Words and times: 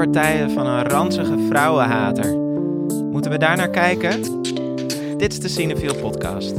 moordpartijen 0.00 0.50
van 0.50 0.66
een 0.66 0.88
ranzige 0.88 1.38
vrouwenhater. 1.48 2.36
Moeten 3.10 3.30
we 3.30 3.38
daar 3.38 3.56
naar 3.56 3.70
kijken? 3.70 4.42
Dit 5.16 5.32
is 5.32 5.40
de 5.40 5.48
Cinefiel 5.48 5.94
podcast. 5.94 6.54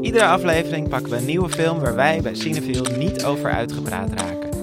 Iedere 0.00 0.24
aflevering 0.24 0.88
pakken 0.88 1.10
we 1.10 1.16
een 1.16 1.24
nieuwe 1.24 1.48
film 1.48 1.80
waar 1.80 1.94
wij 1.94 2.20
bij 2.22 2.34
Cinefiel 2.34 2.84
niet 2.98 3.24
over 3.24 3.50
uitgepraat 3.50 4.08
raken. 4.20 4.58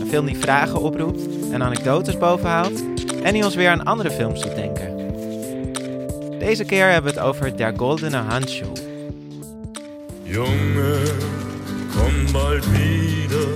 Een 0.00 0.06
film 0.08 0.26
die 0.26 0.36
vragen 0.36 0.80
oproept 0.80 1.28
en 1.52 1.62
anekdotes 1.62 2.18
bovenhaalt 2.18 2.84
en 3.22 3.32
die 3.32 3.44
ons 3.44 3.54
weer 3.54 3.70
aan 3.70 3.84
andere 3.84 4.10
films 4.10 4.42
doet 4.42 4.54
denken. 4.54 4.96
Deze 6.38 6.64
keer 6.64 6.90
hebben 6.90 7.12
we 7.12 7.18
het 7.18 7.28
over 7.28 7.56
Der 7.56 7.72
Goldene 7.76 8.16
Handschuh. 8.16 8.72
Junge, 10.22 11.00
komm 11.96 12.32
bald 12.32 12.70
wieder, 12.70 13.48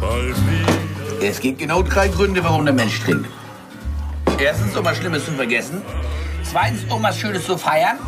bald 0.00 0.36
wieder. 0.36 1.28
Es 1.28 1.40
gibt 1.40 1.58
genau 1.58 1.82
drei 1.82 2.08
Gründe, 2.08 2.42
warum 2.42 2.64
der 2.64 2.74
Mensch 2.74 3.00
trinkt. 3.00 3.39
Erstens, 4.40 4.74
um 4.76 4.84
was 4.84 4.96
Schlimmes 4.96 5.24
zu 5.24 5.32
vergessen. 5.32 5.82
Zweitens, 6.42 6.84
um 6.88 7.02
was 7.02 7.18
Schönes 7.18 7.44
zu 7.44 7.58
feiern. 7.58 7.98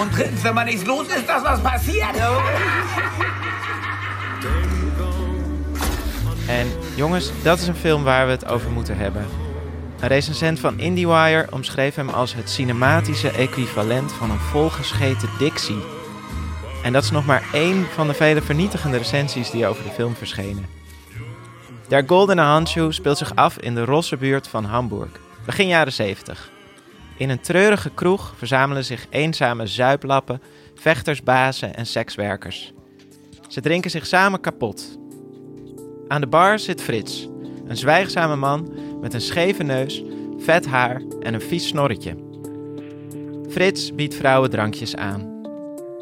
Und 0.00 0.12
drittens, 0.12 0.42
wenn 0.42 0.54
man 0.54 0.66
nichts 0.66 0.84
los 0.84 1.06
ist, 1.06 1.28
dass 1.28 1.44
was 1.44 1.60
passiert. 1.62 2.16
En 6.48 6.66
jongens, 6.94 7.32
dat 7.42 7.58
is 7.58 7.66
een 7.66 7.74
film 7.74 8.04
waar 8.04 8.26
we 8.26 8.32
het 8.32 8.46
over 8.46 8.70
moeten 8.70 8.96
hebben. 8.96 9.26
Een 10.00 10.08
recensent 10.08 10.60
van 10.60 10.78
IndieWire 10.78 11.46
omschreef 11.50 11.94
hem 11.94 12.08
als 12.08 12.34
het 12.34 12.50
cinematische 12.50 13.30
equivalent 13.30 14.12
van 14.12 14.30
een 14.30 14.38
volgescheten 14.38 15.28
dictie. 15.38 15.82
En 16.82 16.92
dat 16.92 17.02
is 17.02 17.10
nog 17.10 17.26
maar 17.26 17.42
één 17.52 17.86
van 17.94 18.06
de 18.06 18.14
vele 18.14 18.42
vernietigende 18.42 18.96
recensies 18.96 19.50
die 19.50 19.66
over 19.66 19.82
de 19.84 19.90
film 19.90 20.14
verschenen. 20.14 20.66
Der 21.88 22.04
Goldene 22.06 22.42
Handschuh 22.42 22.90
speelt 22.92 23.18
zich 23.18 23.34
af 23.34 23.58
in 23.58 23.74
de 23.74 23.84
rosse 23.84 24.16
buurt 24.16 24.48
van 24.48 24.64
Hamburg, 24.64 25.10
begin 25.48 25.66
jaren 25.66 25.92
70. 25.92 26.50
In 27.16 27.30
een 27.30 27.40
treurige 27.40 27.90
kroeg 27.90 28.34
verzamelen 28.36 28.84
zich 28.84 29.06
eenzame 29.10 29.66
zuiplappen, 29.66 30.42
vechtersbazen 30.74 31.74
en 31.74 31.86
sekswerkers. 31.86 32.72
Ze 33.48 33.60
drinken 33.60 33.90
zich 33.90 34.06
samen 34.06 34.40
kapot. 34.40 34.98
Aan 36.08 36.20
de 36.20 36.26
bar 36.26 36.58
zit 36.58 36.82
Frits, 36.82 37.28
een 37.66 37.76
zwijgzame 37.76 38.36
man 38.36 38.72
met 39.00 39.14
een 39.14 39.20
scheve 39.20 39.62
neus, 39.62 40.02
vet 40.38 40.66
haar 40.66 41.02
en 41.20 41.34
een 41.34 41.40
vies 41.40 41.66
snorretje. 41.66 42.16
Frits 43.50 43.94
biedt 43.94 44.14
vrouwen 44.14 44.50
drankjes 44.50 44.96
aan. 44.96 45.42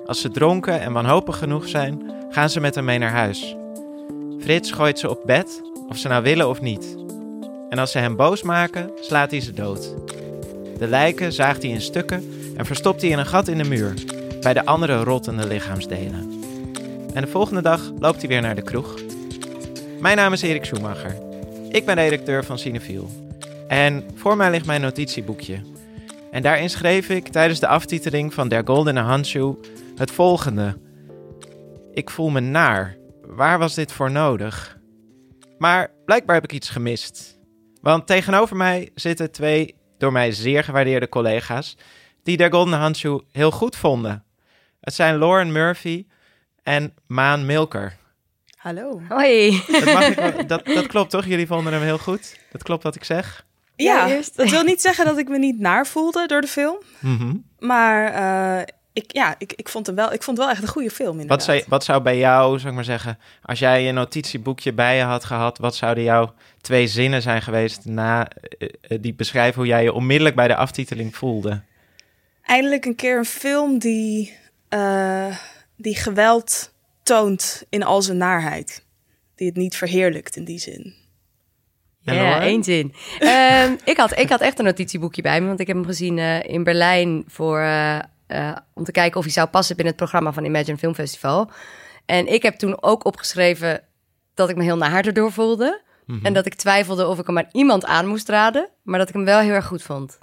Als 0.06 0.20
ze 0.20 0.30
dronken 0.30 0.80
en 0.80 0.92
wanhopig 0.92 1.38
genoeg 1.38 1.68
zijn, 1.68 2.12
gaan 2.30 2.50
ze 2.50 2.60
met 2.60 2.74
hem 2.74 2.84
mee 2.84 2.98
naar 2.98 3.12
huis. 3.12 3.56
Frits 4.40 4.70
gooit 4.70 4.98
ze 4.98 5.10
op 5.10 5.22
bed, 5.24 5.62
of 5.88 5.96
ze 5.96 6.08
nou 6.08 6.22
willen 6.22 6.48
of 6.48 6.60
niet. 6.60 7.05
En 7.76 7.82
als 7.82 7.90
ze 7.90 7.98
hem 7.98 8.16
boos 8.16 8.42
maken, 8.42 8.90
slaat 9.00 9.30
hij 9.30 9.40
ze 9.40 9.52
dood. 9.52 9.94
De 10.78 10.86
lijken 10.86 11.32
zaagt 11.32 11.62
hij 11.62 11.70
in 11.70 11.80
stukken 11.80 12.24
en 12.56 12.66
verstopt 12.66 13.00
hij 13.00 13.10
in 13.10 13.18
een 13.18 13.26
gat 13.26 13.48
in 13.48 13.58
de 13.58 13.68
muur, 13.68 13.94
bij 14.40 14.52
de 14.52 14.64
andere 14.64 15.02
rottende 15.02 15.46
lichaamsdelen. 15.46 16.30
En 17.14 17.22
de 17.22 17.28
volgende 17.28 17.62
dag 17.62 17.90
loopt 17.98 18.18
hij 18.18 18.28
weer 18.28 18.40
naar 18.40 18.54
de 18.54 18.62
kroeg. 18.62 18.94
Mijn 20.00 20.16
naam 20.16 20.32
is 20.32 20.42
Erik 20.42 20.64
Schumacher. 20.64 21.16
Ik 21.68 21.84
ben 21.84 21.94
redacteur 21.94 22.44
van 22.44 22.58
Cinefiel. 22.58 23.10
En 23.68 24.04
voor 24.14 24.36
mij 24.36 24.50
ligt 24.50 24.66
mijn 24.66 24.80
notitieboekje. 24.80 25.60
En 26.30 26.42
daarin 26.42 26.70
schreef 26.70 27.08
ik 27.08 27.28
tijdens 27.28 27.60
de 27.60 27.68
aftiteling 27.68 28.34
van 28.34 28.48
Der 28.48 28.62
Goldene 28.64 29.00
Handschuh 29.00 29.56
het 29.96 30.10
volgende. 30.10 30.76
Ik 31.92 32.10
voel 32.10 32.30
me 32.30 32.40
naar. 32.40 32.96
Waar 33.22 33.58
was 33.58 33.74
dit 33.74 33.92
voor 33.92 34.10
nodig? 34.10 34.78
Maar 35.58 35.90
blijkbaar 36.04 36.34
heb 36.34 36.44
ik 36.44 36.52
iets 36.52 36.70
gemist. 36.70 37.35
Want 37.86 38.06
tegenover 38.06 38.56
mij 38.56 38.90
zitten 38.94 39.32
twee 39.32 39.74
door 39.98 40.12
mij 40.12 40.32
zeer 40.32 40.64
gewaardeerde 40.64 41.08
collega's 41.08 41.76
die 42.22 42.36
Der 42.36 42.52
Goldene 42.52 42.76
Handschuh 42.76 43.20
heel 43.32 43.50
goed 43.50 43.76
vonden. 43.76 44.24
Het 44.80 44.94
zijn 44.94 45.18
Lauren 45.18 45.52
Murphy 45.52 46.06
en 46.62 46.94
Maan 47.06 47.46
Milker. 47.46 47.96
Hallo. 48.56 49.00
Hoi. 49.08 49.62
Dat, 49.66 49.84
mag 49.84 50.08
ik 50.08 50.14
wel- 50.14 50.46
dat, 50.56 50.64
dat 50.64 50.86
klopt 50.86 51.10
toch? 51.10 51.24
Jullie 51.26 51.46
vonden 51.46 51.72
hem 51.72 51.82
heel 51.82 51.98
goed? 51.98 52.36
Dat 52.52 52.62
klopt 52.62 52.82
wat 52.82 52.94
ik 52.94 53.04
zeg? 53.04 53.46
Ja, 53.76 54.20
dat 54.34 54.50
wil 54.50 54.62
niet 54.62 54.80
zeggen 54.80 55.04
dat 55.04 55.18
ik 55.18 55.28
me 55.28 55.38
niet 55.38 55.58
naar 55.58 55.86
voelde 55.86 56.26
door 56.26 56.40
de 56.40 56.46
film. 56.46 56.78
Mhm. 56.98 57.36
Maar 57.58 58.06
eh, 58.12 58.74
ik, 58.96 59.12
ja, 59.12 59.34
ik, 59.38 59.52
ik, 59.52 59.68
vond 59.68 59.86
hem 59.86 59.94
wel, 59.94 60.12
ik 60.12 60.22
vond 60.22 60.36
het 60.36 60.46
wel 60.46 60.54
echt 60.54 60.62
een 60.62 60.72
goede 60.72 60.90
film 60.90 61.20
inderdaad. 61.20 61.46
Wat, 61.46 61.56
zou, 61.56 61.64
wat 61.68 61.84
zou 61.84 62.02
bij 62.02 62.18
jou, 62.18 62.56
zou 62.56 62.68
ik 62.68 62.74
maar 62.74 62.84
zeggen, 62.84 63.18
als 63.42 63.58
jij 63.58 63.82
je 63.82 63.92
notitieboekje 63.92 64.72
bij 64.72 64.96
je 64.96 65.02
had 65.02 65.24
gehad, 65.24 65.58
wat 65.58 65.76
zouden 65.76 66.04
jouw 66.04 66.34
twee 66.60 66.86
zinnen 66.86 67.22
zijn 67.22 67.42
geweest 67.42 67.84
na 67.84 68.28
eh, 68.28 68.68
eh, 68.80 68.98
die 69.00 69.14
beschrijven 69.14 69.54
hoe 69.54 69.66
jij 69.66 69.82
je 69.82 69.92
onmiddellijk 69.92 70.36
bij 70.36 70.48
de 70.48 70.56
aftiteling 70.56 71.16
voelde? 71.16 71.62
Eindelijk 72.42 72.84
een 72.84 72.94
keer 72.94 73.18
een 73.18 73.24
film 73.24 73.78
die, 73.78 74.36
eh, 74.68 75.36
die 75.76 75.96
geweld 75.96 76.72
toont 77.02 77.64
in 77.68 77.82
al 77.82 78.02
zijn 78.02 78.16
naarheid. 78.16 78.84
Die 79.34 79.46
het 79.46 79.56
niet 79.56 79.76
verheerlijkt 79.76 80.36
in 80.36 80.44
die 80.44 80.58
zin. 80.58 80.94
Ja, 82.00 82.40
één 82.40 82.64
zin. 82.64 82.94
Ehm, 83.18 83.72
ik, 83.84 83.96
had, 83.96 84.18
ik 84.18 84.28
had 84.28 84.40
echt 84.40 84.58
een 84.58 84.64
notitieboekje 84.64 85.22
bij 85.22 85.40
me, 85.40 85.46
want 85.46 85.60
ik 85.60 85.66
heb 85.66 85.76
hem 85.76 85.86
gezien 85.86 86.18
in 86.42 86.64
Berlijn 86.64 87.24
voor, 87.26 87.60
eh, 87.60 87.98
eh, 88.26 88.56
om 88.74 88.84
te 88.84 88.92
kijken 88.92 89.18
of 89.18 89.24
hij 89.24 89.32
zou 89.32 89.48
passen 89.48 89.76
binnen 89.76 89.94
het 89.94 90.02
programma 90.02 90.32
van 90.32 90.44
Imagine 90.44 90.78
Film 90.78 90.94
Festival. 90.94 91.50
En 92.06 92.32
ik 92.32 92.42
heb 92.42 92.54
toen 92.54 92.82
ook 92.82 93.04
opgeschreven 93.04 93.82
dat 94.34 94.48
ik 94.48 94.56
me 94.56 94.62
heel 94.62 94.76
naar 94.76 95.06
erdoor 95.06 95.32
voelde. 95.32 95.84
En 96.22 96.32
dat 96.32 96.46
ik 96.46 96.54
twijfelde 96.54 97.06
of 97.06 97.18
ik 97.18 97.26
hem 97.26 97.38
aan 97.38 97.48
iemand 97.52 97.84
aan 97.84 98.06
moest 98.06 98.28
raden, 98.28 98.68
maar 98.82 98.98
dat 98.98 99.08
ik 99.08 99.14
hem 99.14 99.24
wel 99.24 99.40
heel 99.40 99.52
erg 99.52 99.66
goed 99.66 99.82
vond. 99.82 100.18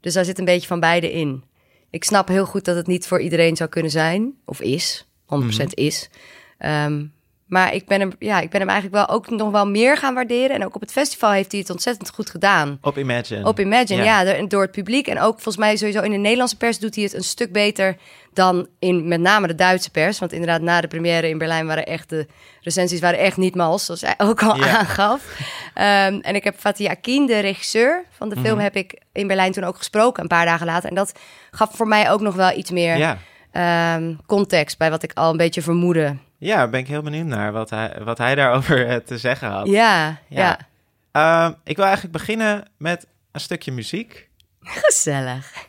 Dus 0.00 0.14
daar 0.14 0.24
zit 0.24 0.38
een 0.38 0.44
beetje 0.44 0.66
van 0.66 0.80
beide 0.80 1.12
in. 1.12 1.44
Ik 1.90 2.04
snap 2.04 2.28
heel 2.28 2.46
goed 2.46 2.64
dat 2.64 2.76
het 2.76 2.86
niet 2.86 3.06
voor 3.06 3.20
iedereen 3.20 3.56
zou 3.56 3.70
kunnen 3.70 3.90
zijn, 3.90 4.34
of 4.44 4.60
is, 4.60 5.08
100% 5.24 5.74
is. 5.74 6.10
Ehm, 6.58 7.06
maar 7.48 7.74
ik 7.74 7.86
ben, 7.86 8.00
hem, 8.00 8.12
ja, 8.18 8.40
ik 8.40 8.50
ben 8.50 8.60
hem 8.60 8.68
eigenlijk 8.68 9.06
wel 9.06 9.16
ook 9.16 9.30
nog 9.30 9.50
wel 9.50 9.66
meer 9.66 9.96
gaan 9.96 10.14
waarderen. 10.14 10.56
En 10.56 10.64
ook 10.64 10.74
op 10.74 10.80
het 10.80 10.92
festival 10.92 11.30
heeft 11.30 11.50
hij 11.52 11.60
het 11.60 11.70
ontzettend 11.70 12.10
goed 12.10 12.30
gedaan. 12.30 12.78
Op 12.80 12.98
Imagine. 12.98 13.44
Op 13.46 13.60
Imagine, 13.60 14.02
Ja. 14.02 14.20
ja, 14.20 14.46
door, 14.46 14.62
het 14.62 14.70
publiek. 14.70 15.06
En 15.06 15.20
ook 15.20 15.32
volgens 15.34 15.56
mij 15.56 15.76
sowieso 15.76 16.00
in 16.00 16.10
de 16.10 16.16
Nederlandse 16.16 16.56
pers 16.56 16.78
doet 16.78 16.94
hij 16.94 17.04
het 17.04 17.14
een 17.14 17.22
stuk 17.24 17.52
beter 17.52 17.96
dan 18.32 18.66
in 18.78 19.08
met 19.08 19.20
name 19.20 19.46
de 19.46 19.54
Duitse 19.54 19.90
pers. 19.90 20.18
Want 20.18 20.32
inderdaad, 20.32 20.60
na 20.60 20.80
de 20.80 20.88
première 20.88 21.28
in 21.28 21.38
Berlijn 21.38 21.66
waren 21.66 21.86
echt 21.86 22.08
de 22.08 22.26
recensies 22.60 23.00
waren 23.00 23.18
echt 23.18 23.36
niet 23.36 23.54
mals, 23.54 23.84
zoals 23.84 24.00
hij 24.00 24.14
ook 24.18 24.42
al 24.42 24.56
Ja. 24.56 24.78
aangaf. 24.78 25.22
Ehm, 25.74 26.18
en 26.20 26.34
ik 26.34 26.44
heb 26.44 26.54
Fatih 26.58 26.88
Akin, 26.90 27.26
de 27.26 27.38
regisseur 27.38 28.04
van 28.10 28.28
de 28.28 28.34
Mhm. 28.34 28.44
film, 28.44 28.58
heb 28.58 28.76
ik 28.76 29.00
in 29.12 29.26
Berlijn 29.26 29.52
toen 29.52 29.64
ook 29.64 29.76
gesproken, 29.76 30.22
een 30.22 30.28
paar 30.28 30.44
dagen 30.46 30.66
later. 30.66 30.88
En 30.88 30.94
dat 30.94 31.12
gaf 31.50 31.70
voor 31.74 31.88
mij 31.88 32.10
ook 32.10 32.20
nog 32.20 32.34
wel 32.34 32.56
iets 32.56 32.70
meer 32.70 32.96
Ja. 32.96 33.18
ehm, 33.52 34.14
context 34.26 34.78
bij 34.78 34.90
wat 34.90 35.02
ik 35.02 35.12
al 35.14 35.30
een 35.30 35.36
beetje 35.36 35.62
vermoedde. 35.62 36.16
Ja, 36.38 36.68
ben 36.68 36.80
ik 36.80 36.88
heel 36.88 37.02
benieuwd 37.02 37.26
naar 37.26 37.52
wat 37.52 37.70
hij, 37.70 38.00
wat 38.04 38.18
hij 38.18 38.34
daarover 38.40 38.86
eh, 38.88 38.96
te 38.96 39.18
zeggen 39.18 39.48
had. 39.48 39.66
Ja, 39.66 40.06
Ja. 40.08 40.16
ja. 40.28 40.58
Ehm, 41.12 41.52
ik 41.64 41.76
wil 41.76 41.84
eigenlijk 41.84 42.14
beginnen 42.16 42.68
met 42.76 43.06
een 43.32 43.40
stukje 43.40 43.72
muziek. 43.72 44.28
Gezellig. 44.84 45.67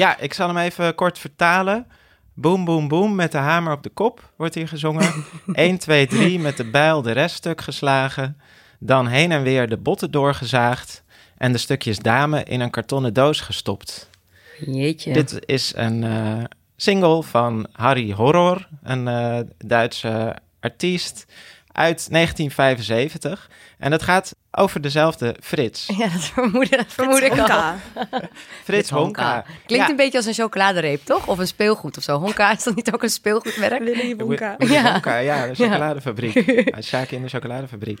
Ja, 0.00 0.18
ik 0.18 0.34
zal 0.34 0.48
hem 0.48 0.56
even 0.56 0.94
kort 0.94 1.18
vertalen. 1.18 1.86
Boom, 2.34 2.64
boom, 2.64 2.88
boom, 2.88 3.14
met 3.14 3.32
de 3.32 3.38
hamer 3.38 3.72
op 3.72 3.82
de 3.82 3.88
kop 3.88 4.32
wordt 4.36 4.54
hier 4.54 4.68
gezongen. 4.68 5.24
1, 5.52 5.78
2, 5.78 6.06
3, 6.06 6.38
met 6.38 6.56
de 6.56 6.64
bijl 6.64 7.02
de 7.02 7.12
rest 7.12 7.36
stuk 7.36 7.60
geslagen. 7.60 8.40
Dan 8.78 9.06
heen 9.06 9.32
en 9.32 9.42
weer 9.42 9.68
de 9.68 9.76
botten 9.76 10.10
doorgezaagd. 10.10 11.02
En 11.36 11.52
de 11.52 11.58
stukjes 11.58 11.98
dame 11.98 12.44
in 12.44 12.60
een 12.60 12.70
kartonnen 12.70 13.14
doos 13.14 13.40
gestopt. 13.40 14.10
Jeetje. 14.66 15.12
Dit 15.12 15.38
is 15.46 15.72
een 15.76 16.04
eh, 16.04 16.44
single 16.76 17.22
van 17.22 17.66
Harry 17.72 18.12
Horror, 18.12 18.68
een 18.82 19.08
eh, 19.08 19.40
Duitse 19.58 20.36
artiest 20.60 21.26
uit 21.72 22.10
1975. 22.10 23.50
En 23.78 23.92
het 23.92 24.02
gaat 24.02 24.34
over 24.50 24.80
dezelfde 24.80 25.36
Frits. 25.42 25.86
Ja, 25.96 26.08
dat 26.08 26.24
vermoed, 26.24 27.22
ik 27.22 27.30
al. 27.30 27.36
Honka. 27.46 27.76
Frits 28.64 28.90
Honka. 28.90 29.44
Klinkt 29.66 29.84
Ja. 29.86 29.90
een 29.90 29.96
beetje 29.96 30.16
als 30.18 30.26
een 30.26 30.34
chocoladereep, 30.34 31.04
toch? 31.04 31.26
Of 31.26 31.38
een 31.38 31.46
speelgoed 31.46 31.96
of 31.96 32.02
zo. 32.02 32.18
Honka 32.18 32.52
is 32.52 32.62
dat 32.62 32.74
niet 32.74 32.92
ook 32.94 33.02
een 33.02 33.08
speelgoedmerk? 33.10 33.78
Willy 33.78 34.16
Wonka. 34.16 34.54
Willy 34.58 34.72
Ja. 34.72 34.92
Wonka, 34.92 35.16
ja, 35.16 35.46
de 35.46 35.54
chocoladefabriek. 35.54 36.36
Uit 36.74 36.84
Shaki 36.84 37.16
in 37.16 37.22
de 37.22 37.28
chocoladefabriek. 37.28 38.00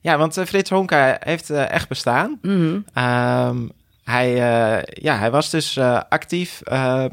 Ja, 0.00 0.18
want 0.18 0.36
eh, 0.36 0.44
Frits 0.46 0.70
Honka 0.70 1.16
heeft 1.20 1.50
eh, 1.50 1.70
echt 1.70 1.88
bestaan. 1.88 2.38
Mhm. 2.42 2.78
Ehm, 2.94 3.58
hij, 4.04 4.28
eh, 4.32 4.82
ja, 5.02 5.18
hij 5.18 5.30
was 5.30 5.50
dus 5.50 5.76
eh, 5.76 6.00
actief, 6.08 6.60
eh, 6.60 7.04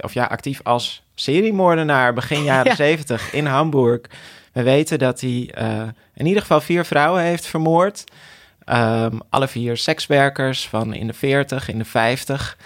of 0.00 0.14
ja, 0.14 0.24
actief 0.24 0.60
als 0.62 1.02
seriemoordenaar 1.14 2.12
begin 2.14 2.42
jaren 2.42 2.70
Ja. 2.70 2.74
70 2.76 3.32
in 3.32 3.46
Hamburg. 3.46 4.00
We 4.54 4.62
weten 4.62 4.98
dat 4.98 5.20
hij 5.20 5.50
eh, 5.54 5.82
in 6.14 6.26
ieder 6.26 6.40
geval 6.40 6.60
vier 6.60 6.84
vrouwen 6.84 7.22
heeft 7.22 7.46
vermoord. 7.46 8.04
Ehm, 8.64 9.18
alle 9.28 9.48
vier 9.48 9.76
sekswerkers 9.76 10.68
van 10.68 10.94
in 10.94 11.06
de 11.06 11.12
40, 11.12 11.68
in 11.68 11.78
de 11.78 11.84
50. 11.84 12.58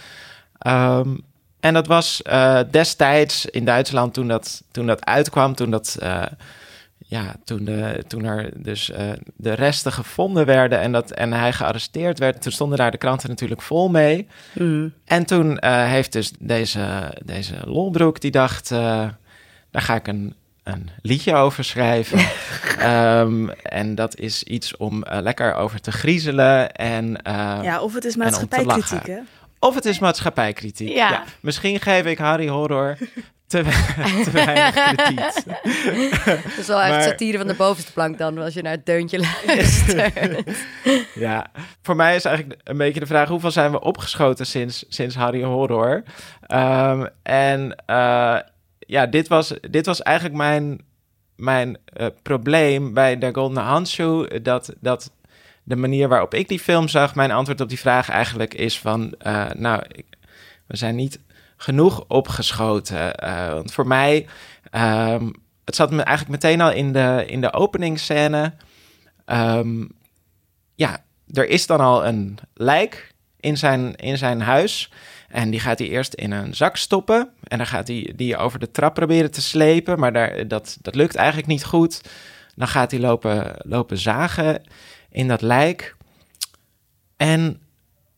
Ehm, 0.59 1.17
en 1.61 1.75
dat 1.75 1.87
was 1.87 2.23
eh, 2.23 2.61
destijds 2.71 3.47
in 3.47 3.65
Duitsland 3.65 4.15
toen 4.15 4.29
dat, 4.29 4.63
toen 4.71 4.87
dat 4.87 5.05
uitkwam, 5.05 5.55
toen 5.55 5.71
dat. 5.71 5.97
eh, 6.01 6.23
ja, 7.07 7.35
toen, 7.45 7.65
de, 7.65 8.05
toen 8.07 8.25
er 8.25 8.51
dus 8.63 8.91
de 9.37 9.53
resten 9.53 9.93
gevonden 9.93 10.47
werden 10.47 10.81
en, 10.81 10.93
dat, 10.93 11.11
en 11.11 11.33
hij 11.33 11.53
gearresteerd 11.53 12.19
werd, 12.19 12.43
toen 12.43 12.53
stonden 12.53 12.79
daar 12.79 12.91
de 12.91 12.99
kranten 12.99 13.29
natuurlijk 13.29 13.63
vol 13.63 13.89
mee. 13.89 14.27
En 15.05 15.27
toen 15.27 15.65
heeft 15.65 16.13
dus 16.13 16.33
deze, 16.39 17.15
deze 17.25 17.55
Lolbroek, 17.65 18.21
die 18.21 18.31
dacht, 18.31 18.69
daar 18.69 19.19
ga 19.73 19.95
ik 19.95 20.07
een, 20.07 20.35
een 20.69 20.91
liedje 21.03 21.35
over 21.35 21.65
schrijven. 21.65 22.19
Ehm, 22.79 23.49
en 23.63 23.95
dat 23.95 24.17
is 24.17 24.43
iets 24.43 24.77
om 24.77 25.03
eh, 25.03 25.21
lekker 25.21 25.55
over 25.55 25.81
te 25.81 25.93
griezelen. 25.93 26.73
En, 26.73 27.23
eh, 27.23 27.59
Ja, 27.63 27.81
of 27.81 27.95
het 27.95 28.05
is 28.05 28.17
maatschappijkritiek, 28.17 29.07
hè? 29.07 29.19
Of 29.59 29.75
het 29.75 29.85
is 29.85 29.99
maatschappijkritiek. 29.99 30.89
Ja. 30.89 31.25
Misschien 31.41 31.81
geef 31.81 32.05
ik 32.05 32.19
Harry 32.19 32.49
Horror 32.49 32.97
te, 33.47 33.63
we- 33.63 34.21
te 34.25 34.31
weinig 34.31 34.75
krediet. 34.75 35.45
Dat 36.25 36.59
is 36.59 36.67
wel 36.67 36.81
echt 36.81 36.91
Maar- 36.91 37.03
satire 37.03 37.39
van 37.39 37.47
de 37.47 37.55
bovenste 37.55 37.93
plank 37.93 38.19
dan, 38.19 38.39
als 38.39 38.55
je 38.55 38.63
naar 38.63 38.73
het 38.73 38.87
deuntje 38.87 39.19
luistert. 39.47 40.15
Ja, 41.15 41.47
voor 41.83 41.97
mij 41.97 42.17
is 42.17 42.25
eigenlijk 42.25 42.61
een 42.65 42.77
beetje 42.77 43.01
de 43.01 43.07
vraag: 43.07 43.29
hoeveel 43.29 43.51
zijn 43.51 43.71
we 43.71 43.81
opgeschoten 43.81 44.47
sinds, 44.47 44.85
sinds 44.89 45.15
Harry 45.15 45.43
Horror? 45.43 46.03
Ehm, 46.47 47.07
en 47.23 47.77
eh, 47.87 48.37
ja, 48.89 49.07
dit 49.07 49.29
was, 49.29 49.55
dit 49.71 49.87
was 49.87 50.03
eigenlijk 50.03 50.37
mijn, 50.37 50.81
mijn 51.37 51.79
eh, 51.85 52.07
probleem 52.23 52.95
bij 52.95 53.19
de 53.19 53.31
Golden 53.33 53.63
Handshoe. 53.63 54.43
Dat, 54.43 54.75
dat 54.81 55.11
de 55.63 55.77
manier 55.77 56.09
waarop 56.09 56.35
ik 56.35 56.49
die 56.49 56.59
film 56.59 56.89
zag, 56.89 57.15
mijn 57.15 57.31
antwoord 57.31 57.61
op 57.61 57.69
die 57.69 57.79
vraag 57.79 58.09
eigenlijk 58.09 58.55
is 58.55 58.79
van... 58.79 59.15
eh, 59.19 59.51
nou, 59.57 59.83
we 60.67 60.77
zijn 60.77 60.97
niet 60.97 61.21
genoeg 61.57 62.05
opgeschoten. 62.07 63.15
Eh, 63.15 63.53
want 63.53 63.73
voor 63.73 63.87
mij, 63.87 64.27
ehm, 64.71 65.31
het 65.65 65.77
zat 65.77 65.91
me 65.91 66.03
eigenlijk 66.03 66.43
meteen 66.43 66.61
al 66.61 66.73
in 66.73 66.93
de, 66.93 67.25
in 67.27 67.41
de 67.41 67.53
openingsscène. 67.53 68.55
Ehm, 69.25 69.85
ja, 70.75 71.05
er 71.33 71.49
is 71.49 71.67
dan 71.67 71.81
al 71.81 72.07
een 72.07 72.39
lijk 72.55 73.15
in 73.41 73.57
zijn, 73.57 73.97
in 73.97 74.19
zijn 74.19 74.41
huis. 74.41 74.91
En 75.29 75.51
die 75.51 75.61
gaat 75.61 75.79
hij 75.79 75.89
eerst 75.89 76.15
in 76.15 76.33
een 76.33 76.55
zak 76.55 76.77
stoppen. 76.77 77.31
En 77.43 77.59
dan 77.59 77.67
gaat 77.67 77.89
hij 77.89 78.13
die 78.17 78.37
over 78.37 78.59
de 78.59 78.71
trap 78.71 78.95
proberen 78.95 79.31
te 79.31 79.43
slepen. 79.43 79.99
Maar 79.99 80.13
daar, 80.13 80.49
dat, 80.49 80.79
dat 80.83 80.95
lukt 80.95 81.15
eigenlijk 81.15 81.49
niet 81.49 81.65
goed. 81.65 82.01
Dan 82.55 82.69
gaat 82.69 82.91
hij 82.91 83.01
lopen, 83.01 83.55
lopen 83.59 83.99
zagen 83.99 84.63
in 85.11 85.29
dat 85.29 85.43
lijk. 85.43 85.97
En 87.17 87.61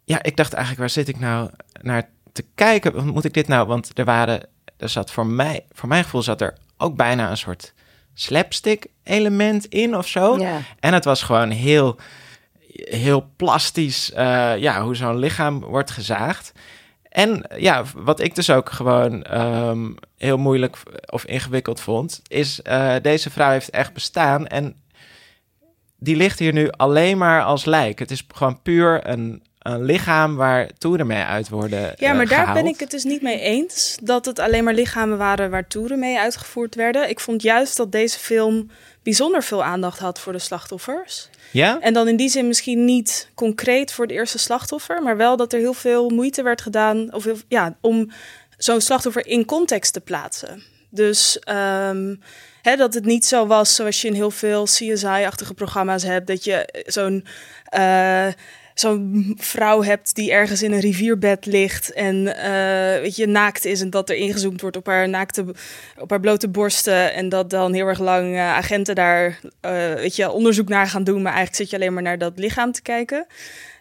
ja, 0.05 0.23
ik 0.23 0.37
dacht 0.37 0.53
eigenlijk, 0.53 0.81
waar 0.81 1.05
zit 1.05 1.09
ik 1.09 1.21
nou 1.21 1.51
naar 1.83 2.09
te 2.33 2.45
kijken? 2.55 2.93
Wat 2.93 3.05
moet 3.05 3.25
ik 3.25 3.35
dit 3.35 3.49
nou? 3.49 3.67
Want 3.67 3.99
er 3.99 4.05
waren, 4.05 4.41
er 4.77 4.89
zat 4.89 5.11
voor 5.11 5.27
mij, 5.27 5.65
voor 5.73 5.89
mijn 5.89 6.05
gevoel 6.05 6.23
zat 6.23 6.41
er 6.41 6.57
ook 6.77 6.97
bijna 6.97 7.31
een 7.31 7.37
soort 7.37 7.73
slapstick 8.15 8.87
element 9.03 9.67
in 9.67 9.97
of 9.97 10.09
zo. 10.09 10.37
En 10.81 10.95
het 10.95 11.05
was 11.05 11.23
gewoon 11.23 11.51
heel, 11.51 11.97
heel 12.75 13.31
plastisch, 13.37 14.13
eh, 14.13 14.57
ja, 14.57 14.83
hoe 14.83 14.97
zo'n 14.97 15.19
lichaam 15.19 15.61
wordt 15.61 15.91
gezaagd. 15.91 16.53
En 17.11 17.45
ja, 17.57 17.85
wat 17.95 18.21
ik 18.21 18.35
dus 18.35 18.51
ook 18.51 18.71
gewoon 18.71 19.23
ehm, 19.23 19.93
heel 20.17 20.39
moeilijk 20.39 20.77
of 21.07 21.25
ingewikkeld 21.25 21.81
vond, 21.81 22.23
is 22.27 22.63
eh, 22.63 22.95
deze 23.03 23.31
vrouw 23.31 23.51
heeft 23.51 23.71
echt 23.71 23.93
bestaan 23.93 24.47
en 24.47 24.77
die 25.97 26.17
ligt 26.17 26.39
hier 26.39 26.53
nu 26.53 26.71
alleen 26.71 27.19
maar 27.19 27.43
als 27.43 27.65
lijk. 27.65 27.99
Het 27.99 28.11
is 28.11 28.27
gewoon 28.35 28.63
puur 28.63 29.09
een, 29.09 29.43
een 29.61 29.85
lichaam 29.85 30.37
waar 30.37 30.71
toeren 30.79 31.07
mee 31.07 31.23
uit 31.23 31.49
worden 31.49 31.81
Ja, 31.97 32.11
eh, 32.11 32.17
maar 32.17 32.27
daar 32.27 32.53
ben 32.53 32.67
ik 32.67 32.81
het 32.81 32.91
dus 32.91 33.05
niet 33.05 33.23
mee 33.23 33.41
eens. 33.41 33.99
Dat 34.03 34.25
het 34.25 34.39
alleen 34.39 34.65
maar 34.65 34.75
lichamen 34.75 35.19
waren 35.19 35.51
waar 35.51 35.67
toeren 35.67 35.99
mee 35.99 36.19
uitgevoerd 36.19 36.75
werden. 36.75 37.09
Ik 37.09 37.21
vond 37.21 37.43
juist 37.43 37.77
dat 37.77 37.93
deze 37.93 38.19
film 38.19 38.71
bijzonder 39.03 39.43
veel 39.43 39.65
aandacht 39.65 39.99
had 39.99 40.21
voor 40.21 40.33
de 40.33 40.39
slachtoffers. 40.39 41.29
Ja? 41.53 41.81
En 41.81 41.93
dan 41.93 42.09
in 42.09 42.17
die 42.17 42.29
zin 42.29 42.47
misschien 42.47 42.85
niet 42.85 43.31
concreet 43.35 43.93
voor 43.93 44.05
het 44.05 44.15
eerste 44.15 44.39
slachtoffer, 44.39 45.03
maar 45.03 45.17
wel 45.17 45.37
dat 45.37 45.53
er 45.53 45.59
heel 45.59 45.73
veel 45.73 46.11
moeite 46.11 46.43
werd 46.43 46.61
gedaan 46.61 47.13
of 47.13 47.25
heel, 47.25 47.37
ja, 47.49 47.77
om 47.81 48.11
zo'n 48.59 48.81
slachtoffer 48.81 49.27
in 49.27 49.45
context 49.45 49.93
te 49.93 50.01
plaatsen. 50.01 50.63
Dus 50.91 51.39
ehm, 51.39 52.15
hè, 52.63 52.77
dat 52.77 52.95
het 52.95 53.05
niet 53.05 53.25
zo 53.25 53.47
was 53.47 53.75
zoals 53.75 54.01
je 54.01 54.09
in 54.09 54.15
heel 54.15 54.31
veel 54.31 54.65
CSI-achtige 54.65 55.55
programma's 55.55 56.03
hebt, 56.03 56.27
dat 56.27 56.45
je 56.45 56.85
zo'n 56.87 57.27
eh, 57.65 58.27
zo'n 58.81 59.35
vrouw 59.39 59.83
hebt 59.83 60.15
die 60.15 60.33
ergens 60.33 60.63
in 60.63 60.73
een 60.73 60.81
rivierbed 60.81 61.47
ligt 61.47 61.93
en 61.93 62.37
eh, 62.37 63.01
weet 63.01 63.17
je, 63.17 63.27
naakt 63.27 63.65
is 63.65 63.81
en 63.81 63.91
dat 63.91 64.09
er 64.11 64.17
ingezoomd 64.17 64.61
wordt 64.61 64.77
op 64.77 64.87
haar 64.87 65.09
naakte, 65.09 65.45
op 65.99 66.11
haar 66.11 66.21
blote 66.21 66.49
borsten 66.49 67.15
en 67.15 67.29
dat 67.29 67.51
dan 67.51 67.73
heel 67.73 67.87
erg 67.87 67.99
lang 67.99 68.35
eh, 68.35 68.41
agenten 68.41 68.95
daar 68.95 69.41
eh, 69.61 69.95
weet 69.95 70.17
je, 70.17 70.31
onderzoek 70.31 70.69
naar 70.69 70.87
gaan 70.87 71.05
doen, 71.05 71.23
maar 71.23 71.33
eigenlijk 71.33 71.57
zit 71.57 71.71
je 71.71 71.77
alleen 71.77 71.95
maar 71.95 72.03
naar 72.03 72.19
dat 72.19 72.33
lichaam 72.39 72.73
te 72.73 72.83
kijken. 72.83 73.27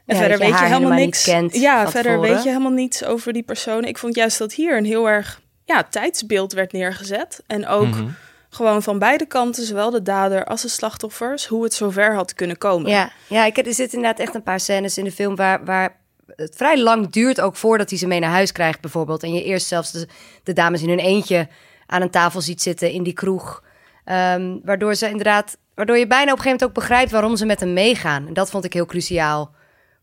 En 0.06 0.16
Ja, 0.16 0.22
verder 0.22 0.38
je 0.38 0.44
weet 0.52 0.60
je 0.60 0.66
helemaal 0.66 0.98
niks. 0.98 1.24
kent 1.24 1.56
ja, 1.56 1.90
verder 1.92 2.20
weet 2.20 2.44
je 2.44 2.50
helemaal 2.50 2.72
niets 2.72 3.04
over 3.04 3.34
die 3.34 3.44
persoon. 3.44 3.84
Ik 3.86 3.98
vond 3.98 4.16
juist 4.16 4.38
dat 4.38 4.54
hier 4.54 4.78
een 4.78 4.86
heel 4.86 5.10
erg 5.10 5.42
ja, 5.66 5.84
tijdsbeeld 5.84 6.54
werd 6.54 6.72
neergezet. 6.72 7.44
En 7.48 7.68
ook 7.68 7.88
Mhm. 7.88 8.08
Gewoon 8.50 8.84
van 8.84 9.00
beide 9.00 9.26
kanten, 9.26 9.64
zowel 9.64 9.90
de 9.90 10.02
dader 10.02 10.46
als 10.46 10.62
de 10.62 10.68
slachtoffers, 10.68 11.46
hoe 11.46 11.64
het 11.64 11.74
zover 11.74 12.16
had 12.16 12.34
kunnen 12.34 12.58
komen. 12.58 12.92
Ja, 12.92 13.12
ja 13.28 13.46
ik, 13.46 13.58
er 13.58 13.74
zitten 13.74 13.98
inderdaad 13.98 14.26
echt 14.26 14.36
een 14.36 14.44
paar 14.44 14.60
scènes 14.60 14.98
in 14.98 15.04
de 15.04 15.12
film 15.12 15.36
waar, 15.36 15.66
waar 15.66 15.98
het 16.36 16.56
vrij 16.56 16.80
lang 16.80 17.10
duurt 17.10 17.42
ook 17.42 17.56
voordat 17.56 17.90
hij 17.90 18.00
ze 18.00 18.08
mee 18.08 18.20
naar 18.20 18.30
huis 18.30 18.52
krijgt 18.52 18.82
bijvoorbeeld. 18.82 19.24
En 19.24 19.34
je 19.34 19.44
eerst 19.44 19.68
zelfs 19.68 20.06
de, 20.44 20.54
dames 20.54 20.82
in 20.82 20.90
hun 20.90 21.00
eentje 21.00 21.48
aan 21.86 22.02
een 22.02 22.10
tafel 22.10 22.42
ziet 22.42 22.62
zitten 22.62 22.92
in 22.92 23.04
die 23.04 23.14
kroeg. 23.14 23.64
Ehm, 24.06 24.58
waardoor 24.64 24.96
ze 24.96 25.10
inderdaad, 25.10 25.58
waardoor 25.74 25.98
je 25.98 26.08
bijna 26.08 26.32
op 26.32 26.38
een 26.38 26.44
gegeven 26.44 26.60
moment 26.60 26.78
ook 26.78 26.84
begrijpt 26.84 27.12
waarom 27.12 27.36
ze 27.36 27.46
met 27.46 27.60
hem 27.60 27.74
meegaan. 27.74 28.28
En 28.28 28.34
dat 28.34 28.50
vond 28.50 28.66
ik 28.66 28.74
heel 28.74 28.86
cruciaal 28.86 29.52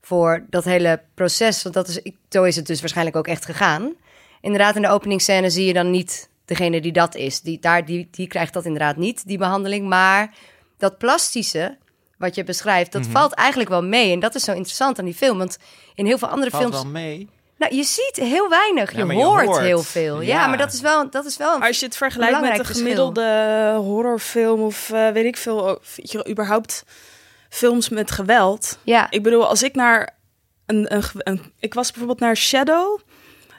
voor 0.01 0.47
dat 0.51 0.65
hele 0.65 1.03
proces. 1.15 1.63
Want 1.63 1.75
dat 1.75 1.89
is, 1.89 2.01
zo 2.29 2.43
is 2.43 2.57
het 2.57 2.67
dus 2.67 2.81
waarschijnlijk 2.81 3.17
ook 3.17 3.27
echt 3.27 3.45
gegaan. 3.45 3.95
Inderdaad, 4.41 4.77
in 4.77 4.83
de 4.83 4.89
openingsscène 4.89 5.51
zie 5.51 5.67
je 5.67 5.73
dan 5.73 5.91
niet 5.91 6.29
degene 6.47 6.81
die 6.81 6.93
dat 6.93 7.15
is. 7.15 7.41
Die, 7.41 7.59
daar, 7.61 7.85
die, 7.85 8.09
die 8.11 8.27
krijgt 8.27 8.53
dat 8.53 8.65
inderdaad 8.65 8.97
niet, 8.97 9.27
die 9.27 9.39
behandeling. 9.39 9.89
Maar 9.89 10.35
dat 10.79 10.99
plastische, 10.99 11.77
wat 12.19 12.35
je 12.35 12.45
beschrijft, 12.45 12.93
Mhm. 12.93 13.03
dat 13.03 13.13
valt 13.13 13.33
eigenlijk 13.33 13.69
wel 13.71 13.83
mee. 13.83 14.13
En 14.13 14.21
dat 14.21 14.35
is 14.35 14.45
zo 14.45 14.53
interessant 14.53 14.99
aan 14.99 15.05
die 15.05 15.15
film. 15.15 15.39
Want 15.39 15.57
in 15.95 16.07
heel 16.07 16.19
veel 16.19 16.29
andere 16.29 16.51
Valt 16.51 16.63
films... 16.63 16.83
wel 16.83 16.91
mee. 16.93 17.29
Nou, 17.59 17.75
je 17.75 17.83
ziet 17.85 18.17
heel 18.17 18.49
weinig. 18.49 18.93
Ja, 18.97 19.05
je, 19.05 19.13
hoort 19.25 19.59
heel 19.59 19.83
veel. 19.83 20.21
Ja, 20.21 20.27
Ja. 20.41 20.47
maar 20.47 20.59
dat 20.59 20.73
is 20.73 20.81
wel, 20.81 21.11
dat 21.11 21.25
is 21.25 21.37
wel 21.37 21.55
een 21.55 21.63
Als 21.63 21.81
je 21.81 21.87
het 21.87 21.97
vergelijkt 21.97 22.41
met 22.41 22.57
verschil. 22.57 22.77
gemiddelde 22.77 23.73
horrorfilm 23.77 24.61
of 24.63 24.91
eh, 24.91 25.09
weet 25.11 25.25
ik 25.25 25.37
veel, 25.37 25.59
of 25.59 25.97
überhaupt 26.29 26.85
films 27.49 27.89
met 27.89 28.11
geweld. 28.11 28.79
Ja, 28.83 29.11
Ik 29.11 29.23
bedoel, 29.23 29.47
als 29.47 29.63
ik 29.63 29.75
naar 29.75 30.17
een, 30.67 30.95
een, 30.95 31.03
een- 31.15 31.53
ik 31.59 31.75
was 31.75 31.89
bijvoorbeeld 31.89 32.21
naar 32.21 32.37
Shadow 32.37 32.99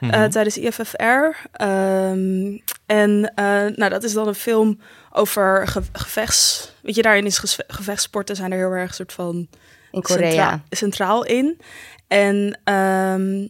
eh, 0.00 0.24
tijdens 0.24 0.56
IFFR. 0.58 1.46
ehm, 1.52 2.56
en 2.86 3.32
eh, 3.34 3.44
nou, 3.76 3.88
dat 3.88 4.02
is 4.04 4.12
dan 4.12 4.28
een 4.28 4.34
film 4.34 4.80
over 5.12 5.68
ge- 5.68 5.82
gevechts. 5.92 6.72
Weet 6.82 6.94
je, 6.94 7.02
daarin 7.02 7.26
is 7.26 7.38
gevechtssporten 7.66 8.36
zijn 8.36 8.52
er 8.52 8.58
heel 8.58 8.70
erg 8.70 8.94
soort 8.94 9.12
van 9.12 9.48
in 9.90 10.02
Korea. 10.02 10.30
centra- 10.30 10.62
centraal 10.70 11.24
in. 11.24 11.60
En 12.08 12.60
ehm, 12.64 13.46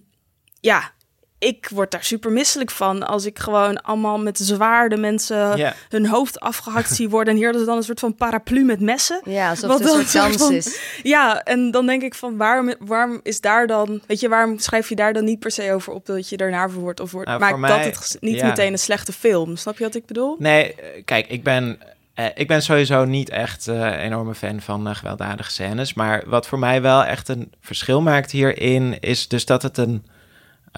ja, 0.61 0.91
ik 1.39 1.69
word 1.73 1.91
daar 1.91 2.05
super 2.05 2.33
misselijk 2.33 2.71
van 2.71 3.07
als 3.07 3.25
ik 3.25 3.39
gewoon 3.39 3.83
allemaal 3.83 4.19
met 4.19 4.39
zwaarden 4.39 5.01
mensen 5.01 5.73
hun 5.89 6.07
hoofd 6.07 6.41
afgehakt 6.41 6.95
zie 6.97 7.09
worden. 7.09 7.33
En 7.33 7.39
hier 7.39 7.55
is 7.55 7.65
dan 7.65 7.77
een 7.77 7.83
soort 7.83 8.01
van 8.01 8.15
paraplu 8.15 8.65
met 8.65 8.81
messen. 8.81 9.21
Ja, 9.25 9.49
alsof 9.49 9.69
Wat 9.69 9.79
het 9.79 9.89
een 9.89 9.95
dan 9.95 10.07
soort 10.07 10.39
dans 10.39 10.51
is. 10.51 10.81
Ja, 11.03 11.43
en 11.43 11.71
dan 11.71 11.87
denk 11.87 12.03
ik 12.03 12.15
van 12.15 12.37
waarom, 12.37 12.75
waarom 12.79 13.21
is 13.23 13.41
daar 13.41 13.67
dan, 13.67 14.01
weet 14.07 14.21
je, 14.21 14.29
waarom 14.29 14.59
schrijf 14.59 14.89
je 14.89 14.95
daar 14.95 15.13
dan 15.13 15.25
niet 15.25 15.39
per 15.39 15.51
se 15.51 15.73
over 15.73 15.93
op 15.93 16.07
dat 16.07 16.29
je 16.29 16.37
ernaar 16.37 16.71
voor 16.71 16.83
wordt 16.83 17.01
of 17.01 17.11
wordt, 17.11 17.29
Nou, 17.29 17.59
maakt 17.59 17.85
dat 17.85 17.95
het 17.95 18.17
niet 18.21 18.35
ja. 18.35 18.47
meteen 18.47 18.73
een 18.73 18.79
slechte 18.79 19.13
film. 19.13 19.57
Snap 19.57 19.79
je 19.79 19.85
wat 19.85 19.95
ik 19.95 20.07
bedoel? 20.07 20.37
Nee, 20.39 20.75
eh, 20.75 21.03
kijk, 21.05 21.27
ik 21.27 21.43
ben, 21.43 21.79
eh, 22.15 22.27
ik 22.35 22.49
ben 22.49 22.63
sowieso 22.63 23.05
niet 23.05 23.29
echt 23.31 23.69
eh, 23.69 23.75
een 23.75 23.99
enorme 23.99 24.35
fan 24.35 24.61
van 24.61 24.95
gewelddadige 24.95 25.51
scènes. 25.51 25.95
Maar 25.95 26.23
wat 26.27 26.47
voor 26.47 26.59
mij 26.59 26.83
wel 26.83 27.05
echt 27.05 27.29
een 27.29 27.53
verschil 27.61 28.03
maakt 28.03 28.31
hierin, 28.31 29.01
is 29.01 29.29
dus 29.29 29.45
dat 29.45 29.63
het 29.63 29.79
een, 29.79 30.05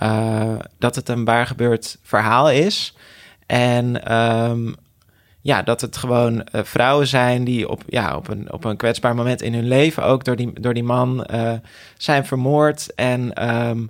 eh, 0.00 0.54
dat 0.78 0.94
het 0.94 1.08
een 1.08 1.24
waar 1.24 1.46
gebeurd 1.46 1.98
verhaal 2.02 2.50
is. 2.50 2.94
En 3.46 4.04
ehm, 4.04 4.72
ja, 5.40 5.62
dat 5.62 5.80
het 5.80 5.96
gewoon 5.96 6.44
eh, 6.44 6.64
vrouwen 6.64 7.06
zijn 7.06 7.44
die 7.44 7.68
op, 7.68 7.82
ja, 7.86 8.16
op, 8.16 8.28
een, 8.28 8.52
op 8.52 8.64
een 8.64 8.76
kwetsbaar 8.76 9.14
moment 9.14 9.42
in 9.42 9.54
hun 9.54 9.68
leven 9.68 10.04
ook 10.04 10.24
door 10.24 10.36
die, 10.36 10.60
door 10.60 10.74
die 10.74 10.82
man 10.84 11.24
eh, 11.24 11.52
zijn 11.96 12.26
vermoord. 12.26 12.94
En 12.94 13.34
ehm, 13.34 13.86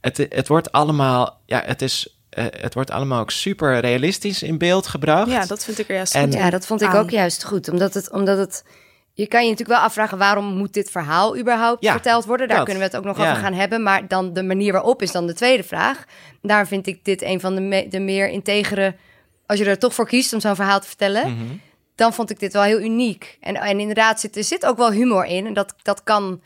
het, 0.00 0.26
het 0.28 0.48
wordt 0.48 0.72
allemaal, 0.72 1.40
ja, 1.46 1.62
het 1.66 1.82
is 1.82 2.12
het 2.36 2.74
wordt 2.74 2.90
allemaal 2.90 3.20
ook 3.20 3.30
super 3.30 3.80
realistisch 3.80 4.42
in 4.42 4.58
beeld 4.58 4.86
gebracht. 4.86 5.30
Ja, 5.30 5.46
dat 5.46 5.64
vind 5.64 5.78
ik 5.78 5.88
er 5.88 5.94
juist 5.94 6.14
En- 6.14 6.24
goed 6.24 6.32
Ja, 6.32 6.50
dat 6.50 6.66
vond 6.66 6.82
ik 6.82 6.88
aan. 6.88 6.96
ook 6.96 7.10
juist 7.10 7.44
goed. 7.44 7.68
Omdat 7.68 7.94
het, 7.94 8.10
omdat 8.12 8.38
het. 8.38 8.64
Je 9.18 9.26
kan 9.26 9.42
je 9.44 9.50
natuurlijk 9.50 9.78
wel 9.78 9.86
afvragen 9.88 10.18
waarom 10.18 10.44
moet 10.56 10.72
dit 10.72 10.90
verhaal 10.90 11.38
überhaupt 11.38 11.82
Ja, 11.82 11.92
verteld 11.92 12.24
worden. 12.24 12.48
Daar 12.48 12.56
dat. 12.56 12.64
kunnen 12.66 12.82
we 12.82 12.88
het 12.88 12.98
ook 12.98 13.04
nog 13.08 13.18
Ja. 13.24 13.30
over 13.30 13.42
gaan 13.42 13.52
hebben. 13.52 13.82
Maar 13.82 14.08
dan 14.08 14.32
de 14.32 14.42
manier 14.42 14.72
waarop 14.72 15.02
is 15.02 15.12
dan 15.12 15.26
de 15.26 15.34
tweede 15.34 15.62
vraag. 15.62 16.04
Daar 16.42 16.66
vind 16.66 16.86
ik 16.86 17.04
dit 17.04 17.22
een 17.22 17.40
van 17.40 17.54
de, 17.54 17.60
me- 17.60 17.88
de 17.88 18.00
meer 18.00 18.28
integere. 18.28 18.94
Als 19.46 19.58
je 19.58 19.64
er 19.64 19.78
toch 19.78 19.94
voor 19.94 20.06
kiest 20.06 20.32
om 20.32 20.40
zo'n 20.40 20.54
verhaal 20.54 20.80
te 20.80 20.86
vertellen, 20.86 21.32
Mhm. 21.32 21.44
dan 21.94 22.12
vond 22.14 22.30
ik 22.30 22.38
dit 22.40 22.52
wel 22.52 22.62
heel 22.62 22.80
uniek. 22.80 23.38
En, 23.40 23.54
en 23.56 23.80
inderdaad, 23.80 24.20
zit, 24.20 24.36
er 24.36 24.44
zit 24.44 24.66
ook 24.66 24.76
wel 24.76 24.90
humor 24.92 25.24
in. 25.24 25.46
En 25.46 25.52
dat, 25.52 25.74
dat 25.82 26.02
kan 26.02 26.40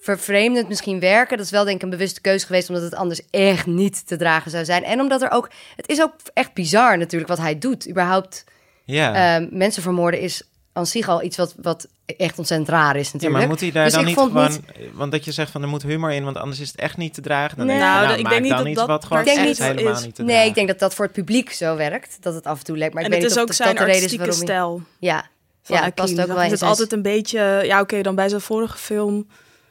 vervreemdend 0.00 0.68
misschien 0.68 1.00
werken. 1.00 1.36
Dat 1.36 1.46
is 1.46 1.52
wel 1.52 1.64
denk 1.64 1.76
ik 1.76 1.82
een 1.82 1.90
bewuste 1.90 2.20
keuze 2.20 2.46
geweest, 2.46 2.68
omdat 2.68 2.84
het 2.84 2.94
anders 2.94 3.20
echt 3.30 3.66
niet 3.66 4.06
te 4.06 4.16
dragen 4.16 4.50
zou 4.50 4.64
zijn. 4.64 4.84
En 4.84 5.00
omdat 5.00 5.22
er 5.22 5.30
ook, 5.30 5.50
het 5.76 5.88
is 5.88 6.02
ook 6.02 6.12
echt 6.34 6.52
bizar 6.54 6.98
natuurlijk 6.98 7.30
wat 7.30 7.38
hij 7.40 7.58
doet. 7.58 7.88
Überhaupt 7.88 8.44
Ja. 8.84 9.14
Ehm, 9.36 9.46
mensen 9.50 9.82
vermoorden 9.82 10.20
is 10.20 10.42
aan 10.76 10.86
zich 10.86 11.08
al 11.08 11.22
iets 11.22 11.36
wat, 11.36 11.54
wat 11.62 11.88
echt 12.06 12.38
ontzettend 12.38 12.68
raar 12.70 12.96
is 12.96 13.06
Ja, 13.06 13.12
natuurlijk. 13.12 13.40
maar 13.40 13.48
moet 13.50 13.60
hij 13.60 13.70
daar 13.70 13.84
Dus 13.84 13.92
dan 13.92 14.00
ik 14.02 14.06
niet 14.06 14.16
vond 14.16 14.30
gewoon... 14.32 14.50
niet- 14.50 14.90
Want 14.94 15.12
dat 15.12 15.24
je 15.24 15.32
zegt 15.32 15.50
van 15.50 15.62
er 15.62 15.68
moet 15.68 15.82
humor 15.82 16.12
in, 16.12 16.24
want 16.24 16.36
anders 16.36 16.60
is 16.60 16.68
het 16.68 16.76
echt 16.80 16.96
niet 16.96 17.14
te 17.14 17.20
dragen. 17.20 17.56
Dan 17.56 17.66
Nee. 17.66 17.76
denk 17.78 17.88
je, 17.88 17.94
Nou, 17.94 18.06
nou, 18.06 18.18
ik 18.20 18.28
denk 18.28 18.40
niet 18.42 18.50
dan 18.50 18.58
dat 18.58 18.68
iets 18.68 18.78
dat 18.78 18.88
wat 18.88 19.04
gewoon 19.04 19.24
echt 19.24 19.56
zo 19.56 19.62
helemaal 19.62 19.92
is. 19.92 20.04
niet 20.04 20.14
te 20.14 20.22
Nee, 20.22 20.46
ik 20.48 20.54
denk 20.54 20.68
dat 20.68 20.78
dat 20.78 20.94
voor 20.94 21.04
het 21.04 21.14
publiek 21.14 21.52
zo 21.52 21.76
werkt. 21.76 22.16
Dat 22.20 22.34
het 22.34 22.44
af 22.46 22.58
en 22.58 22.64
toe 22.64 22.76
lijkt. 22.76 22.94
Maar 22.94 23.02
ik 23.04 23.08
en 23.08 23.14
weet 23.14 23.22
het 23.24 23.30
is 23.30 23.36
niet 23.36 23.50
ook 23.50 23.56
dat, 23.56 23.66
zijn 23.66 23.76
dat 23.76 23.86
is 23.88 23.94
artistieke 23.94 24.24
waarom 24.26 24.42
stijl. 24.46 24.82
Ja, 24.98 25.26
ja 25.64 25.84
het 25.84 25.94
past 25.94 26.20
ook 26.20 26.26
wel 26.26 26.42
is 26.42 26.50
het 26.50 26.58
zijn- 26.58 26.70
altijd 26.70 26.92
een 26.92 27.02
beetje... 27.02 27.60
Ja, 27.64 27.80
oké, 27.80 28.02
dan 28.02 28.14
bij 28.14 28.28
zijn 28.28 28.40
vorige 28.40 28.78
film... 28.78 29.26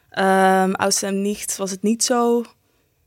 ehm 0.09 0.71
Oudste 0.71 1.05
en 1.05 1.21
Nicht 1.21 1.57
was 1.57 1.71
het 1.71 1.81
niet 1.81 2.03
zo 2.03 2.43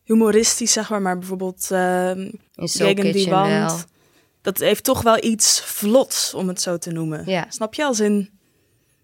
humoristisch, 0.04 0.72
zeg 0.72 0.90
maar. 0.90 1.02
Maar 1.02 1.18
bijvoorbeeld 1.18 1.68
ehm 1.70 2.18
in 2.54 2.68
Soul 2.68 2.88
Gegen 2.88 3.02
die 3.02 3.12
Kitchen 3.12 3.30
Wand... 3.32 3.48
wel. 3.50 3.78
Dat 4.42 4.58
heeft 4.58 4.84
toch 4.84 5.02
wel 5.02 5.24
iets 5.24 5.60
vlots, 5.60 6.34
om 6.34 6.48
het 6.48 6.60
zo 6.60 6.76
te 6.78 6.90
noemen. 6.90 7.22
Ja. 7.26 7.44
Snap 7.48 7.74
je? 7.74 7.84
Als 7.84 8.00
in... 8.00 8.30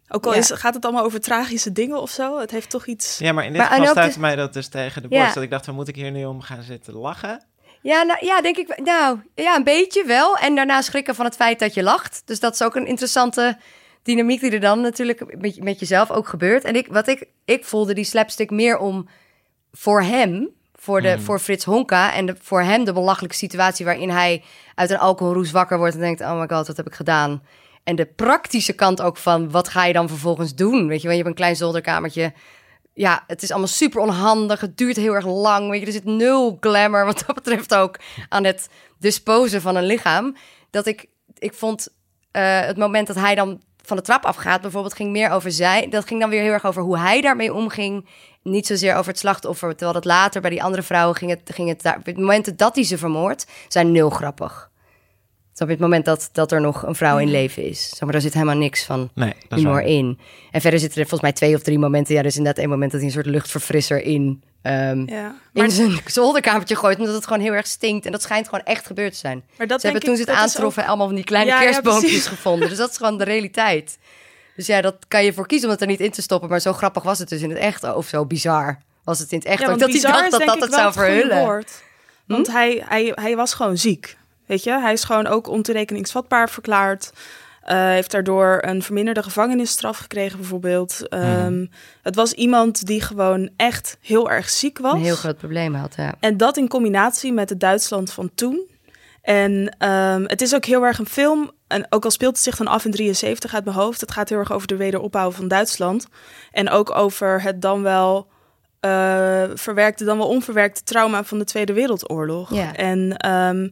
Ook 0.08 0.26
al 0.26 0.32
Ja. 0.32 0.38
is, 0.38 0.50
gaat 0.50 0.74
het 0.74 0.84
allemaal 0.84 1.04
over 1.04 1.20
tragische 1.20 1.72
dingen 1.72 2.00
of 2.00 2.10
zo. 2.10 2.38
Het 2.38 2.50
heeft 2.50 2.70
toch 2.70 2.86
iets... 2.86 3.18
Ja, 3.18 3.32
maar 3.32 3.44
in 3.44 3.52
dit 3.52 3.58
Maar- 3.60 3.68
geval 3.70 3.84
ook 3.84 3.90
stuitte 3.90 4.14
de- 4.14 4.20
mij 4.20 4.36
dat 4.36 4.52
dus 4.52 4.68
tegen 4.68 5.02
de 5.02 5.08
Ja. 5.10 5.18
borst. 5.20 5.34
Dat 5.34 5.42
ik 5.42 5.50
dacht, 5.50 5.64
van, 5.64 5.74
moet 5.74 5.88
ik 5.88 5.94
hier 5.96 6.10
nu 6.10 6.24
om 6.24 6.40
gaan 6.40 6.62
zitten 6.62 6.94
lachen? 6.94 7.44
Ja, 7.82 8.02
nou, 8.02 8.26
ja, 8.26 8.40
denk 8.40 8.56
ik. 8.56 8.80
Nou, 8.84 9.18
ja, 9.34 9.56
een 9.56 9.64
beetje 9.64 10.04
wel. 10.04 10.36
En 10.36 10.54
daarna 10.54 10.82
schrikken 10.82 11.14
van 11.14 11.24
het 11.24 11.34
feit 11.36 11.58
dat 11.58 11.74
je 11.74 11.82
lacht. 11.82 12.22
Dus 12.24 12.40
dat 12.40 12.54
is 12.54 12.62
ook 12.62 12.74
een 12.74 12.86
interessante 12.86 13.58
dynamiek 14.02 14.40
die 14.40 14.50
er 14.50 14.60
dan 14.60 14.80
natuurlijk 14.80 15.36
met, 15.40 15.62
met 15.62 15.78
jezelf 15.78 16.10
ook 16.10 16.28
gebeurt. 16.28 16.64
En 16.64 16.76
ik, 16.76 16.86
wat 16.86 17.06
ik, 17.08 17.26
ik 17.44 17.64
voelde 17.64 17.94
die 17.94 18.04
slapstick 18.04 18.50
meer 18.50 18.78
om 18.78 19.08
voor 19.72 20.02
hem, 20.02 20.48
voor, 20.84 21.02
de, 21.02 21.20
voor 21.20 21.38
Frits 21.38 21.64
Honka 21.64 22.12
en 22.12 22.26
de, 22.26 22.36
voor 22.40 22.62
hem 22.62 22.84
de 22.84 22.92
belachelijke 22.92 23.36
situatie 23.36 23.84
waarin 23.84 24.10
hij 24.10 24.42
uit 24.74 24.90
een 24.90 24.98
alcoholroes 24.98 25.50
wakker 25.50 25.78
wordt 25.78 25.94
en 25.94 26.00
denkt: 26.00 26.20
oh 26.20 26.40
my 26.40 26.46
god, 26.48 26.66
wat 26.66 26.76
heb 26.76 26.86
ik 26.86 26.94
gedaan? 26.94 27.42
En 27.84 27.96
de 27.96 28.06
praktische 28.06 28.72
kant 28.72 29.02
ook 29.02 29.16
van 29.16 29.50
wat 29.50 29.68
ga 29.68 29.84
je 29.84 29.92
dan 29.92 30.08
vervolgens 30.08 30.54
doen? 30.54 30.86
Weet 30.86 31.00
je, 31.00 31.08
wel, 31.08 31.16
je 31.16 31.22
hebt 31.22 31.28
een 31.28 31.42
klein 31.42 31.56
zolderkamertje. 31.56 32.32
Ja, 32.94 33.24
het 33.26 33.42
is 33.42 33.50
allemaal 33.50 33.68
super 33.68 34.00
onhandig. 34.00 34.60
Het 34.60 34.76
duurt 34.76 34.96
heel 34.96 35.14
erg 35.14 35.26
lang. 35.26 35.70
Weet 35.70 35.80
je, 35.80 35.86
er 35.86 35.92
zit 35.92 36.04
nul 36.04 36.56
glamour 36.60 37.04
wat 37.04 37.22
dat 37.26 37.34
betreft 37.34 37.74
ook 37.74 37.98
aan 38.28 38.44
het 38.44 38.68
disposen 38.98 39.60
van 39.60 39.76
een 39.76 39.86
lichaam. 39.86 40.36
Dat 40.70 40.86
ik, 40.86 41.06
ik 41.38 41.54
vond 41.54 41.88
eh, 42.30 42.60
het 42.60 42.76
moment 42.76 43.06
dat 43.06 43.16
hij 43.16 43.34
dan 43.34 43.62
van 43.86 43.96
de 43.96 44.02
trap 44.02 44.24
afgaat, 44.24 44.60
bijvoorbeeld, 44.60 44.94
ging 44.94 45.10
meer 45.10 45.30
over 45.30 45.52
zij. 45.52 45.88
Dat 45.88 46.06
ging 46.06 46.20
dan 46.20 46.30
weer 46.30 46.42
heel 46.42 46.52
erg 46.52 46.66
over 46.66 46.82
hoe 46.82 46.98
hij 46.98 47.20
daarmee 47.20 47.54
omging. 47.54 48.06
Niet 48.42 48.66
zozeer 48.66 48.94
over 48.94 49.10
het 49.10 49.18
slachtoffer. 49.18 49.68
Terwijl 49.68 49.92
dat 49.92 50.04
later 50.04 50.40
bij 50.40 50.50
die 50.50 50.62
andere 50.62 50.82
vrouwen 50.82 51.16
ging 51.16 51.30
het, 51.30 51.40
ging 51.54 51.68
het 51.68 51.82
daar. 51.82 52.00
Het 52.02 52.16
moment 52.16 52.58
dat 52.58 52.74
hij 52.74 52.84
ze 52.84 52.98
vermoordt, 52.98 53.46
zijn 53.68 53.92
nul 53.92 54.10
grappig. 54.10 54.70
Je? 55.54 55.64
Het 55.66 55.78
moment 55.78 56.04
dat, 56.04 56.28
dat 56.32 56.52
er 56.52 56.60
nog 56.60 56.82
een 56.82 56.94
vrouw 56.94 57.18
in 57.18 57.30
leven 57.30 57.64
is. 57.64 57.88
Zeg 57.88 58.00
maar, 58.00 58.12
daar 58.12 58.20
zit 58.20 58.32
helemaal 58.34 58.56
niks 58.56 58.84
van 58.84 59.10
Nee, 59.14 59.32
humor 59.48 59.82
in. 59.82 60.18
En 60.50 60.60
verder 60.60 60.80
zitten 60.80 61.00
er 61.00 61.08
volgens 61.08 61.30
mij 61.30 61.32
twee 61.32 61.54
of 61.54 61.62
drie 61.62 61.78
momenten. 61.78 62.14
Ja, 62.14 62.20
er 62.20 62.26
is 62.26 62.36
inderdaad 62.36 62.60
één 62.62 62.70
moment 62.70 62.90
dat 62.90 63.00
hij 63.00 63.08
een 63.08 63.14
soort 63.14 63.26
luchtverfrisser 63.26 64.02
in, 64.02 64.42
ehm, 64.62 65.02
Ja. 65.06 65.34
in 65.52 65.70
zijn 65.70 66.00
zolderkamertje 66.06 66.76
gooit. 66.76 66.98
Omdat 66.98 67.14
het 67.14 67.26
gewoon 67.26 67.42
heel 67.42 67.52
erg 67.52 67.66
stinkt. 67.66 68.06
En 68.06 68.12
dat 68.12 68.22
schijnt 68.22 68.48
gewoon 68.48 68.64
echt 68.64 68.86
gebeurd 68.86 69.12
te 69.12 69.18
zijn. 69.18 69.42
Maar 69.58 69.66
dat 69.66 69.80
Ze 69.80 69.86
hebben 69.86 70.04
toen 70.04 70.16
ze 70.16 70.22
het 70.22 70.30
aantroffen 70.30 70.86
allemaal 70.86 71.06
van 71.06 71.14
die 71.16 71.24
kleine 71.24 71.50
Ja, 71.50 71.60
kerstboompjes 71.60 72.26
gevonden. 72.26 72.68
Dus 72.68 72.78
dat 72.78 72.90
is 72.90 72.96
gewoon 72.96 73.18
de 73.18 73.24
realiteit. 73.24 73.98
Dus 74.56 74.66
ja, 74.66 74.80
dat 74.80 74.96
kan 75.08 75.24
je 75.24 75.32
voor 75.32 75.46
kiezen 75.46 75.66
om 75.66 75.72
het 75.72 75.82
er 75.82 75.86
niet 75.88 76.00
in 76.00 76.10
te 76.10 76.22
stoppen. 76.22 76.48
Maar 76.48 76.60
zo 76.60 76.72
grappig 76.72 77.02
was 77.02 77.18
het 77.18 77.28
dus 77.28 77.42
in 77.42 77.50
het 77.50 77.58
echt. 77.58 77.94
Of 77.94 78.06
zo 78.06 78.26
bizar 78.26 78.78
was 79.04 79.18
het 79.18 79.32
in 79.32 79.38
het 79.38 79.46
echt. 79.46 79.68
Ook 79.68 79.78
dat 79.78 79.90
hij 79.90 80.00
dacht 80.00 80.30
dat 80.30 80.46
dat 80.46 80.60
het 80.60 80.72
zou 80.74 80.92
verhullen. 80.92 81.38
Hm? 81.38 81.44
woord. 81.44 81.82
Want 82.26 82.46
hij, 82.46 82.82
hij, 82.88 83.12
hij 83.14 83.36
was 83.36 83.54
gewoon 83.54 83.78
ziek. 83.78 84.16
Weet 84.46 84.62
je, 84.64 84.80
hij 84.80 84.92
is 84.92 85.04
gewoon 85.04 85.26
ook 85.26 85.48
ontoerekeningsvatbaar 85.48 86.50
verklaard. 86.50 87.12
Eh, 87.64 87.88
heeft 87.88 88.10
daardoor 88.10 88.58
een 88.60 88.82
verminderde 88.82 89.22
gevangenisstraf 89.22 89.98
gekregen, 89.98 90.38
bijvoorbeeld. 90.38 91.08
Ehm, 91.08 91.66
Het 92.02 92.14
was 92.14 92.32
iemand 92.32 92.86
die 92.86 93.00
gewoon 93.00 93.50
echt 93.56 93.96
heel 94.00 94.30
erg 94.30 94.48
ziek 94.48 94.78
was. 94.78 94.92
Een 94.92 95.00
heel 95.00 95.16
groot 95.16 95.36
probleem 95.36 95.74
had, 95.74 95.94
ja. 95.96 96.14
En 96.20 96.36
dat 96.36 96.56
in 96.56 96.68
combinatie 96.68 97.32
met 97.32 97.48
het 97.48 97.60
Duitsland 97.60 98.12
van 98.12 98.30
toen. 98.34 98.70
En 99.22 99.76
ehm, 99.78 100.24
het 100.26 100.42
is 100.42 100.54
ook 100.54 100.64
heel 100.64 100.84
erg 100.84 100.98
een 100.98 101.06
film. 101.06 101.50
En 101.66 101.86
ook 101.90 102.04
al 102.04 102.10
speelt 102.10 102.34
het 102.34 102.44
zich 102.44 102.56
dan 102.56 102.66
af 102.66 102.84
in 102.84 102.90
73 102.90 103.54
uit 103.54 103.64
mijn 103.64 103.76
hoofd. 103.76 104.00
Het 104.00 104.12
gaat 104.12 104.28
heel 104.28 104.38
erg 104.38 104.52
over 104.52 104.66
de 104.68 104.76
wederopbouw 104.76 105.30
van 105.30 105.48
Duitsland. 105.48 106.06
En 106.52 106.70
ook 106.70 106.94
over 106.96 107.42
het 107.42 107.62
dan 107.62 107.82
wel 107.82 108.26
eh, 108.80 109.42
verwerkte, 109.54 110.04
dan 110.04 110.18
wel 110.18 110.28
onverwerkte 110.28 110.82
trauma 110.82 111.24
van 111.24 111.38
de 111.38 111.44
Tweede 111.44 111.72
Wereldoorlog. 111.72 112.54
Ja. 112.54 112.74
En 112.74 113.16
ehm 113.16 113.68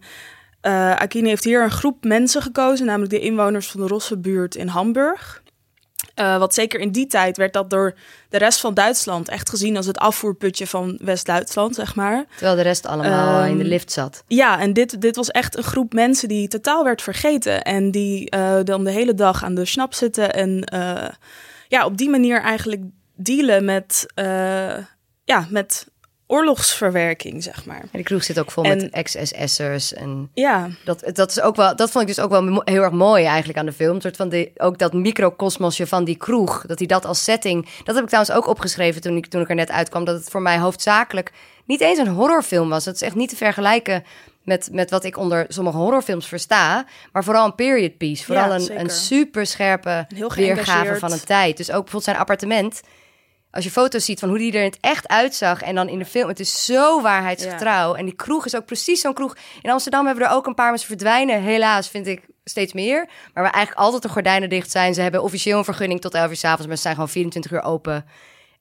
eh, 0.62 0.90
Akine 0.90 1.28
heeft 1.28 1.44
hier 1.44 1.62
een 1.62 1.70
groep 1.70 2.04
mensen 2.04 2.42
gekozen, 2.42 2.86
namelijk 2.86 3.10
de 3.10 3.20
inwoners 3.20 3.70
van 3.70 3.80
de 3.80 3.86
Rossenbuurt 3.86 4.54
in 4.54 4.68
Hamburg. 4.68 5.42
Eh, 6.14 6.38
wat 6.38 6.54
zeker 6.54 6.80
in 6.80 6.90
die 6.90 7.06
tijd 7.06 7.36
werd 7.36 7.52
dat 7.52 7.70
door 7.70 7.94
de 8.28 8.38
rest 8.38 8.60
van 8.60 8.74
Duitsland 8.74 9.28
echt 9.28 9.50
gezien 9.50 9.76
als 9.76 9.86
het 9.86 9.98
afvoerputje 9.98 10.66
van 10.66 10.98
West-Duitsland, 11.02 11.74
zeg 11.74 11.94
maar. 11.94 12.24
Terwijl 12.30 12.56
de 12.56 12.62
rest 12.62 12.86
allemaal 12.86 13.40
Ehm, 13.40 13.50
in 13.50 13.58
de 13.58 13.64
lift 13.64 13.92
zat. 13.92 14.24
Ja, 14.26 14.60
en 14.60 14.72
dit, 14.72 15.00
dit 15.00 15.16
was 15.16 15.30
echt 15.30 15.56
een 15.56 15.62
groep 15.62 15.92
mensen 15.92 16.28
die 16.28 16.48
totaal 16.48 16.84
werd 16.84 17.02
vergeten. 17.02 17.62
En 17.62 17.90
die 17.90 18.30
eh, 18.30 18.58
dan 18.64 18.84
de 18.84 18.90
hele 18.90 19.14
dag 19.14 19.44
aan 19.44 19.54
de 19.54 19.64
snap 19.64 19.94
zitten. 19.94 20.32
En 20.32 20.64
eh, 20.64 21.08
ja, 21.68 21.84
op 21.84 21.96
die 21.96 22.10
manier 22.10 22.40
eigenlijk 22.40 22.82
dealen 23.16 23.64
met, 23.64 24.06
eh, 24.14 24.76
ja, 25.24 25.46
met 25.48 25.86
oorlogsverwerking, 26.32 27.42
zeg 27.42 27.64
maar. 27.64 27.80
En 27.80 27.88
de 27.92 28.02
kroeg 28.02 28.24
zit 28.24 28.38
ook 28.38 28.50
vol 28.50 28.64
En- 28.64 28.76
met 28.76 28.90
ex-SS'ers 28.90 29.94
en... 29.94 30.30
Ja, 30.34 30.68
Dat, 30.84 31.10
dat, 31.12 31.30
is 31.30 31.40
ook 31.40 31.56
wel, 31.56 31.76
dat 31.76 31.90
vond 31.90 32.08
ik 32.08 32.14
dus 32.14 32.24
ook 32.24 32.30
wel 32.30 32.62
heel 32.64 32.82
erg 32.82 32.92
mooi 32.92 33.24
eigenlijk 33.24 33.58
aan 33.58 33.66
de 33.66 33.72
film. 33.72 33.94
Een 33.94 34.00
soort 34.00 34.16
van 34.16 34.28
de, 34.28 34.50
ook 34.56 34.78
dat 34.78 34.92
microcosmosje 34.92 35.86
van 35.86 36.04
die 36.04 36.16
kroeg. 36.16 36.64
Dat 36.66 36.78
hij 36.78 36.86
dat 36.86 37.04
als 37.04 37.24
setting... 37.24 37.68
Dat 37.84 37.94
heb 37.94 38.04
ik 38.04 38.10
trouwens 38.10 38.36
ook 38.36 38.46
opgeschreven 38.46 39.00
toen 39.00 39.16
ik, 39.16 39.26
toen 39.26 39.40
ik 39.40 39.48
er 39.48 39.54
net 39.54 39.70
uitkwam. 39.70 40.04
Dat 40.04 40.18
het 40.18 40.30
voor 40.30 40.42
mij 40.42 40.58
hoofdzakelijk 40.58 41.32
niet 41.64 41.80
eens 41.80 41.98
een 41.98 42.08
horrorfilm 42.08 42.68
was. 42.68 42.84
Het 42.84 42.94
is 42.94 43.02
echt 43.02 43.14
niet 43.14 43.28
te 43.28 43.36
vergelijken 43.36 44.04
met, 44.42 44.68
met 44.72 44.90
wat 44.90 45.04
ik 45.04 45.16
onder 45.16 45.44
sommige 45.48 45.76
horrorfilms 45.76 46.26
versta. 46.26 46.86
Maar 47.12 47.24
vooral 47.24 47.44
een 47.44 47.54
period 47.54 47.96
piece. 47.96 48.24
Vooral 48.24 48.48
Ja, 48.48 48.54
een, 48.54 48.80
een 48.80 48.90
super 48.90 49.46
scherpe 49.46 50.06
weergave 50.34 50.96
van 50.96 51.12
een 51.12 51.24
tijd. 51.24 51.56
Dus 51.56 51.66
ook 51.68 51.74
bijvoorbeeld 51.74 52.04
zijn 52.04 52.16
appartement... 52.16 52.80
Als 53.52 53.64
je 53.64 53.70
foto's 53.70 54.04
ziet 54.04 54.20
van 54.20 54.28
hoe 54.28 54.38
die 54.38 54.52
er 54.52 54.58
in 54.58 54.66
het 54.66 54.78
echt 54.80 55.08
uitzag 55.08 55.62
en 55.62 55.74
dan 55.74 55.88
in 55.88 55.98
de 55.98 56.04
film, 56.04 56.28
het 56.28 56.40
is 56.40 56.64
zo 56.64 57.00
waarheidsgetrouw. 57.00 57.94
En 57.94 58.04
die 58.04 58.14
kroeg 58.14 58.46
is 58.46 58.56
ook 58.56 58.64
precies 58.64 59.00
zo'n 59.00 59.14
kroeg. 59.14 59.36
In 59.62 59.70
Amsterdam 59.70 60.06
hebben 60.06 60.24
we 60.24 60.30
er 60.30 60.36
ook 60.36 60.46
een 60.46 60.54
paar, 60.54 60.68
maar 60.68 60.78
ze 60.78 60.86
verdwijnen 60.86 61.42
helaas, 61.42 61.88
vind 61.88 62.06
ik, 62.06 62.22
steeds 62.44 62.72
meer. 62.72 63.08
Maar 63.34 63.42
waar 63.42 63.52
eigenlijk 63.52 63.84
altijd 63.84 64.02
de 64.02 64.08
gordijnen 64.08 64.48
dicht 64.48 64.70
zijn. 64.70 64.94
Ze 64.94 65.00
hebben 65.00 65.22
officieel 65.22 65.58
een 65.58 65.64
vergunning 65.64 66.00
tot 66.00 66.14
11 66.14 66.30
uur 66.30 66.36
's 66.36 66.44
avonds, 66.44 66.66
maar 66.66 66.76
ze 66.76 66.82
zijn 66.82 66.94
gewoon 66.94 67.08
24 67.08 67.52
uur 67.52 67.62
open. 67.62 68.04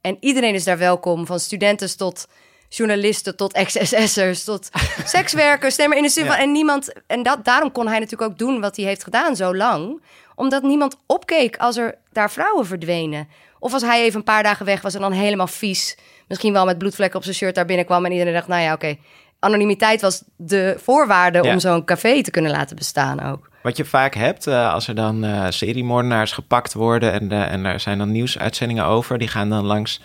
En 0.01 0.17
iedereen 0.19 0.53
is 0.53 0.63
daar 0.63 0.77
welkom, 0.77 1.25
van 1.25 1.39
studenten 1.39 1.97
tot 1.97 2.27
journalisten 2.69 3.35
tot 3.35 3.53
ex-SS'ers 3.53 4.43
tot 4.43 4.69
sekswerkers. 5.05 5.75
Nee, 5.75 5.87
maar 5.87 5.97
in 5.97 6.03
de 6.03 6.09
zin 6.09 6.25
van, 6.25 6.35
en 6.35 6.51
niemand, 6.51 6.93
en 7.07 7.23
dat, 7.23 7.45
daarom 7.45 7.71
kon 7.71 7.87
hij 7.87 7.99
natuurlijk 7.99 8.31
ook 8.31 8.37
doen 8.37 8.61
wat 8.61 8.75
hij 8.75 8.85
heeft 8.85 9.03
gedaan 9.03 9.35
zo 9.35 9.55
lang, 9.55 10.01
omdat 10.35 10.63
niemand 10.63 10.97
opkeek 11.05 11.57
als 11.57 11.77
er 11.77 11.97
daar 12.11 12.31
vrouwen 12.31 12.65
verdwenen. 12.65 13.27
Of 13.61 13.73
als 13.73 13.81
hij 13.81 14.01
even 14.03 14.17
een 14.19 14.23
paar 14.23 14.43
dagen 14.43 14.65
weg 14.65 14.81
was 14.81 14.93
en 14.95 15.01
dan 15.01 15.11
helemaal 15.11 15.47
vies, 15.47 15.97
misschien 16.27 16.53
wel 16.53 16.65
met 16.65 16.77
bloedvlekken 16.77 17.17
op 17.17 17.23
zijn 17.23 17.35
shirt 17.35 17.55
daar 17.55 17.65
binnenkwam 17.65 18.05
en 18.05 18.11
iedereen 18.11 18.33
dacht, 18.33 18.47
nou 18.47 18.61
ja, 18.61 18.73
oké. 18.73 18.95
Anonimiteit 19.39 20.01
was 20.01 20.23
de 20.37 20.75
voorwaarde 20.77 21.43
Ja. 21.43 21.53
om 21.53 21.59
zo'n 21.59 21.85
café 21.85 22.21
te 22.23 22.31
kunnen 22.31 22.51
laten 22.51 22.75
bestaan 22.75 23.21
ook. 23.23 23.49
Wat 23.63 23.77
je 23.77 23.85
vaak 23.85 24.13
hebt, 24.15 24.47
eh, 24.47 24.73
als 24.73 24.87
er 24.87 24.95
dan 24.95 25.23
eh 25.23 25.45
seriemoordenaars 25.49 26.31
gepakt 26.31 26.73
worden 26.73 27.11
en, 27.11 27.31
eh, 27.31 27.51
en 27.51 27.65
er 27.65 27.79
zijn 27.79 27.97
dan 27.97 28.11
nieuwsuitzendingen 28.11 28.85
over, 28.85 29.17
die 29.17 29.27
gaan 29.27 29.49
dan 29.49 29.65
langs 29.65 30.01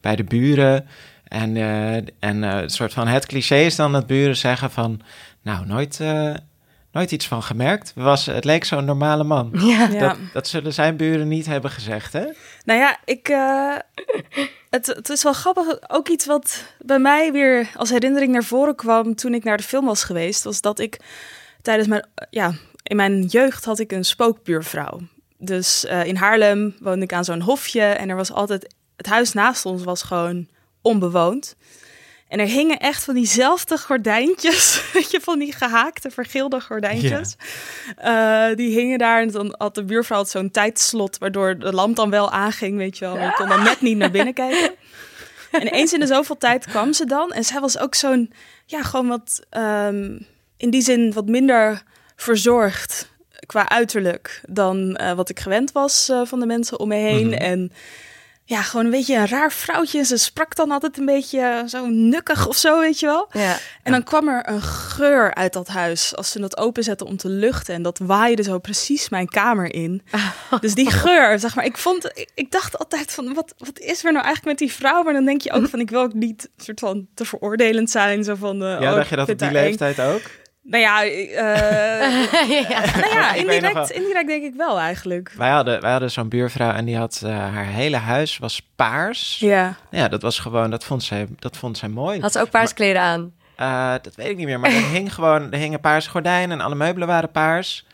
bij 0.00 0.16
de 0.16 0.24
buren. 0.24 0.88
En, 1.28 1.56
en 2.20 2.42
het 2.42 2.72
soort 2.72 2.92
van 2.92 3.06
het 3.06 3.26
cliché 3.26 3.56
is 3.56 3.76
dan 3.76 3.92
dat 3.92 4.06
buren 4.06 4.36
zeggen 4.36 4.70
van, 4.70 5.00
nou, 5.42 5.66
nooit, 5.66 6.00
nooit 6.98 7.12
iets 7.12 7.26
van 7.26 7.42
gemerkt. 7.42 7.92
Was, 7.94 8.26
het 8.26 8.44
leek 8.44 8.64
zo'n 8.64 8.84
normale 8.84 9.24
man. 9.24 9.50
Ja. 9.52 9.88
Ja. 9.98 10.08
Dat, 10.08 10.16
dat 10.32 10.48
zullen 10.48 10.72
zijn 10.72 10.96
buren 10.96 11.28
niet 11.28 11.46
hebben 11.46 11.70
gezegd, 11.70 12.12
hè? 12.12 12.24
Nou 12.64 12.80
ja, 12.80 12.98
ik, 13.04 13.28
eh, 13.28 13.74
het, 14.70 14.86
het 14.86 15.08
is 15.08 15.22
wel 15.22 15.32
grappig. 15.32 15.90
Ook 15.90 16.08
iets 16.08 16.26
wat 16.26 16.64
bij 16.78 16.98
mij 16.98 17.32
weer 17.32 17.70
als 17.74 17.90
herinnering 17.90 18.32
naar 18.32 18.44
voren 18.44 18.74
kwam 18.74 19.14
toen 19.14 19.34
ik 19.34 19.44
naar 19.44 19.56
de 19.56 19.62
film 19.62 19.84
was 19.84 20.04
geweest, 20.04 20.44
was 20.44 20.60
dat 20.60 20.78
ik 20.78 21.00
tijdens 21.62 21.88
mijn, 21.88 22.06
ja, 22.30 22.52
in 22.82 22.96
mijn 22.96 23.22
jeugd 23.22 23.64
had 23.64 23.78
ik 23.78 23.92
een 23.92 24.04
spookbuurvrouw. 24.04 25.00
Dus 25.38 25.84
eh, 25.84 26.04
in 26.04 26.16
Haarlem 26.16 26.76
woonde 26.80 27.04
ik 27.04 27.12
aan 27.12 27.24
zo'n 27.24 27.40
hofje 27.40 27.82
en 27.82 28.08
er 28.08 28.16
was 28.16 28.32
altijd, 28.32 28.74
het 28.96 29.06
huis 29.06 29.32
naast 29.32 29.66
ons 29.66 29.84
was 29.84 30.02
gewoon 30.02 30.48
onbewoond. 30.82 31.56
En 32.28 32.38
er 32.38 32.46
hingen 32.46 32.78
echt 32.78 33.04
van 33.04 33.14
diezelfde 33.14 33.78
gordijntjes, 33.78 34.82
weet 34.92 35.10
je, 35.10 35.20
van 35.20 35.38
die 35.38 35.52
gehaakte, 35.52 36.10
vergilde 36.10 36.60
gordijntjes. 36.60 37.36
Eh, 37.96 38.46
die 38.54 38.74
hingen 38.74 38.98
daar 38.98 39.20
en 39.20 39.30
dan 39.30 39.54
had 39.58 39.74
de 39.74 39.84
buurvrouw 39.84 40.24
zo'n 40.24 40.50
tijdslot, 40.50 41.18
waardoor 41.18 41.58
de 41.58 41.72
lamp 41.72 41.96
dan 41.96 42.10
wel 42.10 42.30
aanging, 42.30 42.76
weet 42.76 42.98
je 42.98 43.04
wel. 43.04 43.16
Maar 43.16 43.24
je 43.24 43.32
kon 43.32 43.48
dan 43.48 43.62
net 43.62 43.80
niet 43.80 43.96
naar 43.96 44.10
binnen 44.10 44.34
kijken. 44.44 44.74
En 45.50 45.66
eens 45.66 45.92
in 45.92 46.00
de 46.00 46.06
zoveel 46.06 46.36
tijd 46.36 46.66
kwam 46.66 46.92
ze 46.92 47.04
dan. 47.04 47.32
En 47.32 47.44
zij 47.44 47.60
was 47.60 47.78
ook 47.78 47.94
zo'n, 47.94 48.32
ja, 48.66 48.82
gewoon 48.82 49.08
wat, 49.08 49.46
ehm, 49.50 50.18
in 50.56 50.70
die 50.70 50.82
zin 50.82 51.12
wat 51.12 51.26
minder 51.26 51.82
verzorgd 52.16 53.08
qua 53.46 53.68
uiterlijk 53.68 54.40
dan 54.48 54.96
eh, 54.96 55.12
wat 55.12 55.28
ik 55.28 55.40
gewend 55.40 55.72
was 55.72 56.08
eh, 56.08 56.20
van 56.24 56.40
de 56.40 56.46
mensen 56.46 56.78
om 56.78 56.88
me 56.88 56.94
heen. 56.94 57.38
En 57.38 57.72
ja, 58.48 58.62
gewoon 58.62 58.84
een 58.84 58.90
beetje 58.90 59.16
een 59.16 59.26
raar 59.28 59.52
vrouwtje. 59.52 60.04
Ze 60.04 60.16
sprak 60.16 60.54
dan 60.56 60.70
altijd 60.70 60.98
een 60.98 61.04
beetje 61.04 61.64
zo 61.66 61.86
nukkig 61.86 62.46
of 62.46 62.56
zo, 62.56 62.80
weet 62.80 63.00
je 63.00 63.06
wel. 63.06 63.28
Ja. 63.32 63.56
En 63.82 63.92
dan 63.92 64.02
kwam 64.02 64.28
er 64.28 64.48
een 64.48 64.62
geur 64.62 65.34
uit 65.34 65.52
dat 65.52 65.68
huis 65.68 66.16
als 66.16 66.30
ze 66.30 66.40
dat 66.40 66.56
openzetten 66.56 67.06
om 67.06 67.16
te 67.16 67.28
luchten. 67.28 67.74
En 67.74 67.82
dat 67.82 67.98
waaide 68.02 68.42
zo 68.42 68.58
precies 68.58 69.08
mijn 69.08 69.28
kamer 69.28 69.74
in. 69.74 70.02
Dus 70.60 70.74
die 70.74 70.90
geur, 70.90 71.38
zeg 71.38 71.54
maar, 71.54 71.64
ik 71.64 71.76
vond, 71.76 72.04
ik, 72.04 72.30
ik 72.34 72.50
dacht 72.50 72.78
altijd 72.78 73.12
van, 73.12 73.34
wat, 73.34 73.54
wat 73.58 73.78
is 73.78 74.04
er 74.04 74.12
nou 74.12 74.24
eigenlijk 74.24 74.44
met 74.58 74.68
die 74.68 74.76
vrouw? 74.78 75.02
Maar 75.02 75.12
dan 75.12 75.24
denk 75.24 75.40
je 75.40 75.52
ook 75.52 75.68
van, 75.70 75.80
ik 75.80 75.90
wil 75.90 76.00
ook 76.00 76.14
niet 76.14 76.48
soort 76.56 76.80
van 76.80 77.06
te 77.14 77.24
veroordelend 77.24 77.90
zijn. 77.90 78.24
Zo 78.24 78.34
van, 78.34 78.62
eh, 78.62 78.80
Ja, 78.80 78.90
oh, 78.90 78.96
dacht 78.96 79.08
je 79.08 79.16
dat 79.16 79.28
op 79.28 79.38
die 79.38 79.48
eng. 79.48 79.54
leeftijd 79.54 80.00
ook? 80.00 80.22
Nou 80.70 80.82
ja, 80.82 81.04
eh, 81.04 81.30
ja. 82.70 82.84
nou 82.96 83.12
ja 83.12 83.34
indirect, 83.34 83.90
indirect 83.90 84.26
denk 84.26 84.42
ik 84.42 84.54
wel 84.54 84.78
eigenlijk. 84.78 85.32
Wij 85.36 85.50
hadden, 85.50 85.80
wij 85.80 85.90
hadden 85.90 86.10
zo'n 86.10 86.28
buurvrouw 86.28 86.72
en 86.72 86.84
die 86.84 86.96
had 86.96 87.22
eh, 87.24 87.30
haar 87.30 87.66
hele 87.66 87.96
huis 87.96 88.38
was 88.38 88.68
paars. 88.76 89.38
Ja. 89.38 89.76
Ja, 89.90 90.08
dat 90.08 90.22
was 90.22 90.38
gewoon, 90.38 90.70
dat 90.70 90.84
vond 90.84 91.02
zij, 91.02 91.26
dat 91.38 91.56
vond 91.56 91.78
zij 91.78 91.88
mooi. 91.88 92.20
Had 92.20 92.32
ze 92.32 92.40
ook 92.40 92.50
paars 92.50 92.74
kleren 92.74 93.02
aan? 93.02 93.32
Eh, 93.56 93.94
dat 94.02 94.14
weet 94.14 94.28
ik 94.28 94.36
niet 94.36 94.46
meer, 94.46 94.60
maar 94.60 94.70
er 94.70 94.88
hing 94.90 95.14
gewoon, 95.14 95.52
er 95.52 95.58
hingen 95.58 95.80
paarse 95.80 96.10
gordijnen 96.10 96.58
en 96.58 96.64
alle 96.64 96.74
meubelen 96.74 97.08
waren 97.08 97.30
paars. 97.30 97.86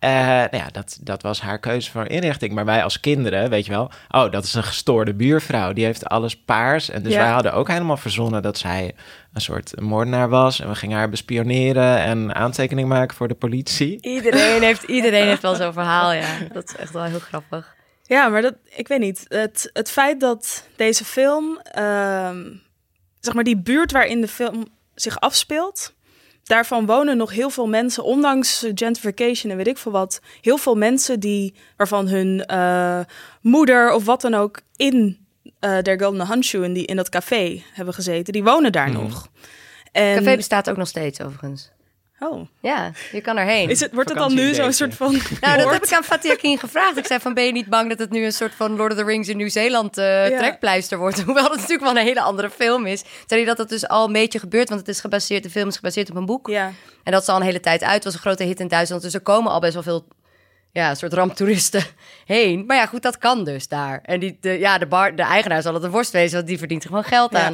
Eh, 0.00 0.10
nou 0.26 0.56
ja, 0.56 0.66
dat, 0.72 0.98
dat 1.00 1.22
was 1.22 1.40
haar 1.40 1.58
keuze 1.58 1.90
voor 1.90 2.06
inrichting. 2.08 2.52
Maar 2.52 2.64
wij 2.64 2.82
als 2.82 3.00
kinderen, 3.00 3.50
weet 3.50 3.64
je 3.66 3.72
wel, 3.72 3.90
oh, 4.08 4.30
dat 4.30 4.44
is 4.44 4.54
een 4.54 4.62
gestoorde 4.62 5.14
buurvrouw. 5.14 5.72
Die 5.72 5.84
heeft 5.84 6.06
alles 6.06 6.36
paars. 6.36 6.90
En 6.90 7.02
dus 7.02 7.12
Ja. 7.12 7.18
wij 7.18 7.30
hadden 7.30 7.52
ook 7.52 7.68
helemaal 7.68 7.96
verzonnen 7.96 8.42
dat 8.42 8.58
zij 8.58 8.94
een 9.32 9.40
soort 9.40 9.80
moordenaar 9.80 10.28
was. 10.28 10.60
En 10.60 10.68
we 10.68 10.74
gingen 10.74 10.98
haar 10.98 11.08
bespioneren 11.08 11.98
en 11.98 12.34
aantekening 12.34 12.88
maken 12.88 13.16
voor 13.16 13.28
de 13.28 13.34
politie. 13.34 13.98
Iedereen 14.00 14.62
heeft, 14.62 14.82
iedereen 14.98 15.26
heeft 15.26 15.42
wel 15.42 15.54
zo'n 15.54 15.72
verhaal, 15.72 16.12
ja. 16.12 16.26
Dat 16.52 16.68
is 16.68 16.76
echt 16.76 16.92
wel 16.92 17.04
heel 17.04 17.18
grappig. 17.18 17.74
Ja, 18.02 18.28
maar 18.28 18.42
dat, 18.42 18.54
ik 18.68 18.88
weet 18.88 19.00
niet. 19.00 19.24
Het, 19.28 19.70
het 19.72 19.90
feit 19.90 20.20
dat 20.20 20.66
deze 20.76 21.04
film, 21.04 21.58
ehm, 21.62 22.44
zeg 23.20 23.34
maar 23.34 23.44
die 23.44 23.58
buurt 23.58 23.92
waarin 23.92 24.20
de 24.20 24.28
film 24.28 24.66
zich 24.94 25.20
afspeelt, 25.20 25.94
daarvan 26.50 26.86
wonen 26.86 27.16
nog 27.16 27.30
heel 27.30 27.50
veel 27.50 27.68
mensen, 27.68 28.04
ondanks 28.04 28.66
gentrification 28.74 29.50
en 29.52 29.56
weet 29.56 29.66
ik 29.66 29.78
veel 29.78 29.92
wat, 29.92 30.20
heel 30.40 30.56
veel 30.56 30.74
mensen 30.74 31.20
die, 31.20 31.54
waarvan 31.76 32.08
hun 32.08 32.44
eh, 32.46 33.00
moeder 33.40 33.92
of 33.92 34.04
wat 34.04 34.20
dan 34.20 34.34
ook 34.34 34.60
in 34.76 35.18
eh 35.60 35.78
Der 35.82 36.00
Golden 36.00 36.26
Handschuh, 36.26 36.64
in, 36.64 36.72
die, 36.72 36.86
in 36.86 36.96
dat 36.96 37.08
café 37.08 37.62
hebben 37.72 37.94
gezeten, 37.94 38.32
die 38.32 38.42
wonen 38.42 38.72
daar 38.72 38.90
nog. 38.90 39.28
En, 39.92 40.04
Het 40.04 40.18
café 40.18 40.36
bestaat 40.36 40.70
ook 40.70 40.76
nog 40.76 40.88
steeds, 40.88 41.20
overigens. 41.20 41.70
Oh, 42.20 42.46
Ja, 42.60 42.90
je 43.12 43.20
kan 43.20 43.36
erheen. 43.36 43.68
is 43.68 43.80
het, 43.80 43.92
wordt 43.92 44.08
het 44.08 44.18
dan 44.18 44.34
nu 44.34 44.54
zo'n 44.54 44.72
soort 44.72 44.94
van... 44.94 45.20
Nou, 45.40 45.58
dat 45.58 45.70
heb 45.72 45.84
ik 45.84 45.92
aan 45.92 46.04
Fatih 46.04 46.30
Akin 46.32 46.58
gevraagd. 46.58 46.96
Ik 46.96 47.06
zei 47.06 47.20
van, 47.20 47.34
ben 47.34 47.44
je 47.44 47.52
niet 47.52 47.66
bang 47.68 47.88
dat 47.88 47.98
het 47.98 48.10
nu 48.10 48.24
een 48.24 48.32
soort 48.32 48.54
van 48.54 48.76
Lord 48.76 48.92
of 48.92 48.98
the 48.98 49.04
Rings 49.04 49.28
in 49.28 49.36
Nieuw-Zeeland 49.36 49.98
eh, 49.98 50.28
Ja. 50.30 50.38
trekpleister 50.38 50.98
wordt? 50.98 51.22
Hoewel 51.26 51.44
het 51.44 51.52
natuurlijk 51.54 51.80
wel 51.80 51.90
een 51.96 52.06
hele 52.06 52.20
andere 52.20 52.50
film 52.50 52.86
is. 52.86 53.00
Zei 53.26 53.40
hij 53.40 53.44
dat 53.44 53.56
dat 53.56 53.68
dus 53.68 53.88
al 53.88 54.06
een 54.06 54.12
beetje 54.12 54.38
gebeurt, 54.38 54.68
want 54.68 54.80
het 54.80 54.88
is 54.88 55.00
gebaseerd, 55.00 55.42
de 55.42 55.50
film 55.50 55.68
is 55.68 55.76
gebaseerd 55.76 56.10
op 56.10 56.16
een 56.16 56.26
boek. 56.26 56.48
Ja, 56.48 56.72
En 57.04 57.12
dat 57.12 57.22
is 57.22 57.28
al 57.28 57.36
een 57.36 57.42
hele 57.42 57.60
tijd 57.60 57.82
uit. 57.82 58.04
was 58.04 58.14
een 58.14 58.20
grote 58.20 58.44
hit 58.44 58.60
in 58.60 58.68
Duitsland. 58.68 59.02
Dus 59.02 59.14
er 59.14 59.20
komen 59.20 59.52
al 59.52 59.60
best 59.60 59.74
wel 59.74 59.82
veel 59.82 60.06
ja, 60.72 60.90
een 60.90 60.96
soort 60.96 61.12
ramptoeristen 61.12 61.82
heen. 62.26 62.66
Maar 62.66 62.76
ja, 62.76 62.86
goed, 62.86 63.02
dat 63.02 63.18
kan 63.18 63.44
dus 63.44 63.68
daar. 63.68 64.00
En 64.02 64.20
die, 64.20 64.38
de, 64.40 64.58
ja, 64.58 64.78
de, 64.78 64.86
bar, 64.86 65.16
de 65.16 65.22
eigenaar 65.22 65.62
zal 65.62 65.74
het 65.74 65.82
een 65.82 65.90
worst 65.90 66.12
wezen, 66.12 66.36
want 66.36 66.46
die 66.48 66.58
verdient 66.58 66.82
er 66.82 66.88
gewoon 66.88 67.04
geld 67.04 67.32
Ja. 67.32 67.52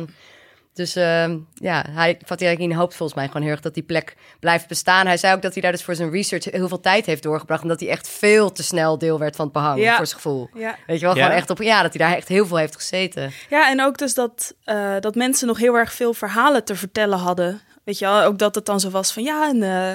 Dus 0.77 0.97
ehm, 0.97 1.39
ja, 1.55 1.85
hij, 1.91 2.19
Fatih 2.25 2.51
Akin 2.51 2.73
hoopt 2.73 2.95
volgens 2.95 3.19
mij 3.19 3.27
gewoon 3.27 3.43
heel 3.43 3.51
erg 3.51 3.61
dat 3.61 3.75
die 3.75 3.83
plek 3.83 4.17
blijft 4.41 4.69
bestaan. 4.69 5.07
Hij 5.07 5.17
zei 5.17 5.35
ook 5.35 5.43
dat 5.43 5.53
hij 5.53 5.63
daar 5.63 5.73
dus 5.73 5.85
voor 5.85 5.95
zijn 5.95 6.11
research 6.11 6.45
heel 6.45 6.69
veel 6.69 6.81
tijd 6.81 7.07
heeft 7.07 7.23
doorgebracht. 7.23 7.63
Omdat 7.63 7.81
hij 7.81 7.89
echt 7.89 8.09
veel 8.09 8.53
te 8.53 8.63
snel 8.63 8.99
deel 8.99 9.19
werd 9.19 9.37
van 9.37 9.45
het 9.45 9.55
behang, 9.55 9.81
Ja. 9.81 9.97
voor 9.97 10.07
zijn 10.07 10.21
gevoel. 10.21 10.49
ja. 10.55 10.77
Weet 10.87 11.01
je 11.01 11.07
wel, 11.07 11.15
Ja? 11.17 11.23
gewoon 11.23 11.37
echt 11.37 11.51
op... 11.51 11.63
Ja, 11.63 11.83
dat 11.83 11.95
hij 11.95 12.07
daar 12.07 12.17
echt 12.17 12.29
heel 12.29 12.47
veel 12.47 12.57
heeft 12.57 12.75
gezeten. 12.77 13.33
Ja, 13.49 13.71
en 13.71 13.83
ook 13.83 13.99
dus 13.99 14.15
dat, 14.15 14.55
eh, 14.65 14.95
dat 15.01 15.15
mensen 15.15 15.47
nog 15.47 15.59
heel 15.59 15.75
erg 15.75 15.93
veel 15.93 16.15
verhalen 16.15 16.65
te 16.65 16.77
vertellen 16.77 17.19
hadden. 17.19 17.61
Weet 17.85 17.99
je 17.99 18.05
wel, 18.05 18.23
ook 18.23 18.39
dat 18.39 18.55
het 18.55 18.67
dan 18.67 18.81
zo 18.81 18.91
was 18.91 19.13
van 19.13 19.23
ja, 19.23 19.49
en 19.49 19.63
eh, 19.63 19.93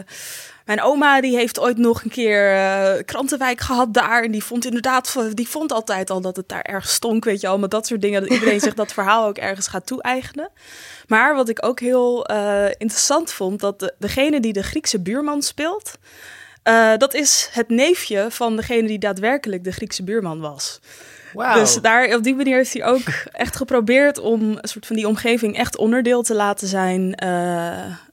mijn 0.76 0.84
oma 0.84 1.22
die 1.22 1.36
heeft 1.36 1.60
ooit 1.60 1.78
nog 1.78 2.04
een 2.04 2.10
keer 2.10 2.54
eh, 2.54 3.04
krantenwijk 3.06 3.62
gehad 3.62 3.94
daar. 3.94 4.24
En 4.24 4.32
die 4.32 4.44
vond 4.44 4.66
inderdaad, 4.66 5.18
die 5.34 5.48
vond 5.48 5.72
altijd 5.72 6.10
al 6.10 6.22
dat 6.22 6.36
het 6.36 6.50
daar 6.50 6.62
erg 6.62 6.90
stonk, 6.90 7.24
weet 7.24 7.42
je 7.42 7.48
wel. 7.48 7.60
Maar 7.60 7.70
dat 7.70 7.88
soort 7.88 8.02
dingen, 8.02 8.22
dat 8.22 8.30
iedereen 8.30 8.60
zich 8.68 8.74
dat 8.74 8.94
verhaal 8.94 9.28
ook 9.28 9.38
ergens 9.38 9.68
gaat 9.68 9.86
toe-eigenen. 9.86 10.50
Maar 11.08 11.36
wat 11.36 11.50
ik 11.50 11.66
ook 11.66 11.80
heel 11.80 12.26
eh, 12.26 12.66
interessant 12.66 13.32
vond, 13.32 13.60
dat 13.60 13.80
de, 13.80 13.94
degene 14.00 14.40
die 14.40 14.54
de 14.54 14.64
Griekse 14.64 15.00
buurman 15.00 15.42
speelt... 15.42 15.98
eh, 16.64 16.98
dat 16.98 17.14
is 17.14 17.50
het 17.52 17.70
neefje 17.70 18.26
van 18.30 18.56
degene 18.56 18.88
die 18.88 19.00
daadwerkelijk 19.00 19.64
de 19.64 19.72
Griekse 19.72 20.04
buurman 20.04 20.40
was. 20.40 20.80
Wauw. 21.34 21.60
Dus 21.60 21.76
daar, 21.76 22.16
op 22.16 22.24
die 22.24 22.36
manier 22.36 22.56
heeft 22.56 22.74
hij 22.74 22.86
ook 22.86 23.08
echt 23.32 23.56
geprobeerd 23.56 24.20
om 24.20 24.42
een 24.42 24.68
soort 24.70 24.86
van 24.86 24.96
die 24.96 25.08
omgeving 25.08 25.58
echt 25.58 25.78
onderdeel 25.78 26.24
te 26.24 26.34
laten 26.34 26.68
zijn 26.68 27.16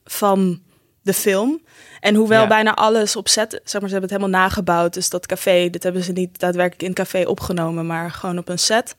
van 0.05 0.61
de 1.03 1.15
film. 1.15 1.61
En 2.01 2.15
hoewel 2.15 2.43
Ja. 2.43 2.47
bijna 2.49 2.75
alles 2.75 3.17
op 3.17 3.29
set, 3.29 3.51
zeg 3.51 3.81
maar, 3.81 3.91
ze 3.91 3.97
hebben 3.97 4.11
het 4.11 4.21
helemaal 4.21 4.41
nagebouwd. 4.41 4.95
Dus 4.95 5.09
dat 5.09 5.27
café, 5.27 5.71
dit 5.71 5.83
hebben 5.83 6.03
ze 6.03 6.13
niet 6.13 6.39
daadwerkelijk 6.39 6.83
in 6.83 6.89
het 6.89 6.99
café 6.99 7.29
opgenomen, 7.29 7.87
maar 7.87 8.11
gewoon 8.11 8.39
op 8.39 8.49
een 8.49 8.59
set. 8.59 8.97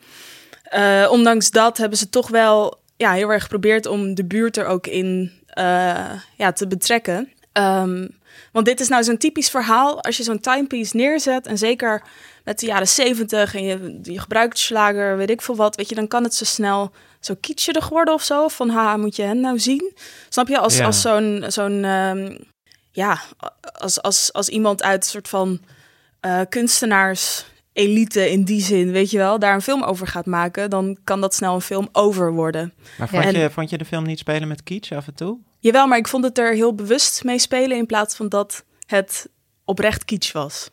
Eh, 0.63 1.07
ondanks 1.11 1.51
dat 1.51 1.77
hebben 1.77 1.97
ze 1.97 2.09
toch 2.09 2.27
wel 2.29 2.79
ja, 2.97 3.11
heel 3.11 3.31
erg 3.31 3.43
geprobeerd 3.43 3.85
om 3.85 4.15
de 4.15 4.25
buurt 4.25 4.57
er 4.57 4.65
ook 4.65 4.87
in 4.87 5.31
eh, 5.47 6.11
ja, 6.37 6.51
te 6.51 6.67
betrekken. 6.67 7.29
Ehm, 7.51 8.07
want 8.51 8.65
dit 8.65 8.79
is 8.79 8.87
nou 8.87 9.03
zo'n 9.03 9.17
typisch 9.17 9.49
verhaal. 9.49 10.03
Als 10.03 10.17
je 10.17 10.23
zo'n 10.23 10.39
timepiece 10.39 10.95
neerzet, 10.95 11.47
en 11.47 11.57
zeker 11.57 12.03
met 12.43 12.59
de 12.59 12.65
jaren 12.65 12.87
zeventig 12.87 13.55
en 13.55 13.63
je, 13.63 13.99
je 14.03 14.19
gebruikt 14.19 14.57
slager, 14.59 15.17
weet 15.17 15.29
ik 15.29 15.41
veel 15.41 15.55
wat, 15.55 15.75
weet 15.75 15.89
je, 15.89 15.95
dan 15.95 16.07
kan 16.07 16.23
het 16.23 16.33
zo 16.33 16.45
snel 16.45 16.91
zo 17.19 17.35
kitscherig 17.39 17.89
worden 17.89 18.13
of 18.13 18.23
zo. 18.23 18.47
Van, 18.47 18.69
ha, 18.69 18.97
moet 18.97 19.15
je 19.15 19.21
hen 19.23 19.39
nou 19.39 19.59
zien? 19.59 19.93
Snap 20.29 20.47
je? 20.47 20.57
Als, 20.59 20.77
Ja. 20.77 20.85
als 20.85 21.01
zo'n, 21.01 21.43
zo'n 21.47 21.83
ehm, 21.83 22.37
ja, 22.91 23.21
als, 23.73 24.01
als, 24.01 24.33
als 24.33 24.49
iemand 24.49 24.83
uit 24.83 25.03
een 25.03 25.09
soort 25.09 25.27
van 25.27 25.59
eh, 26.19 26.41
kunstenaars 26.49 27.45
elite 27.73 28.31
in 28.31 28.43
die 28.43 28.61
zin, 28.61 28.91
weet 28.91 29.11
je 29.11 29.17
wel, 29.17 29.39
daar 29.39 29.53
een 29.53 29.61
film 29.61 29.83
over 29.83 30.07
gaat 30.07 30.25
maken, 30.25 30.69
dan 30.69 30.97
kan 31.03 31.21
dat 31.21 31.35
snel 31.35 31.53
een 31.55 31.61
film 31.61 31.89
over 31.91 32.33
worden. 32.33 32.73
maar 32.97 33.09
vond, 33.09 33.23
Ja. 33.23 33.29
je, 33.29 33.49
vond 33.49 33.69
je 33.69 33.77
de 33.77 33.85
film 33.85 34.03
niet 34.05 34.19
spelen 34.19 34.47
met 34.47 34.63
kitsch 34.63 34.91
af 34.91 35.07
en 35.07 35.13
toe? 35.13 35.37
Jawel, 35.59 35.87
maar 35.87 35.97
ik 35.97 36.07
vond 36.07 36.23
het 36.23 36.37
er 36.37 36.53
heel 36.53 36.75
bewust 36.75 37.23
mee 37.23 37.39
spelen 37.39 37.77
in 37.77 37.85
plaats 37.85 38.15
van 38.15 38.29
dat 38.29 38.63
het 38.85 39.29
oprecht 39.65 40.05
kitsch 40.05 40.31
was. 40.31 40.69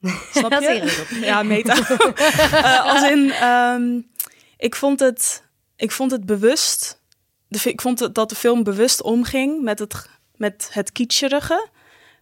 Snap 0.32 0.50
Dat 0.50 0.62
je? 0.62 1.06
Ja, 1.20 1.42
meta. 1.42 1.76
Eh, 2.52 2.84
als 2.84 3.10
in, 3.10 3.30
ehm, 3.32 4.00
ik 4.56 4.74
vond 4.74 5.00
het, 5.00 5.42
ik 5.76 5.90
vond 5.92 6.10
het 6.10 6.26
bewust. 6.26 7.00
De, 7.48 7.60
ik 7.70 7.80
vond 7.80 7.98
het, 8.00 8.14
dat 8.14 8.28
de 8.28 8.34
film 8.34 8.62
bewust 8.62 9.02
omging 9.02 9.62
met 9.62 9.78
het, 9.78 10.08
met 10.38 10.70
het 10.72 10.92
kitscherige, 10.92 11.68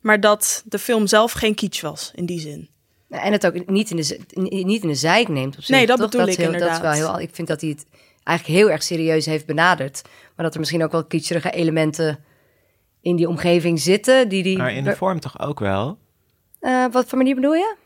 maar 0.01 0.21
dat 0.21 0.63
de 0.65 0.79
film 0.79 1.07
zelf 1.07 1.33
geen 1.33 1.55
kitsch 1.55 1.81
was 1.81 2.13
in 2.15 2.27
die 2.27 2.41
zin. 2.41 2.69
En 3.09 3.33
het 3.33 3.47
ook 3.47 3.69
niet 3.69 3.91
in 3.91 3.97
de, 3.97 4.21
niet 4.65 4.83
in 4.83 4.89
de 4.89 4.95
zijk 4.95 5.29
neemt 5.29 5.57
op 5.57 5.63
zich. 5.63 5.77
Nee, 5.77 5.87
dat 5.87 5.99
toch? 5.99 6.11
bedoel 6.11 6.27
is 6.27 6.33
ik 6.33 6.39
heel, 6.39 6.53
Dat 6.53 6.61
is 6.61 6.67
wel 6.67 6.75
inderdaad. 6.75 7.17
heel, 7.17 7.21
ik 7.21 7.35
vind 7.35 7.49
dat 7.49 7.61
hij 7.61 7.71
het 7.71 7.87
eigenlijk 8.23 8.59
heel 8.59 8.71
erg 8.71 8.83
serieus 8.83 9.27
heeft 9.27 9.47
benaderd. 9.47 10.03
Maar 10.05 10.45
dat 10.45 10.55
er 10.55 10.61
misschien 10.61 10.85
ook 10.85 10.93
wel 10.93 11.05
kitscherige 11.05 11.51
elementen 11.51 12.25
in 13.01 13.17
die 13.17 13.29
omgeving 13.29 13.81
zitten. 13.81 14.29
Die 14.29 14.43
die, 14.43 14.57
Maar 14.57 14.73
in 14.73 14.85
de 14.85 14.97
vorm 14.97 15.21
toch 15.21 15.41
ook 15.41 15.61
wel? 15.61 15.99
Eh, 16.61 16.85
wat 16.91 17.09
voor 17.09 17.19
manier 17.19 17.35
bedoel 17.35 17.55
je? 17.55 17.77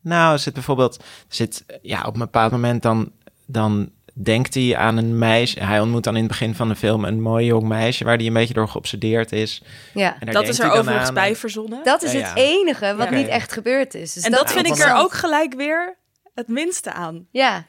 Nou, 0.00 0.38
zit 0.38 0.54
bijvoorbeeld, 0.54 1.04
zit, 1.28 1.64
ja, 1.82 2.04
op 2.06 2.14
een 2.14 2.20
bepaald 2.20 2.52
moment 2.52 2.82
dan, 2.82 3.12
dan 3.46 3.90
denkt 4.22 4.54
hij 4.54 4.76
aan 4.76 4.96
een 4.96 5.18
meisje. 5.18 5.60
Hij 5.64 5.80
ontmoet 5.80 6.04
dan 6.04 6.14
in 6.14 6.18
het 6.22 6.28
begin 6.30 6.54
van 6.54 6.68
de 6.68 6.76
film 6.76 7.04
een 7.04 7.20
mooi 7.20 7.46
jong 7.46 7.66
meisje 7.68 8.04
waar 8.04 8.16
hij 8.16 8.26
een 8.26 8.32
beetje 8.32 8.54
door 8.54 8.68
geobsedeerd 8.68 9.32
is. 9.32 9.62
Ja. 9.94 10.16
Dat 10.20 10.48
is 10.48 10.58
er 10.58 10.70
overigens 10.70 11.08
aan. 11.08 11.14
bij 11.14 11.36
verzonnen. 11.36 11.80
Dat 11.84 12.02
is 12.02 12.12
Ja, 12.12 12.18
het 12.18 12.36
enige 12.36 12.94
wat 12.96 13.10
niet 13.10 13.26
echt 13.28 13.52
gebeurd 13.52 13.94
is. 13.94 14.12
Dus 14.12 14.22
en 14.22 14.30
dat, 14.30 14.52
vind 14.52 14.66
ik 14.66 14.76
er 14.78 14.94
ook 14.96 15.12
gelijk 15.12 15.54
weer 15.54 15.96
het 16.34 16.48
minste 16.48 16.92
aan. 16.92 17.26
Ja, 17.30 17.64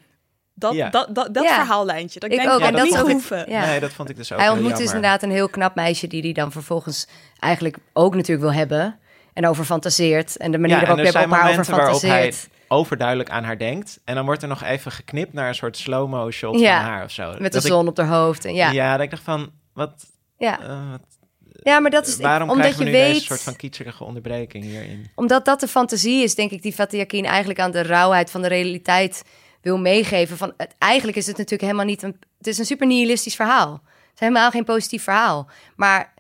Dat, 0.58 0.74
Ja. 0.74 0.90
dat, 0.90 1.16
dat, 1.16 1.34
dat 1.34 1.44
Ja. 1.44 1.54
verhaallijntje. 1.56 2.20
Dat 2.20 2.32
ik, 2.32 2.36
Ik 2.38 2.42
denk, 2.44 2.54
ook. 2.54 2.62
En 2.62 2.72
dat 2.74 2.88
dat 2.90 3.04
niet 3.06 3.12
hoeven. 3.12 3.46
ja. 3.50 3.66
Nee, 3.66 3.80
dat 3.80 3.92
vond 3.94 4.10
ik 4.10 4.16
dus 4.16 4.32
ook 4.32 4.40
Hij 4.40 4.50
ontmoet 4.50 4.78
dus 4.78 4.86
inderdaad 4.86 5.24
een 5.24 5.32
heel 5.32 5.50
knap 5.50 5.76
meisje 5.76 6.08
die 6.08 6.22
hij 6.22 6.32
dan 6.34 6.52
vervolgens 6.52 7.08
eigenlijk 7.40 7.78
ook 7.94 8.16
natuurlijk 8.16 8.42
wil 8.48 8.54
hebben. 8.54 9.00
En 9.34 9.48
over 9.48 9.66
fantaseert. 9.66 10.38
En 10.38 10.52
de 10.52 10.58
manier 10.58 10.76
Ja, 10.80 10.86
waarop 10.86 11.14
hij 11.14 11.26
op 11.26 11.32
haar 11.32 11.50
over 11.52 11.66
fantaseert. 11.66 12.48
Overduidelijk 12.68 13.30
aan 13.30 13.44
haar 13.44 13.58
denkt. 13.58 14.00
En 14.06 14.16
dan 14.16 14.26
wordt 14.26 14.42
er 14.42 14.48
nog 14.48 14.64
even 14.64 14.92
geknipt 14.92 15.34
naar 15.34 15.48
een 15.48 15.56
soort 15.56 15.78
slow-mo 15.78 16.32
shot 16.32 16.60
Ja, 16.60 16.76
van 16.82 16.90
haar 16.90 17.04
of 17.04 17.12
zo. 17.12 17.28
Met 17.30 17.38
de 17.38 17.50
Dat 17.50 17.64
ik- 17.66 17.72
zon 17.72 17.88
op 17.88 17.98
haar 17.98 18.08
hoofd. 18.08 18.46
En 18.46 18.54
ja, 18.54 18.66
ja. 18.68 18.74
Ja, 18.74 18.92
dat 18.96 19.02
ik 19.06 19.10
dacht 19.10 19.24
van, 19.24 19.52
wat, 19.74 20.06
ja. 20.38 20.60
eh, 20.62 20.90
wat- 20.92 21.82
maar 21.82 21.90
dat 21.92 22.08
is 22.08 22.18
waarom 22.18 22.50
omdat 22.50 22.66
krijgen 22.74 22.84
we 22.86 22.90
je 22.92 22.98
nu 22.98 23.04
weet... 23.04 23.14
deze 23.14 23.26
soort 23.26 23.42
van 23.42 23.56
kietserige 23.56 24.04
onderbreking 24.04 24.64
hierin? 24.64 25.12
Omdat 25.16 25.46
dat 25.46 25.60
de 25.60 25.68
fantasie 25.68 26.24
is, 26.24 26.36
denk 26.36 26.52
ik, 26.52 26.62
die 26.62 26.74
Fatih 26.74 27.02
Akin 27.02 27.26
eigenlijk 27.26 27.60
aan 27.60 27.72
de 27.72 27.82
rauwheid 27.82 28.32
van 28.32 28.42
de 28.42 28.48
realiteit 28.48 29.24
wil 29.62 29.78
meegeven. 29.78 30.38
Van, 30.38 30.54
het, 30.58 30.76
eigenlijk 30.78 31.18
is 31.18 31.26
het 31.28 31.36
natuurlijk 31.38 31.64
helemaal 31.64 31.86
niet 31.86 32.04
een... 32.04 32.18
Het 32.38 32.48
is 32.48 32.58
een 32.58 32.66
super 32.66 32.88
nihilistisch 32.88 33.36
verhaal. 33.36 33.72
Het 33.74 34.14
is 34.14 34.20
helemaal 34.20 34.50
geen 34.52 34.64
positief 34.64 35.04
verhaal. 35.04 35.50
Maar, 35.76 36.14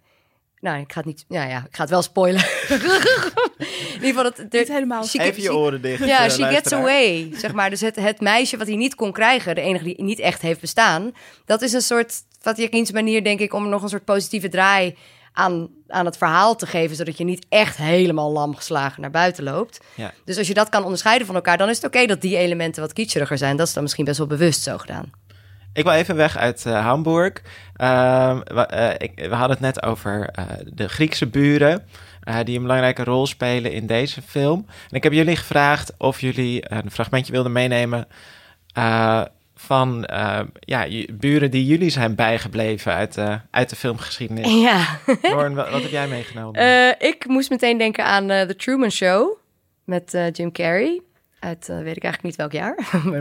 nou, 0.59 0.79
ik 0.79 0.91
ga 0.91 0.97
het 0.97 1.05
niet... 1.07 1.25
Ja, 1.27 1.43
ja, 1.43 1.57
ik 1.57 1.75
ga 1.75 1.81
het 1.81 1.89
wel 1.89 2.01
spoilen. 2.01 2.41
In 4.01 4.05
ieder 4.05 4.25
geval, 4.25 4.65
helemaal. 4.75 5.03
she- 5.05 5.19
Even 5.19 5.41
je 5.41 5.47
she- 5.47 5.53
oren 5.55 5.81
dicht, 5.81 6.05
Ja, 6.05 6.23
eh, 6.25 6.31
she 6.31 6.43
gets 6.43 6.71
away, 6.71 7.29
zeg 7.35 7.53
maar. 7.53 7.69
Dus 7.69 7.81
het, 7.81 7.95
het 7.95 8.21
meisje 8.21 8.57
wat 8.57 8.67
hij 8.67 8.75
niet 8.75 8.95
kon 8.95 9.11
krijgen, 9.11 9.55
de 9.55 9.61
enige 9.61 9.83
die 9.83 10.03
niet 10.03 10.19
echt 10.19 10.41
heeft 10.41 10.59
bestaan... 10.61 11.11
dat 11.45 11.61
is 11.61 11.73
een 11.73 11.81
soort 11.81 12.13
Fatih 12.41 12.65
Akin's 12.65 12.91
manier, 12.91 13.23
denk 13.23 13.39
ik, 13.39 13.53
om 13.53 13.69
nog 13.69 13.81
een 13.83 13.89
soort 13.89 14.05
positieve 14.05 14.49
draai 14.49 14.95
aan, 15.33 15.69
aan 15.87 16.05
het 16.05 16.17
verhaal 16.17 16.55
te 16.55 16.65
geven... 16.67 16.95
zodat 16.95 17.17
je 17.17 17.23
niet 17.23 17.45
echt 17.49 17.77
helemaal 17.77 18.31
lam 18.31 18.55
geslagen 18.55 19.01
naar 19.01 19.11
buiten 19.11 19.43
loopt. 19.43 19.79
Ja. 19.95 20.13
Dus 20.25 20.37
als 20.37 20.47
je 20.47 20.53
dat 20.53 20.69
kan 20.69 20.83
onderscheiden 20.83 21.27
van 21.27 21.35
elkaar, 21.35 21.57
dan 21.57 21.69
is 21.69 21.75
het 21.75 21.85
oké 21.85 22.05
dat 22.05 22.21
die 22.21 22.37
elementen 22.37 22.81
wat 22.81 22.93
kitscheriger 22.93 23.37
zijn. 23.37 23.57
Dat 23.57 23.67
is 23.67 23.73
dan 23.73 23.83
misschien 23.83 24.05
best 24.05 24.17
wel 24.17 24.27
bewust 24.27 24.61
zo 24.63 24.77
gedaan. 24.77 25.11
Ik 25.75 25.83
wil 25.83 25.93
even 25.93 26.15
weg 26.15 26.37
uit 26.37 26.65
eh, 26.65 26.85
Hamburg. 26.85 27.33
Ehm, 27.75 28.39
we, 28.43 28.61
eh, 28.61 28.93
ik, 28.97 29.11
we 29.15 29.35
hadden 29.35 29.57
het 29.57 29.59
net 29.59 29.83
over 29.83 30.29
eh, 30.29 30.43
de 30.65 30.89
Griekse 30.89 31.27
buren. 31.27 31.87
die 32.43 32.55
een 32.55 32.61
belangrijke 32.61 33.03
rol 33.03 33.27
spelen 33.27 33.71
in 33.71 33.87
deze 33.87 34.21
film. 34.21 34.65
En 34.89 34.95
ik 34.95 35.03
heb 35.03 35.13
jullie 35.13 35.35
gevraagd 35.35 35.93
of 35.97 36.21
jullie 36.21 36.73
een 36.73 36.91
fragmentje 36.91 37.31
wilden 37.31 37.51
meenemen. 37.51 38.07
van 39.55 40.09
ja, 40.59 40.87
buren 41.13 41.51
die 41.51 41.65
jullie 41.65 41.89
zijn 41.89 42.15
bijgebleven 42.15 42.93
uit, 42.93 43.17
uit 43.51 43.69
de 43.69 43.75
filmgeschiedenis. 43.75 44.61
Ja. 44.61 44.99
Wat, 45.35 45.53
wat 45.53 45.81
heb 45.81 45.91
jij 45.91 46.07
meegenomen? 46.07 46.95
Ik 46.99 47.25
moest 47.27 47.49
meteen 47.49 47.77
denken 47.77 48.05
aan 48.05 48.27
The 48.27 48.55
Truman 48.57 48.91
Show 48.91 49.37
met 49.83 50.17
Jim 50.31 50.51
Carrey. 50.51 51.01
Uit, 51.45 51.69
eh, 51.69 51.75
weet 51.81 51.97
ik 51.97 52.03
eigenlijk 52.03 52.23
niet 52.23 52.35
welk 52.35 52.51
jaar. 52.51 52.75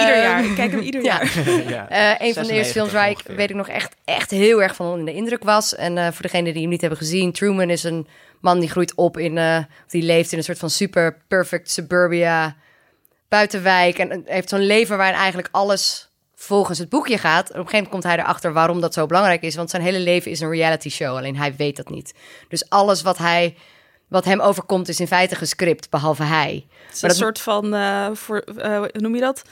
Ieder 0.00 0.22
jaar. 0.22 0.44
Ik 0.44 0.54
kijk 0.54 0.70
hem 0.70 0.80
ieder 0.80 1.02
ja. 1.10 1.22
jaar. 1.22 1.50
ja, 1.76 1.88
Eh, 1.88 2.26
een 2.26 2.34
van 2.34 2.42
de 2.42 2.48
96 2.48 2.56
eerste 2.56 2.72
films 2.72 2.92
waar 2.92 3.10
ik, 3.10 3.18
weet 3.26 3.50
ik 3.50 3.56
nog, 3.56 3.68
echt, 3.68 3.96
echt 4.04 4.30
heel 4.30 4.62
erg 4.62 4.74
van 4.74 4.86
onder 4.86 5.06
de 5.06 5.12
indruk 5.12 5.44
was. 5.44 5.74
En 5.74 5.98
eh, 5.98 6.04
voor 6.04 6.22
degenen 6.22 6.52
die 6.52 6.62
hem 6.62 6.70
niet 6.70 6.80
hebben 6.80 6.98
gezien, 6.98 7.32
Truman 7.32 7.70
is 7.70 7.82
een 7.82 8.06
man 8.40 8.60
die 8.60 8.68
groeit 8.70 8.94
op 8.94 9.18
in, 9.18 9.38
eh, 9.38 9.56
of 9.84 9.90
die 9.90 10.02
leeft 10.02 10.32
in 10.32 10.38
een 10.38 10.44
soort 10.44 10.58
van 10.58 10.70
super 10.70 11.16
perfect 11.28 11.70
suburbia 11.70 12.56
buitenwijk. 13.28 13.98
En 13.98 14.10
eh, 14.10 14.18
heeft 14.24 14.48
zo'n 14.48 14.66
leven 14.66 14.96
waarin 14.96 15.16
eigenlijk 15.16 15.48
alles 15.50 16.10
volgens 16.34 16.78
het 16.78 16.88
boekje 16.88 17.18
gaat. 17.18 17.50
En 17.50 17.60
op 17.60 17.64
een 17.64 17.70
gegeven 17.70 17.76
moment 17.76 17.90
komt 17.90 18.02
hij 18.02 18.18
erachter 18.24 18.52
waarom 18.52 18.80
dat 18.80 18.94
zo 18.94 19.06
belangrijk 19.06 19.42
is. 19.42 19.54
Want 19.54 19.70
zijn 19.70 19.82
hele 19.82 19.98
leven 20.00 20.30
is 20.30 20.40
een 20.40 20.50
reality 20.50 20.88
show, 20.90 21.16
alleen 21.16 21.36
hij 21.36 21.56
weet 21.56 21.76
dat 21.76 21.90
niet. 21.90 22.14
Dus 22.48 22.68
alles 22.68 23.02
wat 23.02 23.18
hij... 23.18 23.56
Wat 24.10 24.24
hem 24.24 24.40
overkomt 24.40 24.88
is 24.88 25.00
in 25.00 25.06
feite 25.06 25.34
gescript, 25.34 25.90
behalve 25.90 26.22
hij. 26.22 26.66
Het 26.86 26.94
is 26.96 27.02
Maar 27.02 27.10
een 27.10 27.16
dat- 27.16 27.26
soort 27.26 27.40
van, 27.40 27.74
eh, 27.74 28.06
voor, 28.12 28.38
eh, 28.38 28.76
hoe 28.76 28.90
noem 28.92 29.14
je 29.14 29.20
dat? 29.20 29.42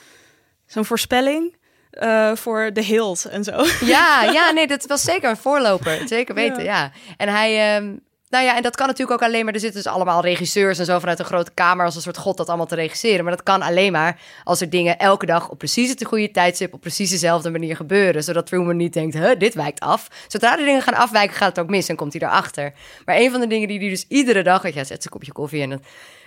Zo'n 0.66 0.84
voorspelling 0.84 1.56
eh, 1.90 2.34
voor 2.34 2.70
de 2.72 2.82
hills 2.82 3.26
en 3.28 3.44
zo. 3.44 3.64
Ja, 3.80 4.22
ja, 4.38 4.50
nee, 4.50 4.66
dat 4.66 4.86
was 4.86 5.02
zeker 5.02 5.30
een 5.30 5.36
voorloper. 5.36 6.08
Zeker 6.08 6.34
weten, 6.34 6.62
ja. 6.64 6.92
En 7.16 7.28
hij, 7.28 7.76
ehm, 7.76 7.96
nou 8.30 8.44
ja, 8.44 8.56
en 8.56 8.62
dat 8.62 8.76
kan 8.76 8.86
natuurlijk 8.86 9.22
ook 9.22 9.28
alleen 9.28 9.44
maar. 9.44 9.54
Er 9.54 9.60
zitten 9.60 9.82
dus 9.82 9.92
allemaal 9.92 10.22
regisseurs 10.22 10.78
en 10.78 10.84
zo 10.84 10.98
vanuit 10.98 11.18
een 11.18 11.24
grote 11.24 11.50
kamer 11.54 11.84
als 11.84 11.94
een 11.94 12.02
soort 12.02 12.16
god 12.16 12.36
dat 12.36 12.48
allemaal 12.48 12.66
te 12.66 12.74
regisseren. 12.74 13.24
Maar 13.24 13.36
dat 13.36 13.42
kan 13.42 13.62
alleen 13.62 13.92
maar 13.92 14.20
als 14.44 14.60
er 14.60 14.70
dingen 14.70 14.98
elke 14.98 15.26
dag 15.26 15.48
op 15.48 15.58
precies 15.58 15.90
het 15.90 16.04
goede 16.04 16.30
tijdstip 16.30 16.74
op 16.74 16.80
precies 16.80 17.10
dezelfde 17.10 17.50
manier 17.50 17.76
gebeuren. 17.76 18.24
Zodat 18.24 18.46
Truman 18.46 18.76
niet 18.76 18.92
denkt, 18.92 19.14
huh, 19.14 19.38
dit 19.38 19.54
wijkt 19.54 19.80
af. 19.80 20.08
Zodra 20.28 20.56
de 20.56 20.64
dingen 20.64 20.82
gaan 20.82 20.94
afwijken, 20.94 21.36
gaat 21.36 21.48
het 21.48 21.58
ook 21.58 21.70
mis 21.70 21.88
en 21.88 21.96
komt 21.96 22.12
hij 22.12 22.28
erachter. 22.28 22.72
Maar 23.04 23.16
een 23.16 23.30
van 23.30 23.40
de 23.40 23.46
dingen 23.46 23.68
die 23.68 23.78
hij 23.78 23.88
dus 23.88 24.04
iedere 24.08 24.42
dag, 24.42 24.62
hij 24.62 24.72
zet 24.72 24.86
zijn 24.86 25.02
kopje 25.10 25.32
koffie 25.32 25.62
en 25.62 25.70
het 25.70 25.82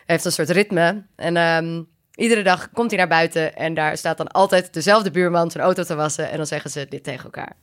heeft 0.06 0.26
een 0.26 0.32
soort 0.32 0.50
ritme. 0.50 1.04
En 1.16 1.38
ehm, 1.38 1.82
iedere 2.16 2.44
dag 2.44 2.70
komt 2.74 2.90
hij 2.90 3.00
naar 3.00 3.08
buiten 3.08 3.56
en 3.56 3.74
daar 3.74 3.98
staat 3.98 4.18
dan 4.18 4.28
altijd 4.28 4.74
dezelfde 4.74 5.12
buurman 5.12 5.52
zijn 5.52 5.64
auto 5.64 5.84
te 5.84 5.96
wassen. 5.96 6.30
En 6.32 6.38
dan 6.38 6.48
zeggen 6.48 6.70
ze 6.70 6.86
dit 6.90 7.04
tegen 7.04 7.24
elkaar. 7.24 7.54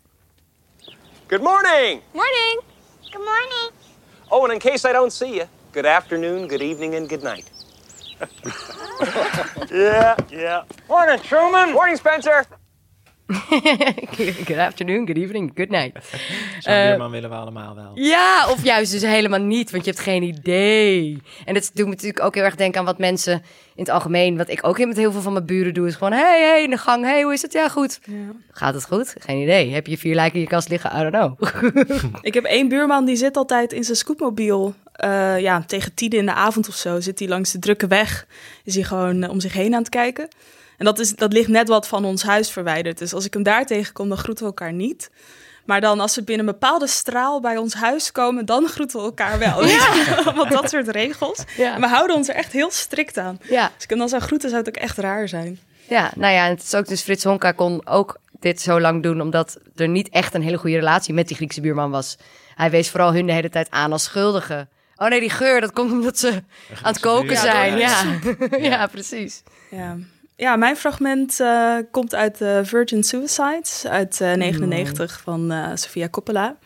Good 1.26 1.42
morning. 1.42 2.00
Morning. 2.12 2.60
Good 3.00 3.24
morning. 3.24 3.77
Oh, 4.30 4.44
and 4.44 4.52
in 4.52 4.60
case 4.60 4.84
I 4.84 4.92
don't 4.92 5.12
see 5.12 5.36
you, 5.36 5.48
good 5.72 5.86
afternoon, 5.86 6.48
good 6.48 6.60
evening, 6.62 6.94
and 6.94 7.08
good 7.08 7.22
night. 7.22 7.50
yeah, 9.70 10.16
yeah. 10.30 10.64
Morning, 10.88 11.18
Truman. 11.20 11.72
Morning, 11.72 11.96
Spencer. 11.96 12.44
good 14.46 14.58
afternoon, 14.58 15.06
good 15.06 15.16
evening, 15.16 15.52
good 15.54 15.68
night. 15.68 15.96
Zo'n 16.60 16.74
buurman 16.74 17.10
willen 17.10 17.30
we 17.30 17.36
allemaal 17.36 17.74
wel. 17.74 17.90
Ja, 17.94 18.46
of 18.50 18.64
juist 18.64 18.92
dus 18.92 19.02
helemaal 19.02 19.40
niet, 19.40 19.70
want 19.70 19.84
je 19.84 19.90
hebt 19.90 20.02
geen 20.02 20.22
idee. 20.22 21.22
En 21.44 21.54
dat 21.54 21.70
doet 21.74 21.84
me 21.84 21.90
natuurlijk 21.90 22.24
ook 22.24 22.34
heel 22.34 22.44
erg 22.44 22.54
denken 22.54 22.80
aan 22.80 22.86
wat 22.86 22.98
mensen 22.98 23.32
in 23.74 23.84
het 23.84 23.88
algemeen... 23.88 24.36
wat 24.36 24.48
ik 24.48 24.66
ook 24.66 24.78
met 24.78 24.96
heel 24.96 25.12
veel 25.12 25.20
van 25.20 25.32
mijn 25.32 25.46
buren 25.46 25.74
doe, 25.74 25.86
is 25.86 25.94
gewoon... 25.94 26.12
hey, 26.12 26.42
hey, 26.42 26.62
in 26.62 26.70
de 26.70 26.78
gang, 26.78 27.04
hey, 27.04 27.22
hoe 27.22 27.32
is 27.32 27.42
het? 27.42 27.52
Ja, 27.52 27.68
goed. 27.68 28.00
Gaat 28.50 28.74
het 28.74 28.86
goed? 28.86 29.14
Geen 29.18 29.42
idee. 29.42 29.72
Heb 29.72 29.86
je 29.86 29.98
vier 29.98 30.14
lijken 30.14 30.34
in 30.34 30.40
je 30.40 30.46
kast 30.46 30.68
liggen? 30.68 30.90
I 30.96 31.10
don't 31.10 31.38
know. 31.38 31.64
Ik 32.28 32.34
heb 32.34 32.44
één 32.44 32.68
buurman 32.68 33.04
die 33.04 33.16
zit 33.16 33.36
altijd 33.36 33.72
in 33.72 33.84
zijn 33.84 33.96
scootmobiel. 33.96 34.74
Eh, 34.92 35.40
ja, 35.40 35.62
tegen 35.66 35.94
tien 35.94 36.10
in 36.10 36.26
de 36.26 36.32
avond 36.32 36.68
of 36.68 36.74
zo 36.74 37.00
zit 37.00 37.18
hij 37.18 37.28
langs 37.28 37.52
de 37.52 37.58
drukke 37.58 37.86
weg. 37.86 38.26
Is 38.64 38.74
hij 38.74 38.84
gewoon 38.84 39.22
eh, 39.22 39.30
om 39.30 39.40
zich 39.40 39.52
heen 39.52 39.74
aan 39.74 39.80
het 39.80 39.88
kijken. 39.88 40.28
En 40.78 40.84
dat, 40.84 40.98
is, 40.98 41.14
dat 41.14 41.32
ligt 41.32 41.48
net 41.48 41.68
wat 41.68 41.88
van 41.88 42.04
ons 42.04 42.22
huis 42.22 42.50
verwijderd. 42.50 42.98
Dus 42.98 43.12
als 43.14 43.24
ik 43.24 43.32
hem 43.34 43.42
daar 43.42 43.66
tegenkom, 43.66 44.08
dan 44.08 44.18
groeten 44.18 44.44
we 44.44 44.50
elkaar 44.50 44.72
niet. 44.72 45.10
Maar 45.64 45.80
dan 45.80 46.00
als 46.00 46.14
we 46.14 46.22
binnen 46.22 46.46
een 46.46 46.52
bepaalde 46.52 46.86
straal 46.86 47.40
bij 47.40 47.56
ons 47.56 47.74
huis 47.74 48.12
komen, 48.12 48.46
dan 48.46 48.68
groeten 48.68 48.98
we 48.98 49.04
elkaar 49.04 49.38
wel. 49.38 49.54
Want 50.34 50.50
dat 50.60 50.70
soort 50.70 50.88
regels. 50.88 51.44
Ja. 51.56 51.74
En 51.74 51.80
we 51.80 51.86
houden 51.86 52.16
ons 52.16 52.28
er 52.28 52.34
echt 52.34 52.52
heel 52.52 52.70
strikt 52.70 53.18
aan. 53.18 53.38
ja. 53.42 53.64
Als 53.74 53.84
ik 53.84 53.90
hem 53.90 53.98
dan 53.98 54.08
zou 54.08 54.22
groeten, 54.22 54.48
zou 54.48 54.62
het 54.64 54.76
ook 54.76 54.82
echt 54.82 54.98
raar 54.98 55.28
zijn. 55.28 55.58
Ja, 55.88 56.10
nou 56.14 56.32
ja, 56.34 56.44
en 56.44 56.50
het 56.50 56.62
is 56.62 56.74
ook 56.74 56.88
dus 56.88 57.02
Frits 57.02 57.24
Honka 57.24 57.52
kon 57.52 57.86
ook 57.86 58.18
dit 58.40 58.60
zo 58.60 58.80
lang 58.80 59.02
doen, 59.02 59.20
omdat 59.20 59.58
er 59.76 59.88
niet 59.88 60.08
echt 60.08 60.34
een 60.34 60.42
hele 60.42 60.56
goede 60.58 60.76
relatie 60.76 61.14
met 61.14 61.28
die 61.28 61.36
Griekse 61.36 61.60
buurman 61.60 61.90
was. 61.90 62.16
Hij 62.54 62.70
wees 62.70 62.90
vooral 62.90 63.12
hun 63.12 63.26
de 63.26 63.32
hele 63.32 63.50
tijd 63.50 63.70
aan 63.70 63.92
als 63.92 64.04
schuldigen. 64.04 64.68
Oh 64.96 65.08
nee, 65.08 65.20
die 65.20 65.30
geur, 65.30 65.60
dat 65.60 65.72
komt 65.72 65.92
omdat 65.92 66.18
ze 66.18 66.28
aan 66.82 66.92
het 66.92 67.00
koken 67.00 67.36
zijn. 67.36 67.78
Ja, 67.78 68.02
Ja, 68.50 68.58
ja. 68.58 68.86
precies. 68.86 69.42
Ja. 69.70 69.96
Ja, 70.40 70.56
mijn 70.56 70.76
fragment 70.76 71.40
eh, 71.40 71.76
komt 71.90 72.14
uit 72.14 72.38
de 72.38 72.60
Virgin 72.64 73.02
Suicides 73.04 73.86
uit 73.86 74.20
eh 74.20 74.32
99 74.32 75.20
van 75.24 75.50
eh, 75.52 75.70
Sofia 75.74 76.08
Coppola. 76.08 76.56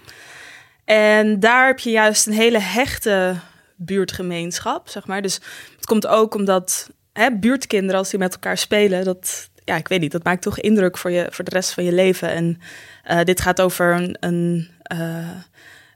En 0.85 1.41
daar 1.41 1.67
heb 1.67 1.79
je 1.79 1.91
juist 1.91 2.27
een 2.27 2.33
hele 2.33 2.59
hechte 2.59 3.35
buurtgemeenschap, 3.77 4.89
zeg 4.89 5.07
maar. 5.07 5.23
Dus 5.23 5.35
het 5.77 5.87
komt 5.87 6.07
ook 6.07 6.35
omdat 6.35 6.91
hè, 7.13 7.39
buurtkinderen, 7.39 7.99
als 7.99 8.11
die 8.11 8.19
met 8.19 8.33
elkaar 8.33 8.59
spelen, 8.59 9.05
dat, 9.05 9.51
ja, 9.65 9.77
ik 9.77 9.89
weet 9.89 10.01
niet, 10.01 10.13
dat 10.13 10.25
maakt 10.25 10.43
toch 10.43 10.61
indruk 10.61 10.99
voor, 10.99 11.11
je, 11.11 11.27
voor 11.31 11.45
de 11.45 11.51
rest 11.51 11.71
van 11.71 11.85
je 11.85 11.93
leven. 11.93 12.29
En 12.29 12.61
eh, 13.05 13.25
dit 13.25 13.41
gaat 13.41 13.61
over 13.61 13.95
een, 13.95 14.17
een, 14.21 14.71
eh, 14.83 15.31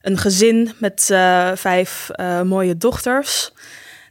een 0.02 0.18
gezin 0.18 0.72
met 0.78 1.10
eh, 1.10 1.50
vijf 1.54 2.10
eh, 2.10 2.42
mooie 2.42 2.76
dochters 2.76 3.52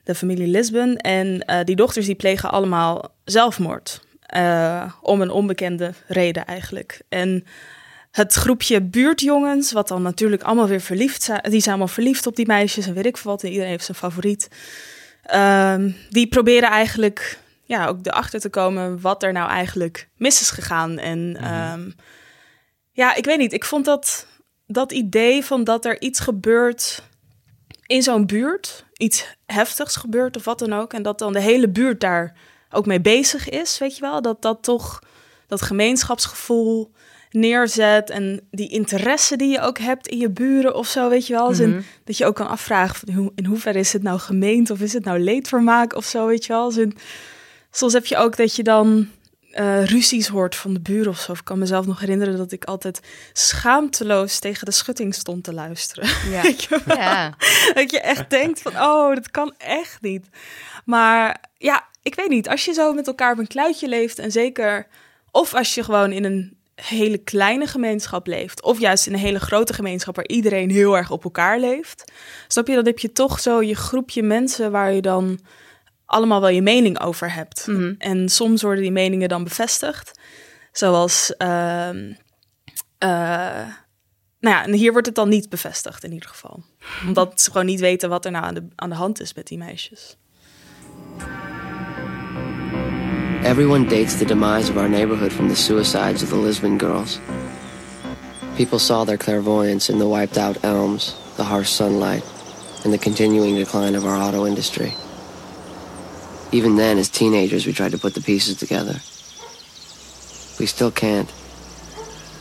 de 0.06 0.16
familie 0.16 0.48
Lisbon. 0.48 0.98
En 0.98 1.46
eh, 1.46 1.64
die 1.64 1.76
dochters 1.76 2.06
die 2.06 2.16
plegen 2.16 2.52
allemaal 2.52 3.16
zelfmoord. 3.24 4.04
Eh, 4.26 4.92
om 5.02 5.22
een 5.22 5.30
onbekende 5.30 5.94
reden 6.08 6.46
eigenlijk. 6.46 7.02
En 7.10 7.46
het 8.12 8.34
groepje 8.34 8.82
buurtjongens, 8.82 9.72
wat 9.72 9.88
dan 9.88 10.02
natuurlijk 10.02 10.44
allemaal 10.44 10.68
weer 10.68 10.82
verliefd 10.82 11.24
zijn. 11.24 11.42
Die 11.42 11.60
zijn 11.60 11.76
allemaal 11.76 11.94
verliefd 11.94 12.28
op 12.28 12.36
die 12.36 12.48
meisjes 12.48 12.88
en 12.88 12.94
weet 12.94 13.06
ik 13.06 13.18
veel 13.18 13.32
wat. 13.32 13.44
En 13.44 13.50
iedereen 13.50 13.72
heeft 13.72 13.86
zijn 13.86 13.98
favoriet. 13.98 14.50
Ehm, 15.24 15.92
die 16.10 16.28
proberen 16.28 16.70
eigenlijk 16.70 17.40
ja, 17.64 17.88
ook 17.88 18.06
erachter 18.06 18.40
te 18.40 18.50
komen 18.50 19.02
wat 19.02 19.24
er 19.24 19.32
nou 19.32 19.50
eigenlijk 19.50 20.10
mis 20.18 20.42
is 20.42 20.50
gegaan. 20.50 20.98
En 20.98 21.38
ehm, 21.42 21.90
ja, 22.92 23.16
ik 23.16 23.26
weet 23.26 23.38
niet. 23.38 23.54
Ik 23.54 23.66
vond 23.66 23.86
dat, 23.86 24.28
dat 24.68 24.92
idee 24.92 25.44
van 25.44 25.64
dat 25.64 25.86
er 25.86 26.02
iets 26.02 26.20
gebeurt 26.20 27.04
in 27.86 28.02
zo'n 28.04 28.26
buurt 28.26 28.86
iets 28.94 29.26
heftigs 29.46 29.96
gebeurt 29.96 30.36
of 30.36 30.46
wat 30.46 30.60
dan 30.60 30.74
ook. 30.74 30.94
En 30.94 31.02
dat 31.04 31.20
dan 31.20 31.34
de 31.34 31.42
hele 31.42 31.70
buurt 31.70 32.00
daar 32.00 32.38
ook 32.70 32.86
mee 32.86 33.02
bezig 33.02 33.50
is, 33.50 33.78
weet 33.78 33.96
je 33.96 34.02
wel. 34.02 34.22
Dat 34.22 34.42
dat 34.42 34.64
toch 34.64 35.00
dat 35.48 35.62
gemeenschapsgevoel 35.62 36.92
neerzet 37.32 38.10
en 38.10 38.48
die 38.52 38.70
interesse 38.70 39.36
die 39.36 39.50
je 39.52 39.62
ook 39.62 39.78
hebt 39.78 40.08
in 40.08 40.18
je 40.18 40.30
buren 40.30 40.76
of 40.76 40.88
zo, 40.88 41.10
weet 41.10 41.28
je 41.28 41.34
wel. 41.34 41.52
In, 41.52 41.70
Mhm. 41.70 41.82
dat 42.04 42.18
je 42.18 42.26
ook 42.26 42.36
kan 42.36 42.48
afvragen 42.48 43.14
hoe, 43.14 43.32
in 43.36 43.46
hoeverre 43.46 43.80
is 43.80 43.94
het 43.94 44.04
nou 44.04 44.20
gemeend 44.20 44.70
of 44.70 44.80
is 44.80 44.94
het 44.94 45.04
nou 45.06 45.20
leedvermaak 45.20 45.96
of 45.96 46.06
zo, 46.06 46.26
weet 46.28 46.46
je 46.46 46.54
wel. 46.54 46.62
Als 46.64 46.78
in, 46.78 46.98
soms 47.72 47.94
heb 47.94 48.06
je 48.06 48.18
ook 48.18 48.38
dat 48.38 48.56
je 48.56 48.64
dan 48.64 49.08
eh, 49.56 49.86
ruzies 49.86 50.28
hoort 50.28 50.56
van 50.56 50.74
de 50.74 50.80
buren 50.80 51.12
of 51.12 51.20
zo. 51.20 51.32
Ik 51.32 51.44
kan 51.44 51.60
mezelf 51.60 51.86
nog 51.86 52.00
herinneren 52.00 52.38
dat 52.38 52.52
ik 52.52 52.66
altijd 52.66 53.00
schaamteloos 53.34 54.40
tegen 54.40 54.66
de 54.66 54.72
schutting 54.72 55.14
stond 55.14 55.44
te 55.44 55.54
luisteren. 55.54 56.10
Ja. 56.30 56.44
Je? 56.68 56.82
Ja. 56.86 57.34
Dat 57.74 57.92
je 57.92 58.02
echt 58.02 58.30
denkt 58.30 58.62
van, 58.62 58.72
oh, 58.72 59.16
dat 59.16 59.32
kan 59.32 59.54
echt 59.58 60.02
niet. 60.02 60.26
Maar 60.86 61.42
ja, 61.58 61.86
ik 62.02 62.16
weet 62.16 62.30
niet. 62.30 62.50
Als 62.50 62.66
je 62.66 62.74
zo 62.74 62.94
met 62.94 63.08
elkaar 63.08 63.32
op 63.32 63.38
een 63.38 63.48
kluitje 63.48 63.88
leeft 63.88 64.20
en 64.20 64.32
zeker... 64.32 64.88
Of 65.32 65.54
als 65.54 65.76
je 65.76 65.84
gewoon 65.84 66.12
in 66.12 66.24
een 66.24 66.58
hele 66.76 67.18
kleine 67.18 67.68
gemeenschap 67.68 68.28
leeft... 68.28 68.64
of 68.64 68.80
juist 68.80 69.08
in 69.08 69.14
een 69.14 69.20
hele 69.20 69.40
grote 69.40 69.74
gemeenschap 69.74 70.16
waar 70.16 70.28
iedereen 70.28 70.70
heel 70.70 70.98
erg 70.98 71.12
op 71.12 71.24
elkaar 71.24 71.60
leeft... 71.60 72.12
snap 72.48 72.68
je, 72.68 72.76
dan 72.76 72.86
heb 72.86 73.00
je 73.00 73.12
toch 73.12 73.40
zo 73.40 73.62
je 73.62 73.76
groepje 73.76 74.24
mensen 74.24 74.72
waar 74.72 74.94
je 74.94 75.02
dan 75.02 75.40
allemaal 76.06 76.42
wel 76.42 76.50
je 76.50 76.62
mening 76.62 77.00
over 77.00 77.34
hebt. 77.34 77.68
Mhm. 77.68 77.94
En 77.98 78.30
soms 78.30 78.62
worden 78.62 78.82
die 78.82 78.92
meningen 78.92 79.30
dan 79.30 79.44
bevestigd. 79.44 80.20
Zoals... 80.72 81.36
ehm, 81.38 82.14
eh, 82.98 83.68
nou 84.40 84.56
ja, 84.56 84.64
en 84.64 84.74
hier 84.74 84.92
wordt 84.92 85.08
het 85.08 85.16
dan 85.16 85.30
niet 85.30 85.50
bevestigd 85.50 86.04
in 86.04 86.14
ieder 86.14 86.30
geval. 86.30 86.64
Omdat 87.08 87.42
ze 87.42 87.52
gewoon 87.52 87.66
niet 87.66 87.80
weten 87.80 88.10
wat 88.10 88.26
er 88.26 88.32
nou 88.32 88.46
aan 88.46 88.54
de, 88.54 88.68
aan 88.76 88.90
de 88.90 88.96
hand 88.96 89.22
is 89.22 89.34
met 89.34 89.48
die 89.48 89.58
meisjes. 89.58 90.18
Everyone 93.44 93.86
dates 93.86 94.18
the 94.18 94.26
demise 94.26 94.72
of 94.72 94.78
our 94.78 94.90
neighborhood 94.90 95.34
from 95.34 95.48
the 95.48 95.56
suicides 95.56 96.24
of 96.24 96.30
the 96.30 96.40
Lisbon 96.40 96.80
girls. 96.80 97.20
People 98.56 98.80
saw 98.80 99.06
their 99.06 99.18
clairvoyance 99.18 99.92
in 99.92 99.98
the 99.98 100.08
wiped 100.08 100.38
out 100.38 100.58
elms, 100.64 101.16
the 101.36 101.44
harsh 101.44 101.70
sunlight, 101.70 102.24
and 102.84 102.94
the 102.94 103.00
continuing 103.00 103.56
decline 103.56 103.98
of 103.98 104.06
our 104.06 104.16
auto 104.16 104.46
industry. 104.46 104.94
Even 106.56 106.78
then, 106.78 106.98
as 106.98 107.10
teenagers, 107.10 107.66
we 107.66 107.74
tried 107.74 107.92
to 107.92 107.98
put 107.98 108.14
the 108.14 108.22
pieces 108.22 108.56
together. 108.56 108.96
We 110.58 110.66
still 110.66 110.92
can't. 110.92 111.30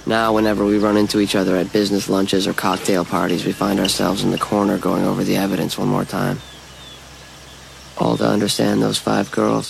Now, 0.07 0.33
whenever 0.35 0.65
we 0.65 0.79
run 0.79 0.97
into 0.97 1.19
each 1.19 1.35
other 1.35 1.57
at 1.57 1.73
business 1.73 2.09
lunches 2.09 2.47
or 2.47 2.55
cocktail 2.55 3.05
parties, 3.05 3.45
we 3.45 3.53
find 3.53 3.81
ourselves 3.81 4.23
in 4.23 4.31
the 4.31 4.39
corner 4.39 4.79
going 4.79 5.05
over 5.05 5.25
the 5.25 5.37
evidence 5.37 5.81
one 5.81 5.89
more 5.89 6.05
time. 6.05 6.39
All 7.97 8.17
to 8.17 8.25
understand 8.25 8.81
those 8.81 9.01
five 9.01 9.31
girls. 9.31 9.67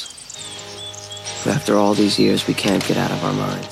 But 1.45 1.55
after 1.55 1.77
all 1.77 1.95
these 1.95 2.23
years, 2.23 2.47
we 2.47 2.55
can't 2.55 2.87
get 2.87 2.99
out 2.99 3.13
of 3.13 3.25
our 3.25 3.35
minds. 3.35 3.69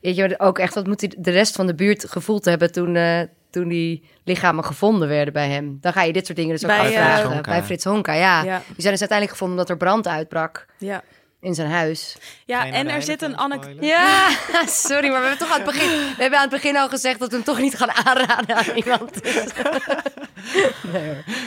Weet 0.00 0.16
je, 0.16 0.38
ook 0.38 0.58
echt 0.58 0.74
wat 0.74 0.86
moet 0.86 1.24
de 1.24 1.30
rest 1.30 1.56
van 1.56 1.66
de 1.66 1.74
buurt 1.74 2.04
gevoeld 2.08 2.44
hebben 2.44 2.72
toen, 2.72 2.96
eh, 2.96 3.20
toen 3.50 3.68
die 3.68 4.04
lichamen 4.24 4.64
gevonden 4.64 5.08
werden 5.08 5.32
bij 5.32 5.48
hem. 5.48 5.78
Dan 5.80 5.92
ga 5.92 6.02
je 6.02 6.12
dit 6.12 6.26
soort 6.26 6.38
dingen 6.38 6.54
dus 6.54 6.62
ook 6.62 6.68
Bij, 6.70 6.78
eh, 6.78 6.84
afvragen. 6.84 7.14
Frits 7.16 7.32
Honka. 7.32 7.50
Bij 7.50 7.62
Frits 7.62 7.84
Honka, 7.84 8.12
ja. 8.12 8.42
Ja. 8.42 8.62
Die 8.66 8.74
zijn 8.76 8.92
dus 8.92 9.00
uiteindelijk 9.00 9.30
gevonden 9.30 9.58
omdat 9.58 9.70
er 9.70 9.76
brand 9.76 10.08
uitbrak 10.08 10.66
Ja, 10.78 11.02
in 11.40 11.54
zijn 11.54 11.70
huis. 11.70 12.16
ja 12.46 12.66
en 12.66 12.86
er 12.86 12.92
hele 12.92 13.04
zit 13.04 13.22
een 13.22 13.36
anekdote. 13.36 13.86
Ja, 13.86 14.28
sorry, 14.66 15.08
maar 15.08 15.20
we 15.20 15.26
hebben 15.26 15.46
toch 15.46 15.56
aan 15.56 15.62
het 15.62 15.72
begin... 15.72 15.88
We 15.88 16.14
hebben 16.22 16.38
aan 16.38 16.48
het 16.48 16.54
begin 16.62 16.76
al 16.76 16.88
gezegd 16.88 17.18
dat 17.18 17.28
we 17.28 17.34
hem 17.34 17.44
toch 17.44 17.58
niet 17.58 17.76
gaan 17.76 17.90
aanraden 17.90 18.56
aan 18.56 18.74
iemand. 18.74 19.10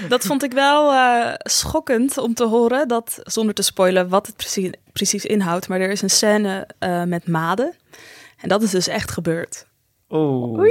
Dat 0.08 0.26
vond 0.26 0.44
ik 0.44 0.52
wel 0.52 0.92
eh, 0.94 1.34
schokkend 1.38 2.18
om 2.18 2.34
te 2.34 2.46
horen. 2.46 2.88
Dat, 2.88 3.20
zonder 3.24 3.56
te 3.56 3.62
spoilen 3.62 4.10
wat 4.10 4.28
het 4.28 4.36
precies, 4.36 4.72
precies 4.92 5.26
inhoudt. 5.26 5.68
Maar 5.68 5.80
er 5.80 5.92
is 5.92 6.02
een 6.02 6.10
scène 6.10 6.68
eh, 6.80 7.04
met 7.04 7.28
maden. 7.28 7.76
En 8.38 8.50
dat 8.50 8.64
is 8.64 8.72
dus 8.72 8.88
echt 8.88 9.12
gebeurd. 9.12 9.66
Oeh. 10.14 10.70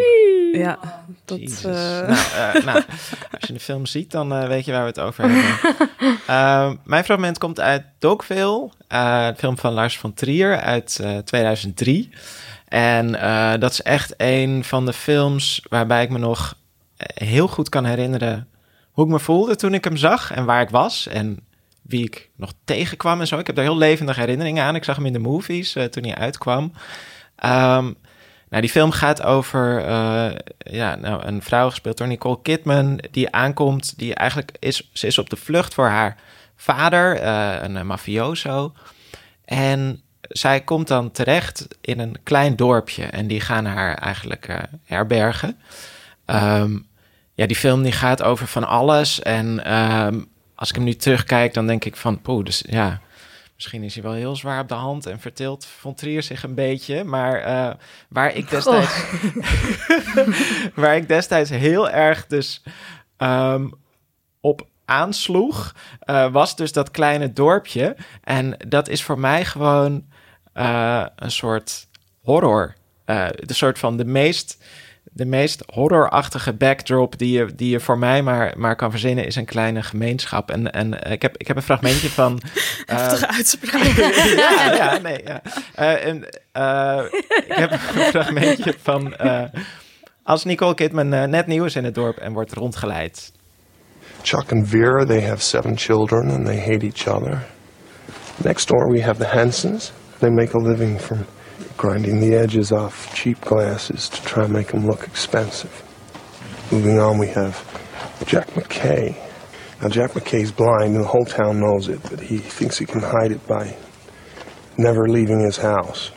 Ja, 0.52 0.78
dat, 1.24 1.38
eh, 1.38 1.72
Nou, 2.08 2.12
eh, 2.12 2.64
nou, 2.64 2.82
als 3.34 3.46
je 3.46 3.52
de 3.52 3.60
film 3.60 3.86
ziet, 3.86 4.10
dan 4.10 4.32
eh, 4.32 4.46
weet 4.46 4.64
je 4.64 4.72
waar 4.72 4.80
we 4.80 4.88
het 4.88 5.00
over 5.00 5.24
hebben. 5.28 5.80
Ehm, 6.26 6.76
mijn 6.84 7.04
fragment 7.04 7.38
komt 7.38 7.60
uit 7.60 7.84
Dogville, 7.98 8.70
eh, 8.88 9.26
een 9.28 9.36
film 9.36 9.58
van 9.58 9.72
Lars 9.72 9.98
von 9.98 10.14
Trier 10.14 10.60
uit 10.60 10.98
eh, 11.02 11.18
2003. 11.18 12.10
En 12.68 13.14
eh, 13.14 13.52
dat 13.58 13.70
is 13.70 13.82
echt 13.82 14.14
een 14.16 14.64
van 14.64 14.86
de 14.86 14.92
films 14.92 15.66
waarbij 15.68 16.02
ik 16.02 16.10
me 16.10 16.18
nog 16.18 16.54
heel 17.14 17.48
goed 17.48 17.68
kan 17.68 17.84
herinneren 17.84 18.48
hoe 18.90 19.04
ik 19.04 19.10
me 19.10 19.18
voelde 19.18 19.56
toen 19.56 19.74
ik 19.74 19.84
hem 19.84 19.96
zag 19.96 20.32
en 20.32 20.44
waar 20.44 20.62
ik 20.62 20.70
was 20.70 21.06
en 21.06 21.38
wie 21.82 22.04
ik 22.04 22.30
nog 22.36 22.52
tegenkwam 22.64 23.20
en 23.20 23.26
zo. 23.26 23.38
Ik 23.38 23.46
heb 23.46 23.56
daar 23.56 23.64
heel 23.64 23.76
levendige 23.76 24.20
herinneringen 24.20 24.64
aan. 24.64 24.74
Ik 24.74 24.84
zag 24.84 24.96
hem 24.96 25.06
in 25.06 25.12
de 25.12 25.18
movies 25.18 25.72
toen 25.90 26.02
hij 26.02 26.14
uitkwam. 26.14 26.72
Ehm, 27.36 27.92
nou, 28.52 28.64
die 28.64 28.72
film 28.72 28.90
gaat 28.90 29.22
over 29.22 29.84
eh, 29.84 30.30
ja, 30.58 30.94
nou, 30.94 31.24
een 31.24 31.42
vrouw 31.42 31.70
gespeeld 31.70 31.98
door 31.98 32.06
Nicole 32.06 32.38
Kidman 32.42 33.00
die 33.10 33.30
aankomt, 33.30 33.98
die 33.98 34.14
eigenlijk 34.14 34.52
is, 34.58 34.90
ze 34.92 35.06
is 35.06 35.18
op 35.18 35.30
de 35.30 35.36
vlucht 35.36 35.74
voor 35.74 35.88
haar 35.88 36.16
vader, 36.56 37.16
eh, 37.16 37.56
een 37.62 37.86
mafioso. 37.86 38.72
En 39.44 40.02
zij 40.20 40.60
komt 40.60 40.88
dan 40.88 41.10
terecht 41.10 41.68
in 41.80 41.98
een 41.98 42.16
klein 42.22 42.56
dorpje 42.56 43.04
en 43.04 43.26
die 43.26 43.40
gaan 43.40 43.64
haar 43.64 43.94
eigenlijk 43.94 44.48
eh, 44.48 44.58
herbergen. 44.84 45.58
Ehm, 46.24 46.78
ja, 47.34 47.46
die 47.46 47.56
film 47.56 47.82
die 47.82 47.92
gaat 47.92 48.22
over 48.22 48.46
van 48.46 48.68
alles 48.68 49.22
en 49.22 49.64
ehm, 49.64 50.20
als 50.54 50.68
ik 50.68 50.74
hem 50.74 50.84
nu 50.84 50.94
terugkijk, 50.94 51.54
dan 51.54 51.66
denk 51.66 51.84
ik 51.84 51.96
van, 51.96 52.20
poeh, 52.20 52.44
dus 52.44 52.64
ja, 52.68 53.00
Misschien 53.62 53.82
is 53.82 53.94
hij 53.94 54.02
wel 54.02 54.12
heel 54.12 54.36
zwaar 54.36 54.60
op 54.60 54.68
de 54.68 54.74
hand 54.74 55.06
en 55.06 55.20
verteelt 55.20 55.64
Von 55.64 55.94
Trier 55.94 56.22
zich 56.22 56.42
een 56.42 56.54
beetje. 56.54 57.04
Maar 57.04 57.40
eh, 57.40 57.74
waar 58.08 58.34
ik 58.34 58.50
destijds... 58.50 59.04
waar 60.74 60.96
ik 60.96 61.08
destijds 61.08 61.50
heel 61.50 61.90
erg 61.90 62.26
dus 62.26 62.62
ehm, 63.16 63.68
op 64.40 64.66
aansloeg... 64.84 65.74
eh, 66.00 66.32
was 66.32 66.56
dus 66.56 66.72
dat 66.72 66.90
kleine 66.90 67.32
dorpje. 67.32 67.96
En 68.22 68.56
dat 68.68 68.88
is 68.88 69.02
voor 69.02 69.18
mij 69.18 69.44
gewoon 69.44 70.04
eh, 70.52 71.06
een 71.16 71.30
soort 71.30 71.88
horror. 72.22 72.74
De 73.04 73.54
soort 73.54 73.78
van 73.78 73.96
de 73.96 74.04
meest... 74.04 74.64
De 75.14 75.24
meest 75.24 75.62
horrorachtige 75.66 76.52
backdrop 76.56 77.18
die 77.18 77.38
je, 77.38 77.54
die 77.54 77.70
je 77.70 77.80
voor 77.80 77.98
mij 77.98 78.22
maar, 78.22 78.54
maar 78.56 78.76
kan 78.76 78.90
verzinnen, 78.90 79.26
is 79.26 79.36
een 79.36 79.44
kleine 79.44 79.82
gemeenschap. 79.82 80.50
En, 80.50 80.70
en 80.70 81.12
ik, 81.12 81.22
heb, 81.22 81.36
ik 81.36 81.46
heb 81.46 81.56
een 81.56 81.62
fragmentje 81.62 82.08
van. 82.08 82.40
eh, 82.86 82.96
heftige 82.96 83.28
uitspraak. 83.28 83.82
ja, 84.36 84.74
ja, 84.82 84.98
nee, 84.98 85.20
ja. 85.24 85.42
Eh, 85.74 86.06
en, 86.06 86.28
eh, 86.52 87.04
ik 87.46 87.54
heb 87.54 87.72
een 87.72 87.78
fragmentje 87.78 88.74
van 88.82 89.14
eh, 89.14 89.44
als 90.22 90.44
Nicole 90.44 90.74
Kidman 90.74 91.08
net 91.08 91.46
nieuw 91.46 91.64
is 91.64 91.76
in 91.76 91.84
het 91.84 91.94
dorp 91.94 92.16
en 92.16 92.32
wordt 92.32 92.52
rondgeleid. 92.52 93.32
Chuck 94.22 94.52
and 94.52 94.68
Vera, 94.68 95.04
they 95.04 95.22
have 95.22 95.42
seven 95.42 95.76
children 95.76 96.30
and 96.30 96.46
they 96.46 96.58
hate 96.58 96.86
each 96.86 97.06
other. 97.06 97.38
Next 98.36 98.68
door 98.68 98.92
we 98.92 99.02
have 99.02 99.18
the 99.18 99.36
Hansons. 99.36 99.92
They 100.18 100.30
make 100.30 100.56
a 100.56 100.60
living 100.60 101.00
from 101.00 101.26
grinding 101.82 102.20
the 102.20 102.32
edges 102.32 102.70
off 102.70 103.12
cheap 103.12 103.40
glasses 103.40 104.08
to 104.08 104.22
try 104.22 104.44
and 104.44 104.52
make 104.52 104.68
them 104.68 104.86
look 104.86 105.02
expensive. 105.02 105.82
Moving 106.70 107.00
on, 107.00 107.18
we 107.18 107.26
have 107.26 107.58
Jack 108.24 108.46
McKay. 108.50 109.16
Now, 109.82 109.88
Jack 109.88 110.12
McKay's 110.12 110.52
blind 110.52 110.94
and 110.94 111.02
the 111.02 111.08
whole 111.08 111.24
town 111.24 111.58
knows 111.58 111.88
it, 111.88 112.00
but 112.08 112.20
he 112.20 112.38
thinks 112.38 112.78
he 112.78 112.86
can 112.86 113.00
hide 113.00 113.32
it 113.32 113.44
by 113.48 113.76
never 114.78 115.08
leaving 115.08 115.40
his 115.40 115.56
house. 115.56 116.12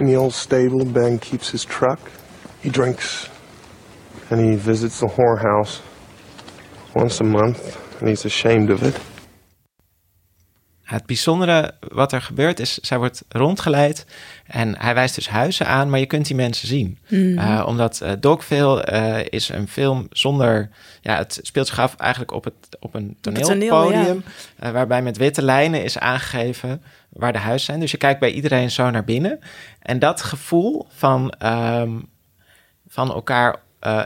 In 0.00 0.06
the 0.06 0.16
old 0.16 0.34
stable, 0.34 0.84
Ben 0.84 1.20
keeps 1.20 1.50
his 1.50 1.64
truck. 1.64 2.00
He 2.60 2.68
drinks 2.68 3.28
and 4.30 4.40
he 4.40 4.56
visits 4.56 4.98
the 4.98 5.06
whorehouse 5.06 5.82
once 6.96 7.20
a 7.20 7.24
month, 7.24 8.00
and 8.00 8.08
he's 8.08 8.24
ashamed 8.24 8.70
of 8.70 8.82
it. 8.82 9.00
Het 10.86 11.06
bijzondere 11.06 11.74
wat 11.88 12.12
er 12.12 12.22
gebeurt 12.22 12.60
is, 12.60 12.74
zij 12.74 12.98
wordt 12.98 13.24
rondgeleid 13.28 14.06
en 14.46 14.78
hij 14.78 14.94
wijst 14.94 15.14
dus 15.14 15.28
huizen 15.28 15.66
aan, 15.66 15.90
maar 15.90 15.98
je 15.98 16.06
kunt 16.06 16.26
die 16.26 16.36
mensen 16.36 16.68
zien. 16.68 16.98
Eh, 17.36 17.64
omdat 17.66 18.00
uh, 18.02 18.10
Dogville 18.20 18.82
eh, 18.82 19.26
is 19.30 19.48
een 19.48 19.68
film 19.68 20.06
zonder, 20.10 20.68
ja, 21.00 21.16
het 21.16 21.38
speelt 21.42 21.66
zich 21.66 21.78
af 21.78 21.96
eigenlijk 21.96 22.32
op, 22.32 22.44
het, 22.44 22.54
op 22.80 22.94
een 22.94 23.16
toneel, 23.20 23.46
toneelpodium, 23.46 24.24
waarbij 24.58 25.02
met 25.02 25.16
witte 25.16 25.42
lijnen 25.42 25.84
is 25.84 25.98
aangegeven 25.98 26.82
waar 27.08 27.32
de 27.32 27.38
huizen 27.38 27.66
zijn. 27.66 27.80
Dus 27.80 27.90
je 27.90 27.96
kijkt 27.96 28.20
bij 28.20 28.32
iedereen 28.32 28.70
zo 28.70 28.90
naar 28.90 29.04
binnen. 29.04 29.38
En 29.82 29.98
dat 29.98 30.22
gevoel 30.22 30.86
van, 30.88 31.30
ehm, 31.30 31.90
van 32.88 33.12
elkaar, 33.12 33.56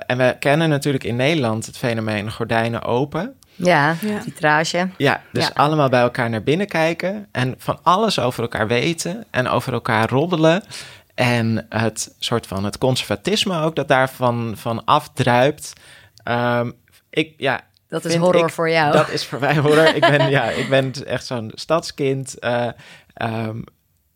en 0.07 0.19
we 0.19 0.37
kennen 0.39 0.69
natuurlijk 0.69 1.05
in 1.05 1.17
Nederland 1.17 1.67
het 1.67 1.79
fenomeen 1.79 2.33
gordijnen 2.33 2.83
open. 2.83 3.35
Ja, 3.65 3.97
Ja. 4.01 4.91
Ja, 4.97 5.23
dus 5.33 5.45
Ja. 5.47 5.51
allemaal 5.55 5.89
bij 5.89 6.01
elkaar 6.01 6.31
naar 6.31 6.43
binnen 6.43 6.67
kijken 6.67 7.27
en 7.33 7.55
van 7.59 7.79
alles 7.83 8.19
over 8.19 8.43
elkaar 8.43 8.67
weten 8.67 9.25
en 9.31 9.49
over 9.49 9.73
elkaar 9.73 10.09
roddelen. 10.09 10.63
En 11.15 11.67
het 11.69 12.15
soort 12.19 12.47
van 12.47 12.65
het 12.65 12.79
conservatisme 12.79 13.61
ook 13.63 13.77
dat 13.77 13.89
daarvan 13.89 14.53
van 14.57 14.85
afdruipt. 14.85 15.73
Ehm, 16.23 16.71
ik, 17.11 17.35
ja, 17.37 17.61
Dat 17.89 18.05
is 18.05 18.15
horror 18.17 18.47
ik- 18.47 18.53
voor 18.53 18.71
jou. 18.71 18.93
Dat 18.93 19.11
is 19.11 19.25
voor 19.27 19.41
mij 19.41 19.57
horror. 19.57 19.95
ik, 19.95 20.01
ben, 20.01 20.31
ja, 20.31 20.45
ik 20.51 20.69
ben 20.69 20.93
echt 21.07 21.27
zo'n 21.27 21.51
stadskind. 21.55 22.39
eh, 22.39 22.69
ehm, 23.15 23.59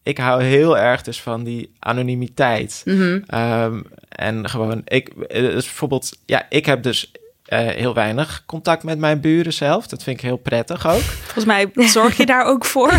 ik 0.03 0.19
hou 0.19 0.43
heel 0.43 0.79
erg 0.79 1.03
dus 1.03 1.21
van 1.23 1.45
die 1.45 1.73
anonimiteit. 1.79 2.83
Mhm. 2.85 3.21
Ehm, 3.27 3.81
en 4.09 4.49
gewoon, 4.49 4.83
ik, 4.85 5.09
eh, 5.09 5.41
dus 5.41 5.65
bijvoorbeeld, 5.65 6.11
ja, 6.27 6.47
ik 6.49 6.67
heb 6.67 6.83
dus 6.83 7.13
eh, 7.45 7.59
heel 7.59 7.95
weinig 7.95 8.43
contact 8.47 8.83
met 8.83 8.99
mijn 8.99 9.21
buren 9.21 9.53
zelf. 9.53 9.87
Dat 9.87 10.03
vind 10.03 10.17
ik 10.19 10.25
heel 10.25 10.37
prettig 10.37 10.87
ook. 10.87 11.01
Volgens 11.25 11.45
mij 11.45 11.71
zorg 11.75 12.17
je 12.17 12.27
daar 12.27 12.45
ook 12.45 12.65
voor. 12.65 12.93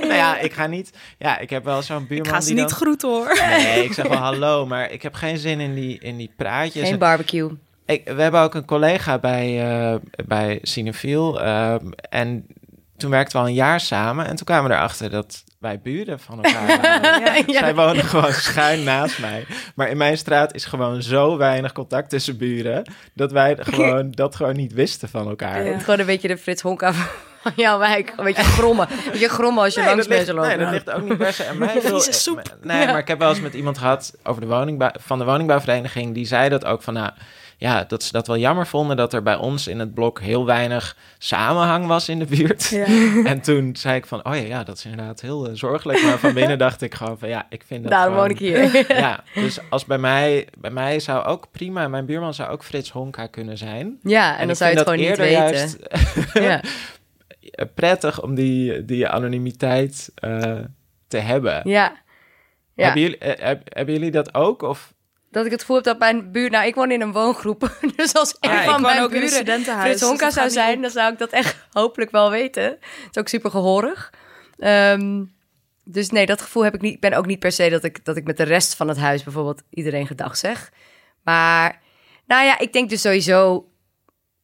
nou 0.00 0.14
ja, 0.14 0.38
ik 0.38 0.52
ga 0.52 0.66
niet, 0.66 0.90
ja, 1.18 1.38
ik 1.38 1.50
heb 1.50 1.64
wel 1.64 1.82
zo'n 1.82 2.06
buurman 2.06 2.26
Ik 2.26 2.32
ga 2.34 2.40
ze 2.40 2.46
die 2.46 2.56
niet 2.56 2.68
dan- 2.68 2.78
groeten 2.78 3.08
hoor. 3.08 3.38
Nee, 3.48 3.84
ik 3.84 3.92
zeg 3.92 4.08
wel 4.08 4.18
hallo, 4.30 4.66
maar 4.66 4.90
ik 4.90 5.02
heb 5.02 5.14
geen 5.14 5.38
zin 5.38 5.60
in 5.60 5.74
die, 5.74 5.98
in 5.98 6.16
die 6.16 6.32
praatjes. 6.36 6.88
Geen 6.88 6.98
barbecue. 6.98 7.50
Ik, 7.86 8.02
we 8.04 8.22
hebben 8.22 8.40
ook 8.40 8.54
een 8.54 8.64
collega 8.64 9.18
bij, 9.18 9.64
eh 9.90 9.94
bij 10.26 10.58
Cinefiel. 10.62 11.40
ehm, 11.42 11.86
en 12.10 12.46
toen 12.96 13.10
werkten 13.10 13.36
we 13.36 13.42
al 13.42 13.48
een 13.48 13.54
jaar 13.54 13.80
samen. 13.80 14.26
En 14.26 14.36
toen 14.36 14.46
kwamen 14.46 14.70
we 14.70 14.76
erachter 14.76 15.10
dat 15.10 15.44
wij 15.66 15.80
buren 15.80 16.20
van 16.20 16.44
elkaar 16.44 16.66
waren. 16.66 17.02
Ja, 17.24 17.34
ja. 17.46 17.58
Zij 17.58 17.74
wonen 17.74 18.04
gewoon 18.04 18.32
schuin 18.32 18.82
naast 18.84 19.18
mij. 19.18 19.46
Maar 19.74 19.88
in 19.88 19.96
mijn 19.96 20.18
straat 20.18 20.54
is 20.54 20.64
gewoon 20.64 21.02
zo 21.02 21.36
weinig 21.36 21.72
contact 21.72 22.10
tussen 22.10 22.36
buren... 22.36 22.84
dat 23.14 23.32
wij 23.32 23.56
gewoon, 23.70 24.10
dat 24.10 24.36
gewoon 24.36 24.56
niet 24.56 24.72
wisten 24.72 25.08
van 25.08 25.28
elkaar. 25.28 25.80
Gewoon 25.80 25.98
een 26.00 26.06
beetje 26.06 26.28
de 26.28 26.38
Frits 26.38 26.62
Honka 26.62 26.92
van 26.92 27.52
jouw 27.56 27.78
wijk. 27.78 28.12
Een 28.16 28.24
beetje 28.24 28.42
grommen. 28.42 28.88
Een 28.90 29.10
beetje 29.12 29.28
grommen 29.28 29.62
als 29.64 29.74
je 29.74 29.80
Nee, 29.80 29.88
langs 29.88 30.08
mensen 30.08 30.34
loopt. 30.34 30.46
nee, 30.48 30.58
dat 30.58 30.70
ligt 30.70 30.90
ook 30.90 31.02
niet 31.02 31.18
per 31.18 31.32
se 31.32 31.46
aan 31.48 31.58
mij. 31.66 31.80
Soep. 31.98 32.38
eh, 32.38 32.44
Nee, 32.62 32.86
maar 32.86 32.98
ik 32.98 33.08
heb 33.08 33.18
wel 33.18 33.28
eens 33.28 33.40
met 33.40 33.54
iemand 33.54 33.78
gehad 33.78 34.14
over 34.22 34.40
de 34.40 34.46
woningbouw, 34.46 34.90
van 35.00 35.18
de 35.18 35.24
woningbouwvereniging. 35.24 36.14
Die 36.14 36.26
zei 36.26 36.48
dat 36.48 36.64
ook 36.64 36.82
van, 36.82 36.94
nou, 36.94 37.10
ja, 37.58 37.84
dat 37.84 38.02
ze 38.02 38.12
dat 38.12 38.26
wel 38.26 38.36
jammer 38.38 38.66
vonden 38.66 38.96
dat 38.96 39.12
er 39.12 39.22
bij 39.22 39.36
ons 39.36 39.66
in 39.66 39.78
het 39.78 39.94
blok 39.94 40.20
heel 40.20 40.46
weinig 40.46 40.96
samenhang 41.18 41.86
was 41.86 42.08
in 42.08 42.18
de 42.18 42.24
buurt. 42.24 42.68
Ja. 42.68 42.84
En 43.32 43.40
toen 43.40 43.76
zei 43.76 43.96
ik 43.96 44.06
van, 44.06 44.24
oh 44.26 44.34
ja, 44.34 44.42
ja, 44.42 44.64
dat 44.64 44.76
is 44.76 44.84
inderdaad 44.84 45.20
heel 45.20 45.46
eh, 45.48 45.54
zorgelijk. 45.54 46.02
Maar 46.02 46.18
van 46.18 46.34
binnen 46.34 46.58
dacht 46.58 46.82
ik 46.82 46.94
gewoon 46.94 47.18
van, 47.18 47.28
ja, 47.28 47.46
ik 47.50 47.62
vind 47.66 47.82
dat 47.82 47.92
Daarom 47.92 48.14
woon 48.14 48.30
ik 48.30 48.38
hier. 48.38 48.84
Ja, 49.00 49.22
dus 49.34 49.58
als 49.70 49.84
bij 49.84 49.98
mij, 49.98 50.48
bij 50.58 50.70
mij 50.70 51.00
zou 51.00 51.24
ook 51.24 51.50
prima, 51.50 51.88
mijn 51.88 52.06
buurman 52.06 52.34
zou 52.34 52.50
ook 52.50 52.64
Frits 52.64 52.90
Honka 52.90 53.26
kunnen 53.26 53.58
zijn. 53.58 53.98
Ja, 54.02 54.38
en, 54.38 54.46
dan 54.46 54.56
zou 54.56 54.70
je 54.70 54.76
het 54.76 54.88
gewoon 54.88 55.06
niet 55.06 55.16
weten. 55.16 55.32
juist 55.32 55.76
Ja. 56.48 56.60
prettig 57.74 58.22
om 58.22 58.34
die, 58.34 58.84
die 58.84 59.08
anonimiteit 59.08 60.10
eh, 60.14 60.58
te 61.08 61.18
hebben. 61.18 61.60
Ja. 61.64 61.92
ja. 62.74 62.84
Hebben, 62.84 63.02
jullie, 63.02 63.18
eh, 63.18 63.46
heb- 63.46 63.74
hebben 63.74 63.94
jullie 63.94 64.10
dat 64.10 64.34
ook? 64.34 64.62
Of 64.62 64.94
Dat 65.36 65.44
ik 65.44 65.50
het 65.50 65.60
gevoel 65.60 65.76
heb 65.76 65.84
dat 65.84 65.98
mijn 65.98 66.32
buurt... 66.32 66.52
Nou, 66.52 66.66
ik 66.66 66.74
woon 66.74 66.90
in 66.90 67.00
een 67.00 67.12
woongroep. 67.12 67.78
Dus 67.96 68.14
als 68.14 68.36
een 68.40 68.50
Ja, 68.50 68.62
ik 68.62 68.70
van 68.70 68.80
mijn 68.80 69.00
ook 69.00 69.04
een 69.04 69.12
buren 69.12 69.28
studentenhuis, 69.28 69.84
Frits 69.84 70.00
dus 70.00 70.08
Honka 70.08 70.30
zou 70.30 70.50
zijn... 70.50 70.82
dan 70.82 70.90
zou 70.90 71.12
ik 71.12 71.18
dat 71.18 71.30
echt 71.30 71.56
hopelijk 71.72 72.10
wel 72.10 72.30
weten. 72.30 72.62
Het 72.62 73.08
is 73.10 73.18
ook 73.18 73.28
super 73.28 73.50
gehoorig. 73.50 74.12
Ehm, 74.58 75.24
dus 75.84 76.10
nee, 76.10 76.26
dat 76.26 76.40
gevoel 76.40 76.64
heb 76.64 76.74
ik 76.74 76.80
niet. 76.80 76.94
Ik 76.94 77.00
ben 77.00 77.12
ook 77.12 77.26
niet 77.26 77.38
per 77.38 77.52
se 77.52 77.68
dat 77.68 77.84
ik, 77.84 78.04
dat 78.04 78.16
ik 78.16 78.24
met 78.24 78.36
de 78.36 78.42
rest 78.42 78.74
van 78.74 78.88
het 78.88 78.96
huis 78.96 79.22
bijvoorbeeld 79.22 79.62
iedereen 79.70 80.06
gedag 80.06 80.36
zeg. 80.36 80.72
Maar 81.22 81.82
nou 82.26 82.44
ja, 82.44 82.58
ik 82.58 82.72
denk 82.72 82.90
dus 82.90 83.00
sowieso... 83.00 83.68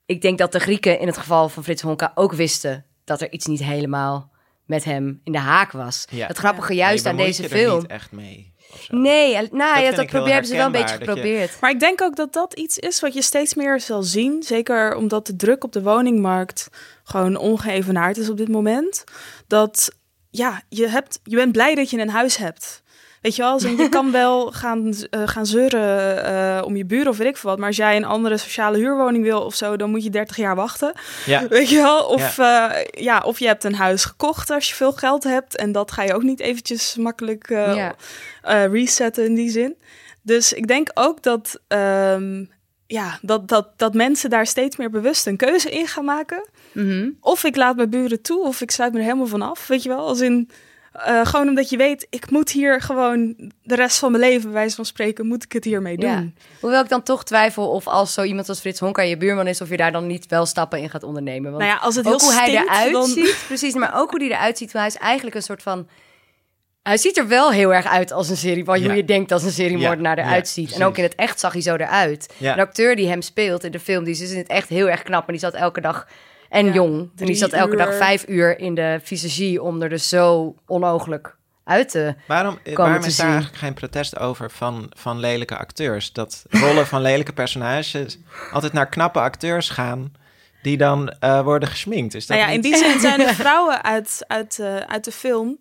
Ik 0.07 0.23
denk 0.23 0.39
dat 0.39 0.53
de 0.53 0.61
Grieken 0.61 0.99
in 0.99 1.07
het 1.07 1.19
geval 1.19 1.49
van 1.49 1.65
Frits 1.65 1.83
Honka 1.83 2.13
ook 2.15 2.33
wisten... 2.33 2.85
dat 3.05 3.21
er 3.21 3.33
iets 3.33 3.47
niet 3.47 3.63
helemaal 3.63 4.33
met 4.67 4.85
hem 4.85 5.21
in 5.25 5.33
de 5.33 5.39
haak 5.39 5.73
was. 5.73 6.05
Ja. 6.11 6.27
Het 6.27 6.39
grappige 6.39 6.75
juist 6.75 7.07
aan 7.07 7.17
deze 7.17 7.43
je 7.43 7.49
film... 7.49 7.81
niet 7.81 7.91
echt 7.91 8.13
mee? 8.13 8.52
Nee, 8.89 9.35
en- 9.37 9.49
nou 9.51 9.75
Dat 9.75 9.85
ja, 9.85 9.91
dat 9.97 10.07
probeer, 10.07 10.33
hebben 10.33 10.51
ze 10.51 10.57
wel 10.57 10.67
een 10.67 10.73
beetje 10.73 10.99
je- 10.99 11.05
geprobeerd. 11.05 11.61
Maar 11.61 11.71
ik 11.71 11.81
denk 11.81 12.03
ook 12.03 12.17
dat 12.17 12.33
dat 12.33 12.55
iets 12.55 12.79
is 12.79 13.01
wat 13.01 13.15
je 13.15 13.23
steeds 13.23 13.55
meer 13.55 13.81
zal 13.81 14.03
zien. 14.03 14.43
Zeker 14.43 14.97
omdat 14.97 15.27
de 15.27 15.37
druk 15.37 15.65
op 15.65 15.73
de 15.73 15.83
woningmarkt 15.83 16.69
gewoon 17.05 17.37
ongeëvenaard 17.37 18.17
is 18.17 18.31
op 18.31 18.37
dit 18.37 18.49
moment. 18.49 19.05
Dat 19.47 19.91
ja, 20.31 20.63
je, 20.69 20.89
hebt, 20.89 21.21
je 21.25 21.37
bent 21.37 21.53
blij 21.53 21.75
dat 21.75 21.91
je 21.91 21.99
een 21.99 22.11
huis 22.11 22.37
hebt. 22.37 22.82
Weet 23.23 23.37
je 23.37 23.43
wel, 23.43 23.51
als 23.53 23.65
in, 23.65 23.77
je 23.77 23.89
kan 23.89 24.11
wel 24.13 24.51
gaan, 24.53 24.95
eh, 25.11 25.23
gaan 25.25 25.47
zeuren 25.47 26.25
eh, 26.25 26.65
om 26.65 26.77
je 26.77 26.85
buren 26.85 27.09
of 27.09 27.17
weet 27.17 27.27
ik 27.27 27.37
veel 27.37 27.51
wat. 27.51 27.59
Maar 27.59 27.69
als 27.69 27.77
jij 27.77 27.97
een 27.97 28.05
andere 28.05 28.37
sociale 28.37 28.79
huurwoning 28.79 29.25
wil 29.25 29.41
of 29.41 29.55
zo, 29.55 29.77
dan 29.77 29.91
moet 29.91 30.05
je 30.05 30.11
30 30.11 30.37
jaar 30.37 30.55
wachten. 30.57 30.93
Ja. 31.27 31.49
Weet 31.49 31.69
je 31.69 31.77
wel? 31.77 32.05
Of, 32.05 32.37
ja. 32.37 32.85
ja, 32.91 33.23
of 33.25 33.39
je 33.39 33.47
hebt 33.47 33.65
een 33.65 33.75
huis 33.75 34.05
gekocht 34.05 34.51
als 34.51 34.69
je 34.69 34.75
veel 34.75 34.93
geld 34.93 35.25
hebt. 35.25 35.57
En 35.57 35.73
dat 35.73 35.93
ga 35.93 36.03
je 36.03 36.15
ook 36.15 36.23
niet 36.23 36.41
eventjes 36.41 36.97
makkelijk 36.97 37.51
eh, 37.51 37.75
Ja. 37.75 37.95
eh, 38.43 38.67
resetten 38.73 39.25
in 39.25 39.35
die 39.35 39.51
zin. 39.51 39.75
Dus 40.23 40.53
ik 40.53 40.67
denk 40.67 40.89
ook 40.95 41.23
dat, 41.23 41.61
ehm, 41.69 42.45
ja, 42.87 43.19
dat, 43.23 43.49
dat, 43.49 43.69
dat 43.77 43.95
mensen 43.95 44.31
daar 44.31 44.47
steeds 44.47 44.77
meer 44.77 44.91
bewust 44.91 45.27
een 45.27 45.37
keuze 45.37 45.71
in 45.71 45.87
gaan 45.87 46.05
maken. 46.05 46.49
Mhm. 46.73 47.09
Of 47.21 47.45
ik 47.45 47.57
laat 47.57 47.77
mijn 47.77 47.91
buren 47.91 48.23
toe, 48.23 48.45
of 48.47 48.61
ik 48.61 48.71
sluit 48.71 48.93
me 48.93 48.99
er 48.99 49.05
helemaal 49.05 49.27
van 49.27 49.43
af. 49.43 49.67
Weet 49.67 49.83
je 49.83 49.89
wel? 49.89 50.07
Als 50.07 50.21
in, 50.21 50.51
eh, 50.93 51.27
gewoon 51.27 51.49
omdat 51.49 51.69
je 51.71 51.77
weet, 51.77 52.07
ik 52.11 52.31
moet 52.31 52.51
hier 52.51 52.81
gewoon 52.81 53.35
de 53.63 53.75
rest 53.75 53.99
van 53.99 54.11
mijn 54.11 54.25
leven, 54.25 54.43
bij 54.43 54.53
wijze 54.53 54.77
van 54.77 54.85
spreken, 54.85 55.27
moet 55.27 55.45
ik 55.45 55.53
het 55.53 55.65
hiermee 55.65 55.97
doen. 55.97 56.11
Ja. 56.11 56.27
Hoewel 56.61 56.83
ik 56.83 56.89
dan 56.89 57.03
toch 57.03 57.25
twijfel 57.25 57.71
of 57.71 57.87
als 57.87 58.13
zo 58.13 58.23
iemand 58.23 58.49
als 58.49 58.61
Frits 58.61 58.81
Honka 58.81 59.03
je 59.03 59.17
buurman 59.17 59.47
is, 59.47 59.61
of 59.61 59.69
je 59.69 59.77
daar 59.77 59.93
dan 59.93 60.07
niet 60.07 60.27
wel 60.27 60.47
stappen 60.47 60.79
in 60.79 60.91
gaat 60.91 61.03
ondernemen. 61.03 61.51
Want 61.53 61.63
Nou 61.65 61.75
ja, 61.77 61.81
als 61.85 61.95
het 61.95 62.07
ook 62.07 62.21
heel 62.21 62.31
hoe 62.31 62.39
hij 62.41 62.51
eruit 62.57 62.93
dan- 62.93 63.07
ziet, 63.07 63.37
precies, 63.47 63.75
maar 63.75 63.93
ook 64.01 64.11
hoe 64.11 64.21
hij 64.21 64.31
eruit 64.31 64.59
ziet, 64.59 64.73
hij 64.73 64.87
is 64.87 64.97
eigenlijk 64.97 65.37
een 65.37 65.43
soort 65.43 65.63
van... 65.63 65.89
Hij 66.83 66.97
ziet 66.97 67.17
er 67.19 67.29
wel 67.29 67.51
heel 67.53 67.75
erg 67.75 67.87
uit 67.87 68.13
als 68.13 68.29
een 68.29 68.37
serie, 68.37 68.65
Ja. 68.65 68.79
hoe 68.79 68.95
je 68.97 69.05
denkt 69.05 69.29
dat 69.29 69.43
een 69.43 69.51
seriemoordenaar 69.51 70.17
Ja, 70.19 70.25
eruit 70.25 70.47
ja, 70.47 70.53
ziet. 70.53 70.73
En 70.73 70.85
ook 70.85 70.97
in 70.97 71.03
het 71.03 71.15
echt 71.15 71.41
zag 71.41 71.53
hij 71.53 71.63
zo 71.63 71.75
eruit. 71.75 72.35
Ja. 72.37 72.53
Een 72.53 72.61
acteur 72.61 72.97
die 72.97 73.09
hem 73.09 73.23
speelt 73.23 73.65
in 73.65 73.71
de 73.71 73.81
film, 73.81 74.05
die 74.05 74.13
is 74.23 74.31
in 74.31 74.39
het 74.39 74.47
echt 74.49 74.69
heel 74.69 74.89
erg 74.89 75.03
knap. 75.03 75.27
En 75.27 75.33
die 75.33 75.41
zat 75.43 75.55
elke 75.55 75.81
dag, 75.81 76.07
en 76.53 76.67
Ja, 76.67 76.73
jong, 76.73 77.11
en 77.17 77.27
die 77.27 77.35
zat 77.35 77.53
elke 77.53 77.77
dag 77.77 77.95
vijf 77.95 78.25
uur 78.29 78.59
in 78.59 78.75
de 78.75 79.01
visagie 79.03 79.63
om 79.63 79.83
er 79.83 79.89
dus 79.89 80.09
zo 80.09 80.55
onogelijk 80.67 81.37
uit 81.65 81.89
te... 81.89 82.15
Waarom, 82.27 82.59
komen 82.63 82.75
waarom 82.75 83.01
te 83.01 83.07
is 83.07 83.17
daar 83.17 83.27
eigenlijk 83.27 83.59
geen 83.59 83.75
protest 83.75 84.19
over 84.19 84.51
van, 84.51 84.93
van 84.97 85.19
lelijke 85.19 85.57
acteurs? 85.57 86.13
Dat 86.13 86.45
rollen 86.49 86.87
van 86.87 87.01
lelijke 87.01 87.33
personages 87.33 88.19
altijd 88.53 88.73
naar 88.73 88.89
knappe 88.89 89.21
acteurs 89.21 89.69
gaan... 89.69 90.13
die 90.63 90.77
dan 90.77 91.09
eh, 91.09 91.43
worden 91.43 91.69
gesminkt. 91.69 92.15
Is 92.15 92.27
dat 92.27 92.37
Nou 92.37 92.49
ja, 92.49 92.55
in 92.55 92.61
die 92.61 92.77
zin 92.77 93.01
zijn 93.01 93.19
de 93.27 93.35
vrouwen 93.35 93.85
uit, 93.85 94.25
uit, 94.27 94.59
eh, 94.59 94.77
uit 94.77 95.05
de 95.05 95.13
film, 95.13 95.59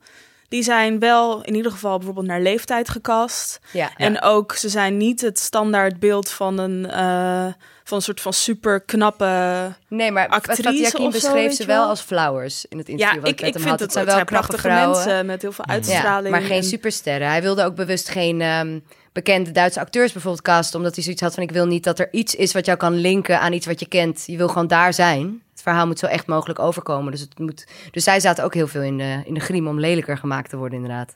die 0.51 0.63
zijn 0.63 0.99
wel 0.99 1.43
in 1.43 1.55
ieder 1.55 1.71
geval 1.71 1.97
bijvoorbeeld 1.97 2.25
naar 2.27 2.41
leeftijd 2.41 2.89
gecast. 2.89 3.59
Ja. 3.71 3.89
En 3.97 4.21
ook, 4.21 4.53
ze 4.55 4.69
zijn 4.69 4.97
niet 4.97 5.21
het 5.21 5.39
standaard 5.39 5.99
beeld 5.99 6.29
van 6.29 6.57
een, 6.57 6.89
eh, 6.89 7.45
van 7.83 7.97
een 7.97 8.01
soort 8.03 8.21
van 8.21 8.33
super 8.33 8.81
knappe... 8.81 9.25
Nee, 9.87 10.11
maar 10.11 10.27
actrice 10.27 10.89
zo, 10.97 11.09
beschreef 11.09 11.53
ze 11.53 11.65
wel 11.65 11.87
als 11.87 12.01
flowers 12.01 12.65
in 12.69 12.77
het 12.77 12.87
Ja, 12.87 12.93
interview. 12.93 13.19
wat 13.21 13.29
ik, 13.29 13.39
met 13.39 13.47
ik 13.47 13.53
hem 13.53 13.63
vind 13.63 13.69
had. 13.69 13.79
het, 13.79 13.91
zijn 13.91 14.05
het 14.05 14.13
wel 14.15 14.25
zijn 14.25 14.39
prachtige 14.41 14.61
vrouwen. 14.67 14.97
mensen 14.97 15.25
met 15.25 15.41
heel 15.41 15.51
veel 15.51 15.65
Ja, 15.67 15.73
uitstraling. 15.73 16.31
maar 16.31 16.41
geen 16.41 16.57
en- 16.57 16.63
supersterren. 16.63 17.27
Hij 17.27 17.41
wilde 17.41 17.63
ook 17.63 17.75
bewust 17.75 18.09
geen 18.09 18.41
ehm, 18.41 18.79
bekende 19.11 19.51
Duitse 19.51 19.79
acteurs 19.79 20.11
bijvoorbeeld 20.11 20.43
casten, 20.43 20.77
omdat 20.77 20.95
hij 20.95 21.03
zoiets 21.03 21.21
had 21.21 21.33
van 21.33 21.43
ik 21.43 21.51
wil 21.51 21.65
niet 21.65 21.83
dat 21.83 21.99
er 21.99 22.13
iets 22.13 22.35
is 22.35 22.53
wat 22.53 22.65
jou 22.65 22.77
kan 22.77 22.93
linken 22.93 23.39
aan 23.39 23.53
iets 23.53 23.65
wat 23.65 23.79
je 23.79 23.87
kent. 23.87 24.23
Je 24.25 24.37
wil 24.37 24.47
gewoon 24.47 24.67
daar 24.67 24.93
zijn. 24.93 25.41
Het 25.51 25.61
verhaal 25.61 25.87
moet 25.87 25.99
zo 25.99 26.05
echt 26.05 26.27
mogelijk 26.27 26.59
overkomen. 26.59 27.11
Dus, 27.11 27.21
het 27.21 27.39
moet, 27.39 27.67
dus 27.91 28.03
zij 28.03 28.19
zaten 28.19 28.43
ook 28.43 28.53
heel 28.53 28.67
veel 28.67 28.81
in 28.81 28.97
de, 28.97 29.21
in 29.25 29.33
de 29.33 29.39
griem 29.39 29.67
om 29.67 29.79
lelijker 29.79 30.17
gemaakt 30.17 30.49
te 30.49 30.57
worden 30.57 30.79
inderdaad. 30.79 31.15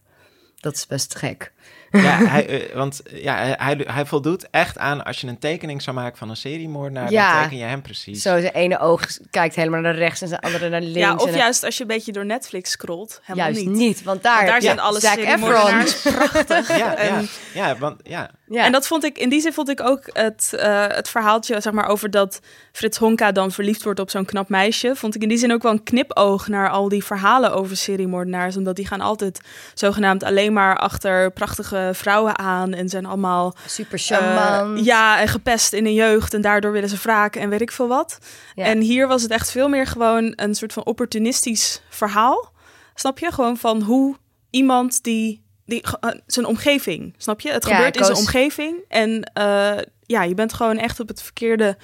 Dat 0.59 0.75
is 0.75 0.87
best 0.87 1.15
gek. 1.15 1.53
Ja, 2.01 2.17
hij, 2.25 2.47
eh, 2.69 2.75
want 2.75 3.01
eh, 3.03 3.23
ja, 3.23 3.55
hij, 3.57 3.83
hij, 3.87 4.05
voldoet 4.05 4.49
echt 4.49 4.77
aan... 4.77 5.03
als 5.05 5.21
je 5.21 5.27
een 5.27 5.39
tekening 5.39 5.81
zou 5.81 5.95
maken 5.95 6.17
van 6.17 6.29
een 6.29 6.35
seriemoordenaar... 6.35 7.11
Ja. 7.11 7.33
dan 7.33 7.43
teken 7.43 7.57
je 7.57 7.63
hem 7.63 7.81
precies. 7.81 8.21
Zo, 8.21 8.39
zijn 8.39 8.53
ene 8.53 8.79
oog 8.79 9.05
kijkt 9.29 9.55
helemaal 9.55 9.81
naar 9.81 9.95
rechts 9.95 10.21
en 10.21 10.27
zijn 10.27 10.39
andere 10.39 10.69
naar 10.69 10.81
links. 10.81 10.99
ja, 10.99 11.09
en 11.09 11.19
of 11.19 11.25
dan- 11.29 11.37
juist 11.37 11.63
als 11.63 11.75
je 11.75 11.81
een 11.81 11.87
beetje 11.87 12.11
door 12.11 12.25
Netflix 12.25 12.71
scrolt. 12.71 13.19
Helemaal 13.23 13.51
juist 13.51 13.65
niet. 13.67 13.75
niet. 13.77 14.03
want 14.03 14.23
daar, 14.23 14.35
Want 14.35 14.47
daar 14.47 14.61
zijn 14.61 14.79
alle 14.79 14.99
Zac 14.99 15.17
Efron. 15.17 15.25
seriemoordenaars 15.39 16.01
prachtig. 16.01 16.67
Ja, 16.67 16.77
ja, 16.77 16.95
En- 16.95 17.27
ja, 17.53 17.77
want 17.77 17.99
ja... 18.03 18.29
Ja. 18.47 18.63
En 18.63 18.71
dat 18.71 18.87
vond 18.87 19.03
ik, 19.03 19.17
in 19.17 19.29
die 19.29 19.41
zin 19.41 19.53
vond 19.53 19.69
ik 19.69 19.81
ook 19.81 20.09
het, 20.13 20.53
eh, 20.57 20.87
het 20.87 21.09
verhaaltje, 21.09 21.61
zeg 21.61 21.73
maar, 21.73 21.87
over 21.87 22.11
dat 22.11 22.39
Frits 22.71 22.97
Honka 22.97 23.31
dan 23.31 23.51
verliefd 23.51 23.83
wordt 23.83 23.99
op 23.99 24.09
zo'n 24.09 24.25
knap 24.25 24.49
meisje. 24.49 24.95
Vond 24.95 25.15
ik 25.15 25.21
in 25.21 25.29
die 25.29 25.37
zin 25.37 25.53
ook 25.53 25.63
wel 25.63 25.71
een 25.71 25.83
knipoog 25.83 26.47
naar 26.47 26.69
al 26.69 26.89
die 26.89 27.03
verhalen 27.03 27.53
over 27.53 27.77
seriemoordenaars. 27.77 28.57
Omdat 28.57 28.75
die 28.75 28.87
gaan 28.87 29.01
altijd 29.01 29.39
zogenaamd 29.73 30.23
alleen 30.23 30.53
maar 30.53 30.77
achter 30.77 31.31
prachtige 31.31 31.89
vrouwen 31.93 32.37
aan 32.37 32.73
en 32.73 32.89
zijn 32.89 33.05
allemaal 33.05 33.55
Super 33.65 33.99
eh, 33.99 34.05
charmant. 34.05 34.85
ja, 34.85 35.19
en 35.19 35.27
gepest 35.27 35.73
in 35.73 35.83
hun 35.83 35.93
jeugd 35.93 36.33
en 36.33 36.41
daardoor 36.41 36.71
willen 36.71 36.89
ze 36.89 36.97
wraken 37.01 37.41
en 37.41 37.49
weet 37.49 37.61
ik 37.61 37.71
veel 37.71 37.87
wat. 37.87 38.17
Ja. 38.55 38.65
En 38.65 38.79
hier 38.79 39.07
was 39.07 39.21
het 39.21 39.31
echt 39.31 39.51
veel 39.51 39.69
meer 39.69 39.87
gewoon 39.87 40.33
een 40.35 40.55
soort 40.55 40.73
van 40.73 40.85
opportunistisch 40.85 41.81
verhaal. 41.89 42.53
Snap 42.95 43.19
je? 43.19 43.31
Gewoon 43.31 43.57
van 43.57 43.81
hoe 43.81 44.15
iemand 44.49 45.03
die, 45.03 45.44
die 45.65 45.81
eh, 45.99 46.09
zijn 46.27 46.45
omgeving, 46.45 47.13
snap 47.17 47.41
je? 47.41 47.51
Het 47.51 47.67
Ja, 47.67 47.75
gebeurt 47.75 47.97
in 47.97 48.03
zijn 48.05 48.17
omgeving 48.17 48.83
en 48.87 49.31
eh, 49.33 49.77
ja, 50.05 50.23
je 50.23 50.33
bent 50.33 50.53
gewoon 50.53 50.77
echt 50.77 50.99
op 50.99 51.07
het 51.07 51.21
verkeerde 51.21 51.77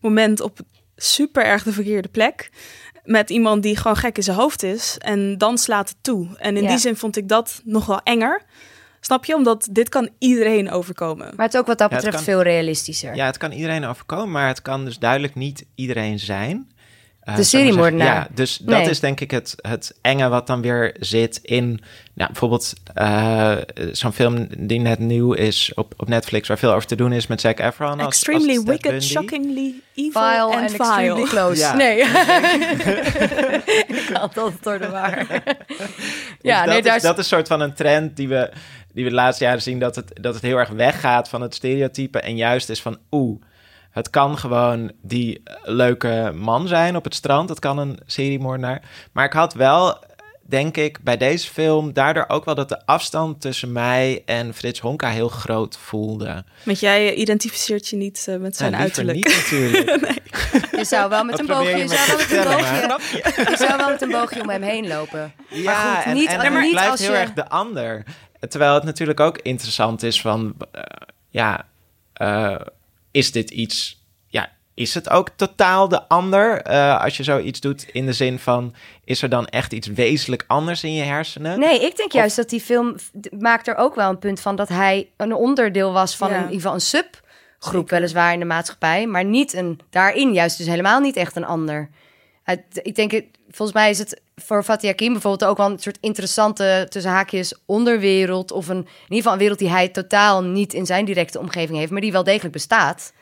moment 0.00 0.40
op 0.40 0.58
super 0.96 1.44
erg 1.44 1.62
de 1.62 1.72
verkeerde 1.72 2.08
plek. 2.08 2.50
Met 3.04 3.30
iemand 3.30 3.62
die 3.62 3.76
gewoon 3.76 3.96
gek 3.96 4.16
in 4.16 4.22
zijn 4.22 4.36
hoofd 4.36 4.62
is. 4.62 4.98
En 4.98 5.38
dan 5.38 5.58
slaat 5.58 5.88
het 5.88 5.98
toe. 6.00 6.28
En 6.36 6.56
in 6.56 6.62
Ja. 6.62 6.68
die 6.68 6.78
zin 6.78 6.96
vond 6.96 7.16
ik 7.16 7.28
dat 7.28 7.60
nog 7.64 7.86
wel 7.86 8.00
enger. 8.04 8.42
Snap 9.00 9.24
je? 9.24 9.34
Omdat 9.34 9.68
dit 9.70 9.88
kan 9.88 10.08
iedereen 10.18 10.70
overkomen. 10.70 11.32
Maar 11.36 11.44
het 11.44 11.54
is 11.54 11.60
ook 11.60 11.66
wat 11.66 11.78
dat 11.78 11.90
Ja, 11.90 11.94
betreft 11.96 12.16
kan- 12.16 12.24
veel 12.24 12.42
realistischer. 12.42 13.14
Ja, 13.14 13.26
het 13.26 13.36
kan 13.36 13.52
iedereen 13.52 13.84
overkomen, 13.84 14.30
maar 14.30 14.48
het 14.48 14.62
kan 14.62 14.84
dus 14.84 14.98
duidelijk 14.98 15.34
niet 15.34 15.64
iedereen 15.74 16.18
zijn. 16.18 16.70
Eh, 17.26 17.36
De 17.36 17.42
seriemoordenaar. 17.42 18.06
Ja, 18.06 18.28
dus 18.34 18.56
dat 18.56 18.86
is 18.86 19.00
denk 19.00 19.20
ik 19.20 19.30
het, 19.30 19.54
het 19.56 19.94
enge 20.00 20.28
wat 20.28 20.46
dan 20.46 20.62
weer 20.62 20.96
zit 21.00 21.38
in... 21.42 21.80
Nou, 22.14 22.30
bijvoorbeeld 22.30 22.72
eh, 22.94 23.56
zo'n 23.92 24.12
film 24.12 24.46
die 24.58 24.80
net 24.80 24.98
nieuw 24.98 25.32
is 25.32 25.72
op, 25.74 25.94
op 25.96 26.08
Netflix... 26.08 26.48
waar 26.48 26.58
veel 26.58 26.72
over 26.72 26.86
te 26.88 26.96
doen 26.96 27.12
is 27.12 27.26
met 27.26 27.40
Zac 27.40 27.58
Efron. 27.58 28.00
Als, 28.00 28.06
Extremely 28.06 28.56
als 28.56 28.64
wicked, 28.64 28.90
Bundy. 28.90 29.06
shockingly 29.06 29.74
evil 29.94 30.10
Vile 30.22 30.42
and 30.42 30.54
and 30.54 30.70
vile. 30.70 30.84
extremely 30.84 31.22
close. 31.22 31.60
Ja. 31.60 31.74
Nee. 31.74 31.98
ik 34.00 34.10
had 34.12 34.34
dat 34.34 34.52
door 34.60 34.78
de 34.78 34.88
waar. 34.88 35.18
ja, 36.40 36.64
Dus 36.64 36.72
nee, 36.72 36.74
dat, 36.74 36.84
daar 36.84 36.96
is, 36.96 37.02
dat 37.02 37.12
is 37.12 37.18
een 37.18 37.36
soort 37.36 37.48
van 37.48 37.60
een 37.60 37.74
trend 37.74 38.16
die 38.16 38.28
we, 38.28 38.50
die 38.92 39.04
we 39.04 39.10
de 39.10 39.16
laatste 39.16 39.44
jaren 39.44 39.62
zien... 39.62 39.78
Dat 39.78 39.96
het, 39.96 40.10
dat 40.20 40.34
het 40.34 40.42
heel 40.42 40.58
erg 40.58 40.68
weggaat 40.68 41.28
van 41.28 41.40
het 41.40 41.54
stereotype... 41.54 42.20
en 42.20 42.36
juist 42.36 42.68
is 42.68 42.82
van, 42.82 42.98
oeh, 43.10 43.40
het 43.96 44.10
kan 44.10 44.38
gewoon 44.38 44.92
die 45.02 45.42
leuke 45.62 46.32
man 46.34 46.68
zijn 46.68 46.96
op 46.96 47.04
het 47.04 47.14
strand. 47.14 47.48
Het 47.48 47.58
kan 47.58 47.78
een 47.78 47.98
seriemoordenaar. 48.06 48.82
Maar 49.12 49.24
ik 49.24 49.32
had 49.32 49.54
wel, 49.54 50.04
denk 50.42 50.76
ik, 50.76 50.98
bij 51.02 51.16
deze 51.16 51.48
film... 51.50 51.92
daardoor 51.92 52.24
ook 52.28 52.44
wel 52.44 52.54
dat 52.54 52.68
de 52.68 52.86
afstand 52.86 53.40
tussen 53.40 53.72
mij 53.72 54.22
en 54.26 54.54
Frits 54.54 54.80
Honka 54.80 55.08
heel 55.08 55.28
groot 55.28 55.78
voelde. 55.78 56.44
Want 56.62 56.80
jij 56.80 57.14
identificeert 57.14 57.88
je 57.88 57.96
niet 57.96 58.26
eh, 58.28 58.36
met 58.36 58.56
zijn 58.56 58.70
Nou, 58.70 58.82
uiterlijk. 58.82 59.16
niet 59.16 59.36
natuurlijk. 59.36 60.14
Je 60.76 60.84
zou 60.84 61.08
wel 61.08 61.24
met 61.24 61.38
een 61.38 61.46
boogje, 61.46 61.76
je 61.76 61.88
zou 61.88 62.06
wel 62.06 62.16
met 62.16 62.30
een 62.30 62.88
boogje, 62.88 63.50
je 63.50 63.56
zou 63.58 63.76
wel 63.76 63.88
met 63.88 64.02
een 64.02 64.10
boogje 64.10 64.40
om 64.40 64.48
hem 64.48 64.62
heen 64.62 64.86
lopen. 64.86 65.32
Ja, 65.48 65.62
maar 65.84 65.96
goed, 65.96 66.04
en, 66.04 66.14
niet, 66.14 66.28
en 66.28 66.52
maar 66.52 66.62
niet 66.62 66.70
blijft 66.70 66.90
als 66.90 67.00
heel 67.00 67.12
je... 67.12 67.16
erg 67.16 67.32
de 67.32 67.48
ander. 67.48 68.04
Terwijl 68.48 68.74
het 68.74 68.84
natuurlijk 68.84 69.20
ook 69.20 69.38
interessant 69.38 70.02
is 70.02 70.20
van... 70.20 70.54
eh, 70.72 70.82
ja, 71.30 71.66
eh, 72.12 72.56
is 73.16 73.32
dit 73.32 73.50
iets... 73.50 74.04
Ja, 74.26 74.48
is 74.74 74.94
het 74.94 75.10
ook 75.10 75.28
totaal 75.36 75.88
de 75.88 76.08
ander? 76.08 76.62
eh, 76.62 77.02
als 77.02 77.16
je 77.16 77.22
zoiets 77.22 77.60
doet 77.60 77.86
in 77.92 78.06
de 78.06 78.12
zin 78.12 78.38
van... 78.38 78.74
Is 79.04 79.22
er 79.22 79.28
dan 79.28 79.46
echt 79.46 79.72
iets 79.72 79.86
wezenlijk 79.86 80.44
anders 80.46 80.84
in 80.84 80.94
je 80.94 81.02
hersenen? 81.02 81.58
Nee, 81.58 81.80
ik 81.80 81.96
denk 81.96 82.12
juist 82.12 82.36
dat 82.36 82.48
die 82.50 82.60
film 82.60 82.94
maakt 83.38 83.68
er 83.68 83.76
ook 83.76 83.94
wel 83.94 84.10
een 84.10 84.18
punt 84.18 84.40
van 84.40 84.56
dat 84.56 84.68
hij 84.68 85.10
een 85.16 85.34
onderdeel 85.34 85.92
was 85.92 86.16
van 86.16 86.28
Ja. 86.28 86.34
een, 86.34 86.40
in 86.40 86.50
ieder 86.50 86.60
geval 86.60 86.74
een 86.74 87.04
subgroep, 87.60 87.90
weliswaar 87.90 88.32
in 88.32 88.38
de 88.38 88.44
maatschappij, 88.44 89.06
maar 89.06 89.24
niet 89.24 89.54
een 89.54 89.80
daarin 89.90 90.32
juist 90.32 90.58
dus 90.58 90.66
helemaal 90.66 91.00
niet 91.00 91.16
echt 91.16 91.36
een 91.36 91.44
ander. 91.44 91.90
Het- 92.46 92.80
ik 92.82 92.94
denk, 92.94 93.10
het, 93.10 93.24
volgens 93.50 93.76
mij 93.78 93.90
is 93.90 93.98
het 93.98 94.20
voor 94.36 94.62
Fatih 94.62 94.90
Akin 94.90 95.12
bijvoorbeeld 95.12 95.50
ook 95.50 95.56
wel 95.56 95.70
een 95.70 95.78
soort 95.78 95.98
interessante 96.00 96.86
tussen 96.88 97.10
haakjes 97.12 97.54
onderwereld 97.64 98.50
of 98.52 98.68
een 98.68 98.76
in 98.76 98.84
ieder 99.02 99.16
geval 99.16 99.32
een 99.32 99.38
wereld 99.38 99.58
die 99.58 99.70
hij 99.70 99.88
totaal 99.88 100.42
niet 100.42 100.74
in 100.74 100.86
zijn 100.86 101.04
directe 101.04 101.38
omgeving 101.38 101.78
heeft, 101.78 101.90
maar 101.90 102.00
die 102.00 102.12
wel 102.12 102.24
degelijk 102.24 102.52
bestaat. 102.52 103.12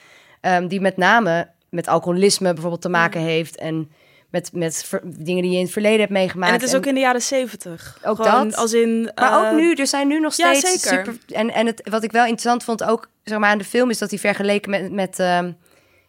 Ehm, 0.40 0.66
die 0.68 0.80
met 0.80 0.96
name 0.96 1.48
met 1.68 1.88
alcoholisme 1.88 2.52
bijvoorbeeld 2.52 2.82
te 2.82 2.88
maken 2.88 3.20
heeft 3.20 3.56
en 3.56 3.90
met, 4.30 4.50
met 4.52 4.84
ver- 4.86 5.00
dingen 5.04 5.42
die 5.42 5.50
je 5.50 5.56
in 5.56 5.62
het 5.62 5.72
verleden 5.72 6.00
hebt 6.00 6.12
meegemaakt. 6.12 6.52
En 6.52 6.58
het 6.60 6.68
is 6.68 6.74
ook 6.74 6.86
in 6.86 6.94
de 6.94 7.00
jaren 7.00 7.22
zeventig. 7.22 7.98
Ook 8.04 8.16
Gewoon 8.16 8.48
dat. 8.48 8.56
Als 8.58 8.72
in, 8.72 9.10
Maar 9.14 9.32
eh, 9.32 9.36
ook 9.52 9.56
nu, 9.60 9.72
er 9.74 9.86
zijn 9.86 10.08
nu 10.08 10.20
nog 10.20 10.34
ja, 10.36 10.54
steeds 10.54 10.82
zeker. 10.82 11.04
super... 11.04 11.36
En, 11.36 11.50
en 11.52 11.66
het, 11.66 11.88
wat 11.90 12.02
ik 12.02 12.12
wel 12.12 12.22
interessant 12.22 12.64
vond 12.64 12.84
ook 12.84 13.08
zeg 13.24 13.38
maar, 13.38 13.50
aan 13.50 13.58
de 13.58 13.64
film... 13.64 13.90
is 13.90 13.98
dat 13.98 14.10
hij 14.10 14.18
vergeleken 14.18 14.70
met, 14.70 14.92
met 14.92 15.18
ehm, 15.18 15.52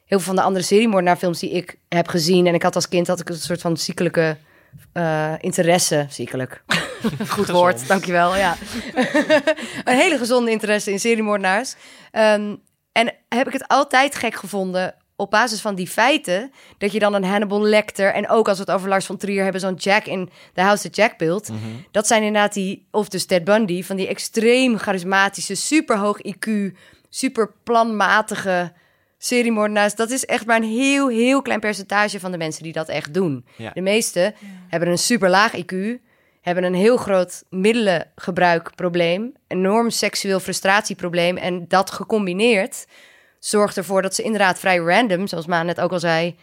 heel 0.05 0.17
veel 0.19 0.27
van 0.27 0.35
de 0.35 0.41
andere 0.41 0.65
seriemoordenaarfilms... 0.65 1.39
die 1.39 1.51
ik 1.51 1.77
heb 1.89 2.07
gezien. 2.07 2.47
En 2.47 2.53
ik 2.53 2.63
had 2.63 2.75
als 2.75 2.89
kind 2.89 3.07
had 3.07 3.19
ik 3.19 3.29
een 3.29 3.35
soort 3.35 3.61
van 3.61 3.77
ziekelijke 3.77 4.37
eh, 4.93 5.33
interesse. 5.39 6.05
Ziekelijk. 6.09 6.63
Goed 7.27 7.49
woord, 7.49 7.87
dankjewel. 7.87 8.35
Ja. 8.35 8.55
een 9.83 9.97
hele 9.97 10.17
gezonde 10.17 10.51
interesse 10.51 10.91
in 10.91 10.99
seriemoordenaars. 10.99 11.75
Ehm, 12.11 12.55
en 12.91 13.13
heb 13.29 13.47
ik 13.47 13.53
het 13.53 13.67
altijd 13.67 14.15
gek 14.15 14.35
gevonden 14.35 14.95
op 15.15 15.29
basis 15.29 15.61
van 15.61 15.75
die 15.75 15.87
feiten, 15.87 16.51
dat 16.77 16.91
je 16.91 16.99
dan 16.99 17.13
een 17.13 17.23
Hannibal 17.23 17.61
Lecter 17.61 18.13
en 18.13 18.29
ook 18.29 18.47
als 18.47 18.57
we 18.57 18.63
het 18.63 18.73
over 18.73 18.89
Lars 18.89 19.05
van 19.05 19.17
Trier 19.17 19.43
hebben, 19.43 19.61
zo'n 19.61 19.73
Jack 19.73 20.05
in 20.05 20.29
The 20.53 20.61
House 20.61 20.83
That 20.83 20.95
Jack 20.95 21.17
Built. 21.17 21.49
Dat 21.91 22.07
zijn 22.07 22.23
inderdaad 22.23 22.53
die, 22.53 22.87
of 22.91 23.09
dus 23.09 23.25
Ted 23.25 23.43
Bundy, 23.43 23.83
van 23.83 23.95
die 23.95 24.07
extreem 24.07 24.77
charismatische, 24.77 25.55
super 25.55 25.97
hoog 25.97 26.19
IQ, 26.27 26.77
super 27.09 27.51
planmatige 27.63 28.73
seriemoordenaars. 29.17 29.95
Dat 29.95 30.09
is 30.11 30.25
echt 30.25 30.45
maar 30.45 30.57
een 30.57 30.63
heel, 30.63 31.07
heel 31.07 31.41
klein 31.41 31.59
percentage 31.59 32.19
van 32.19 32.31
de 32.31 32.37
mensen 32.37 32.63
die 32.63 32.73
dat 32.73 32.89
echt 32.89 33.13
doen. 33.13 33.45
Ja. 33.57 33.71
De 33.73 33.81
meeste 33.81 34.33
hebben 34.67 34.89
een 34.89 34.97
super 34.97 35.29
laag 35.29 35.51
IQ, 35.57 35.75
hebben 36.41 36.63
een 36.63 36.73
heel 36.73 36.97
groot 36.97 37.43
middelengebruikprobleem, 37.49 39.33
enorm 39.47 39.89
seksueel 39.89 40.39
frustratieprobleem 40.39 41.37
en 41.37 41.65
dat 41.67 41.91
gecombineerd 41.91 42.85
zorgt 43.39 43.77
ervoor 43.77 44.01
dat 44.01 44.15
ze 44.15 44.23
inderdaad 44.23 44.59
vrij 44.59 44.77
random, 44.77 45.27
zoals 45.27 45.45
Maan 45.45 45.65
net 45.65 45.81
ook 45.81 45.91
al 45.91 45.99
zei, 45.99 46.35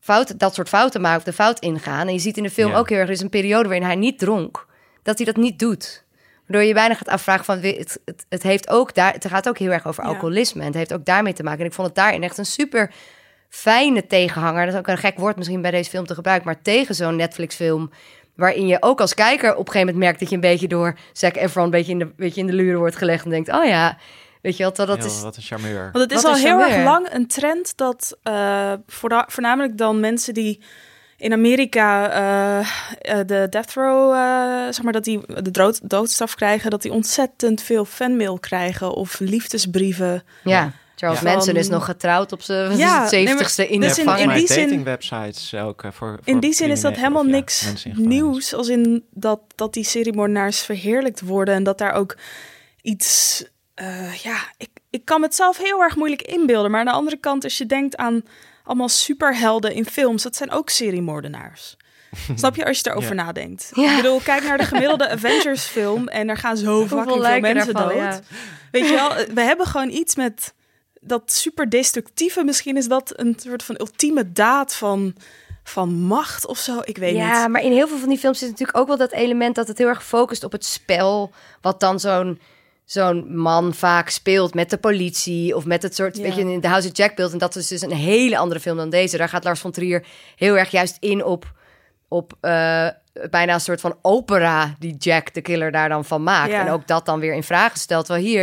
fouten, 0.00 0.38
dat 0.38 0.54
soort 0.54 0.68
fouten 0.68 1.00
maken, 1.00 1.18
of 1.18 1.24
de 1.24 1.32
fout 1.32 1.58
ingaan. 1.58 2.06
En 2.06 2.12
je 2.12 2.18
ziet 2.18 2.36
in 2.36 2.42
de 2.42 2.50
film 2.50 2.70
Ja. 2.70 2.78
ook 2.78 2.88
heel 2.88 2.98
erg, 2.98 3.06
er 3.06 3.14
is 3.14 3.20
een 3.20 3.28
periode 3.28 3.68
waarin 3.68 3.86
hij 3.86 3.96
niet 3.96 4.18
dronk, 4.18 4.66
dat 5.02 5.16
hij 5.16 5.26
dat 5.26 5.36
niet 5.36 5.58
doet. 5.58 6.04
Waardoor 6.46 6.68
je 6.68 6.74
bijna 6.74 6.94
gaat 6.94 7.08
afvragen 7.08 7.44
van, 7.44 7.58
het, 7.60 7.98
het, 8.04 8.26
het 8.28 8.42
heeft 8.42 8.68
ook 8.68 8.94
daar, 8.94 9.12
het 9.12 9.26
gaat 9.28 9.48
ook 9.48 9.58
heel 9.58 9.70
erg 9.70 9.86
over 9.86 10.02
Ja. 10.04 10.08
alcoholisme. 10.10 10.60
En 10.60 10.66
het 10.66 10.76
heeft 10.76 10.92
ook 10.94 11.04
daarmee 11.04 11.32
te 11.32 11.42
maken. 11.42 11.60
En 11.60 11.66
ik 11.66 11.72
vond 11.72 11.86
het 11.86 11.96
daarin 11.96 12.22
echt 12.22 12.38
een 12.38 12.46
super 12.46 12.90
fijne 13.48 14.06
tegenhanger. 14.06 14.64
Dat 14.64 14.74
is 14.74 14.80
ook 14.80 14.86
een 14.86 14.98
gek 14.98 15.18
woord 15.18 15.36
misschien 15.36 15.62
bij 15.62 15.70
deze 15.70 15.90
film 15.90 16.06
te 16.06 16.14
gebruiken, 16.14 16.46
maar 16.46 16.62
tegen 16.62 16.94
zo'n 16.94 17.16
Netflix-film. 17.16 17.90
Waarin 18.36 18.66
je 18.66 18.76
ook 18.80 19.00
als 19.00 19.14
kijker 19.14 19.50
op 19.50 19.58
een 19.66 19.72
gegeven 19.72 19.80
moment 19.80 19.98
merkt 20.04 20.20
dat 20.20 20.28
je 20.28 20.34
een 20.34 20.40
beetje 20.40 20.68
door 20.68 20.94
Zac 21.12 21.36
Efron 21.36 21.64
een 21.64 21.70
beetje 21.70 21.92
in 21.92 21.98
de, 21.98 22.12
beetje 22.16 22.40
in 22.40 22.46
de 22.46 22.52
luren 22.52 22.78
wordt 22.78 22.96
gelegd. 22.96 23.24
En 23.24 23.30
denkt, 23.30 23.52
oh 23.52 23.64
ja, 23.64 23.98
weet 24.42 24.56
je 24.56 24.62
wel, 24.62 24.86
dat, 24.86 25.04
is... 25.04 25.20
Wat 25.22 25.36
een 25.36 25.42
charmeur. 25.42 25.82
Want 25.92 26.04
het 26.04 26.12
is 26.12 26.22
Wat 26.22 26.32
al 26.32 26.38
heel 26.38 26.60
erg 26.60 26.84
lang 26.84 27.12
een 27.12 27.26
trend 27.26 27.76
dat 27.76 28.18
eh, 28.22 28.72
voorna- 28.86 29.26
voornamelijk 29.28 29.78
dan 29.78 30.00
mensen 30.00 30.34
die 30.34 30.62
in 31.22 31.32
Amerika 31.32 32.10
eh, 32.10 32.58
eh, 33.18 33.26
de 33.26 33.46
death 33.50 33.72
row, 33.74 34.12
eh, 34.14 34.64
zeg 34.72 34.82
maar 34.82 34.92
dat 34.92 35.04
die 35.04 35.20
de 35.42 35.50
dood, 35.50 35.80
doodstraf 35.90 36.34
krijgen, 36.34 36.70
dat 36.70 36.82
die 36.82 36.92
ontzettend 36.92 37.62
veel 37.62 37.84
fanmail 37.84 38.38
krijgen 38.38 38.92
of 38.94 39.18
liefdesbrieven. 39.18 40.22
Ja, 40.44 40.72
Charles 40.96 41.20
Ja. 41.20 41.32
Manson 41.32 41.54
is 41.56 41.66
Van- 41.66 41.74
nog 41.74 41.84
getrouwd 41.84 42.32
op 42.32 42.42
zijn 42.42 42.76
Ja, 42.76 43.08
nee, 43.10 43.24
maar- 43.24 43.34
70ste 43.48 43.68
in 43.68 43.80
dus 43.80 43.94
de 43.94 44.02
in- 44.02 44.28
die 44.28 44.46
zin- 44.46 44.62
datingwebsites 44.62 45.54
ook. 45.54 45.82
voor, 45.92 46.18
In 46.24 46.40
die 46.40 46.52
zin 46.52 46.70
is 46.70 46.80
dat 46.80 46.96
helemaal 46.96 47.20
of, 47.22 47.26
ja, 47.28 47.32
niks 47.32 47.84
nieuws, 47.94 48.54
als 48.54 48.68
in 48.68 49.04
dat, 49.10 49.40
dat 49.54 49.72
die 49.74 49.84
seriemoordenaars 49.84 50.60
verheerlijkt 50.60 51.20
worden 51.20 51.54
en 51.54 51.62
dat 51.62 51.78
daar 51.78 51.92
ook 51.92 52.16
iets, 52.82 53.44
eh, 53.74 54.14
ja, 54.14 54.36
ik, 54.56 54.68
ik 54.90 55.04
kan 55.04 55.22
het 55.22 55.34
zelf 55.34 55.58
heel 55.58 55.80
erg 55.82 55.96
moeilijk 55.96 56.22
inbeelden, 56.22 56.70
maar 56.70 56.80
aan 56.80 56.86
de 56.86 56.92
andere 56.92 57.16
kant, 57.16 57.44
als 57.44 57.58
je 57.58 57.66
denkt 57.66 57.96
aan 57.96 58.22
allemaal 58.64 58.88
superhelden 58.88 59.72
in 59.74 59.86
films, 59.86 60.22
dat 60.22 60.36
zijn 60.36 60.50
ook 60.50 60.70
seriemoordenaars. 60.70 61.76
Snap 62.34 62.56
je 62.56 62.64
als 62.66 62.78
je 62.80 62.90
erover 62.90 63.14
Ja. 63.14 63.22
nadenkt? 63.24 63.70
Ja. 63.74 63.90
Ik 63.90 63.96
bedoel, 63.96 64.20
kijk 64.20 64.42
naar 64.42 64.58
de 64.58 64.64
gemiddelde 64.64 65.08
Avengers 65.16 65.64
film 65.64 66.08
en 66.08 66.28
er 66.28 66.36
gaan 66.36 66.56
zo 66.56 66.86
fucking 66.86 67.24
veel 67.26 67.40
mensen 67.40 67.74
daarvan, 67.74 67.88
dood. 67.92 67.96
ja. 68.02 68.20
Weet 68.70 68.88
je 68.88 68.94
wel, 68.94 69.34
we 69.34 69.40
hebben 69.40 69.66
gewoon 69.66 69.90
iets 69.90 70.14
met 70.14 70.54
dat 71.00 71.32
super 71.32 71.68
destructieve. 71.70 72.44
Misschien 72.44 72.76
is 72.76 72.88
dat 72.88 73.12
een 73.16 73.36
soort 73.42 73.62
van 73.62 73.74
ultieme 73.78 74.32
daad 74.32 74.74
van, 74.74 75.14
van 75.64 75.94
macht 76.00 76.46
of 76.46 76.58
zo. 76.58 76.78
Ik 76.84 76.96
weet 76.98 77.16
Ja, 77.16 77.40
niet. 77.40 77.48
maar 77.50 77.62
in 77.62 77.72
heel 77.72 77.88
veel 77.88 77.98
van 77.98 78.08
die 78.08 78.18
films 78.18 78.38
zit 78.38 78.48
natuurlijk 78.50 78.78
ook 78.78 78.86
wel 78.86 78.96
dat 78.96 79.12
element 79.12 79.54
dat 79.54 79.68
het 79.68 79.78
heel 79.78 79.88
erg 79.88 80.04
focust 80.04 80.44
op 80.44 80.52
het 80.52 80.64
spel. 80.64 81.32
Wat 81.60 81.80
dan 81.80 82.00
zo'n 82.00 82.40
zo'n 82.84 83.36
man 83.36 83.74
vaak 83.74 84.08
speelt 84.08 84.54
met 84.54 84.70
de 84.70 84.76
politie 84.76 85.56
of 85.56 85.64
met 85.64 85.82
het 85.82 85.94
soort, 85.94 86.16
Ja. 86.16 86.22
weet 86.22 86.34
je, 86.34 86.40
in 86.40 86.60
de 86.60 86.68
House 86.68 86.88
of 86.88 86.96
Jack 86.96 87.16
beeld. 87.16 87.32
En 87.32 87.38
dat 87.38 87.56
is 87.56 87.68
dus 87.68 87.82
een 87.82 87.92
hele 87.92 88.36
andere 88.38 88.60
film 88.60 88.76
dan 88.76 88.90
deze. 88.90 89.16
Daar 89.16 89.28
gaat 89.28 89.44
Lars 89.44 89.60
von 89.60 89.70
Trier 89.70 90.04
heel 90.36 90.58
erg 90.58 90.70
juist 90.70 90.96
in 91.00 91.24
op, 91.24 91.52
op 92.08 92.32
eh, 92.40 92.88
bijna 93.30 93.54
een 93.54 93.60
soort 93.60 93.80
van 93.80 93.96
opera 94.02 94.74
die 94.78 94.96
Jack 94.96 95.34
de 95.34 95.40
killer 95.40 95.70
daar 95.72 95.88
dan 95.88 96.04
van 96.04 96.22
maakt. 96.22 96.50
Ja. 96.50 96.60
En 96.66 96.72
ook 96.72 96.86
dat 96.86 97.06
dan 97.06 97.20
weer 97.20 97.34
in 97.34 97.42
vraag 97.42 97.76
stelt. 97.76 98.08
Wel 98.08 98.16
hier, 98.16 98.42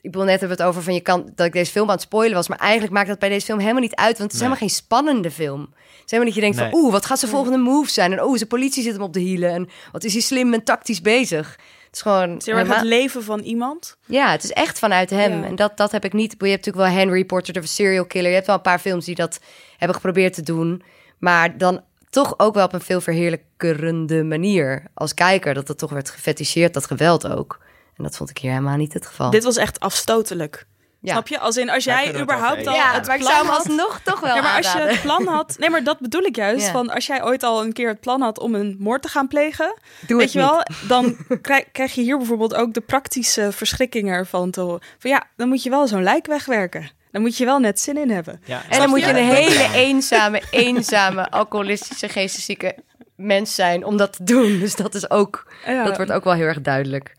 ik 0.00 0.10
bedoel 0.10 0.22
net 0.26 0.40
hebben 0.40 0.56
we 0.56 0.62
het 0.62 0.70
over 0.72 0.82
van 0.82 0.94
je 0.94 1.00
kan 1.00 1.32
dat 1.34 1.46
ik 1.46 1.52
deze 1.52 1.70
film 1.70 1.86
aan 1.88 1.94
het 1.94 2.02
spoilen 2.02 2.34
was, 2.36 2.48
maar 2.48 2.58
eigenlijk 2.58 2.92
maakt 2.92 3.08
dat 3.08 3.18
bij 3.18 3.28
deze 3.28 3.46
film 3.46 3.58
helemaal 3.58 3.80
niet 3.80 3.94
uit, 3.94 4.18
want 4.18 4.32
het 4.32 4.32
is 4.32 4.38
Nee. 4.40 4.48
helemaal 4.48 4.68
geen 4.68 4.76
spannende 4.76 5.30
film. 5.30 5.60
Het 5.60 6.10
is 6.10 6.18
helemaal 6.18 6.24
dat 6.24 6.34
je 6.34 6.40
denkt 6.40 6.56
Nee. 6.56 6.70
van, 6.70 6.80
oeh, 6.80 6.92
wat 6.92 7.06
gaat 7.06 7.18
zijn 7.18 7.30
volgende 7.30 7.58
move 7.58 7.90
zijn? 7.90 8.12
En 8.12 8.22
oeh, 8.22 8.36
zijn 8.36 8.48
politie 8.48 8.82
zit 8.82 8.92
hem 8.92 9.02
op 9.02 9.12
de 9.12 9.20
hielen. 9.20 9.50
En 9.50 9.68
wat 9.92 10.04
is 10.04 10.12
hij 10.12 10.22
slim 10.22 10.54
en 10.54 10.64
tactisch 10.64 11.00
bezig? 11.00 11.58
Het 11.92 12.00
is 12.00 12.12
gewoon... 12.12 12.30
Het 12.30 12.38
is 12.40 12.46
heel 12.46 12.54
erg 12.54 12.62
helemaal- 12.62 12.84
het 12.90 12.92
leven 12.98 13.22
van 13.22 13.40
iemand. 13.40 13.96
ja, 14.06 14.30
het 14.30 14.44
is 14.44 14.50
echt 14.50 14.78
vanuit 14.78 15.10
hem. 15.10 15.40
Ja. 15.40 15.46
En 15.46 15.54
dat, 15.56 15.76
dat 15.76 15.92
heb 15.92 16.04
ik 16.04 16.12
niet. 16.12 16.34
Je 16.38 16.48
hebt 16.48 16.66
natuurlijk 16.66 16.94
wel 16.94 17.02
Henry 17.04 17.24
of 17.28 17.56
a 17.56 17.66
Serial 17.66 18.06
Killer. 18.06 18.28
Je 18.28 18.34
hebt 18.34 18.46
wel 18.46 18.56
een 18.56 18.62
paar 18.62 18.78
films 18.78 19.04
die 19.04 19.14
dat 19.14 19.40
hebben 19.76 19.96
geprobeerd 19.96 20.34
te 20.34 20.42
doen. 20.42 20.82
Maar 21.18 21.58
dan 21.58 21.80
toch 22.10 22.34
ook 22.38 22.54
wel 22.54 22.64
op 22.64 22.72
een 22.72 22.80
veel 22.80 23.00
verheerlijkerende 23.00 24.24
manier. 24.24 24.82
Als 24.94 25.14
kijker, 25.14 25.54
dat 25.54 25.68
het 25.68 25.78
toch 25.78 25.90
werd 25.90 26.10
gefeticheerd, 26.10 26.74
dat 26.74 26.86
geweld 26.86 27.28
ook. 27.28 27.58
En 27.96 28.04
dat 28.04 28.16
vond 28.16 28.30
ik 28.30 28.38
hier 28.38 28.50
helemaal 28.50 28.76
niet 28.76 28.92
het 28.92 29.06
geval. 29.06 29.30
Dit 29.30 29.44
was 29.44 29.56
echt 29.56 29.80
afstotelijk. 29.80 30.66
Ja. 31.02 31.12
Snap 31.12 31.28
je? 31.28 31.38
Als 31.38 31.56
in 31.56 31.70
als 31.70 31.84
jij 31.84 32.20
überhaupt 32.20 32.66
al 32.66 32.74
ja, 32.74 32.92
het 32.92 33.06
maar 33.06 33.16
ik 33.16 33.20
plan 33.20 33.32
zou 33.32 33.44
hem 33.46 33.54
had... 33.54 33.66
alsnog 33.66 34.00
toch 34.04 34.20
wel 34.20 34.34
Ja, 34.34 34.42
maar 34.42 34.56
als 34.56 34.72
je 34.72 34.78
het 34.78 35.02
plan 35.02 35.26
had... 35.26 35.56
Nee, 35.58 35.70
maar 35.70 35.84
dat 35.84 35.98
bedoel 35.98 36.22
ik 36.22 36.36
juist. 36.36 36.66
Ja. 36.66 36.72
Van 36.72 36.90
als 36.90 37.06
jij 37.06 37.24
ooit 37.24 37.42
al 37.42 37.64
een 37.64 37.72
keer 37.72 37.88
het 37.88 38.00
plan 38.00 38.20
had 38.20 38.38
om 38.38 38.54
een 38.54 38.76
moord 38.78 39.02
te 39.02 39.08
gaan 39.08 39.28
plegen... 39.28 39.74
Doe 40.06 40.16
weet 40.16 40.24
het 40.24 40.32
je 40.32 40.38
wel, 40.38 40.62
dan 40.88 41.16
krijg, 41.40 41.64
krijg 41.72 41.94
je 41.94 42.00
hier 42.02 42.16
bijvoorbeeld 42.16 42.54
ook 42.54 42.74
de 42.74 42.80
praktische 42.80 43.52
verschrikkingen 43.52 44.14
ervan 44.14 44.50
te 44.50 44.60
horen. 44.60 44.80
Van 44.98 45.10
ja, 45.10 45.24
dan 45.36 45.48
moet 45.48 45.62
je 45.62 45.70
wel 45.70 45.86
zo'n 45.86 46.02
lijk 46.02 46.26
wegwerken. 46.26 46.90
dan 47.10 47.22
moet 47.22 47.36
je 47.36 47.44
wel 47.44 47.58
net 47.58 47.80
zin 47.80 47.96
in 47.96 48.10
hebben. 48.10 48.40
Ja, 48.44 48.62
En 48.68 48.78
dan 48.78 48.88
moet 48.88 49.00
je 49.00 49.08
een 49.08 49.16
hele 49.34 49.58
ja. 49.62 49.72
eenzame, 49.74 50.42
eenzame, 50.50 51.30
alcoholistische, 51.30 52.08
geesteszieke 52.08 52.74
mens 53.16 53.54
zijn 53.54 53.84
om 53.84 53.96
dat 53.96 54.12
te 54.12 54.24
doen. 54.24 54.58
Dus 54.58 54.76
dat 54.76 54.94
is 54.94 55.10
ook, 55.10 55.52
Ja. 55.66 55.84
dat 55.84 55.96
wordt 55.96 56.12
ook 56.12 56.24
wel 56.24 56.34
heel 56.34 56.46
erg 56.46 56.60
duidelijk. 56.60 57.14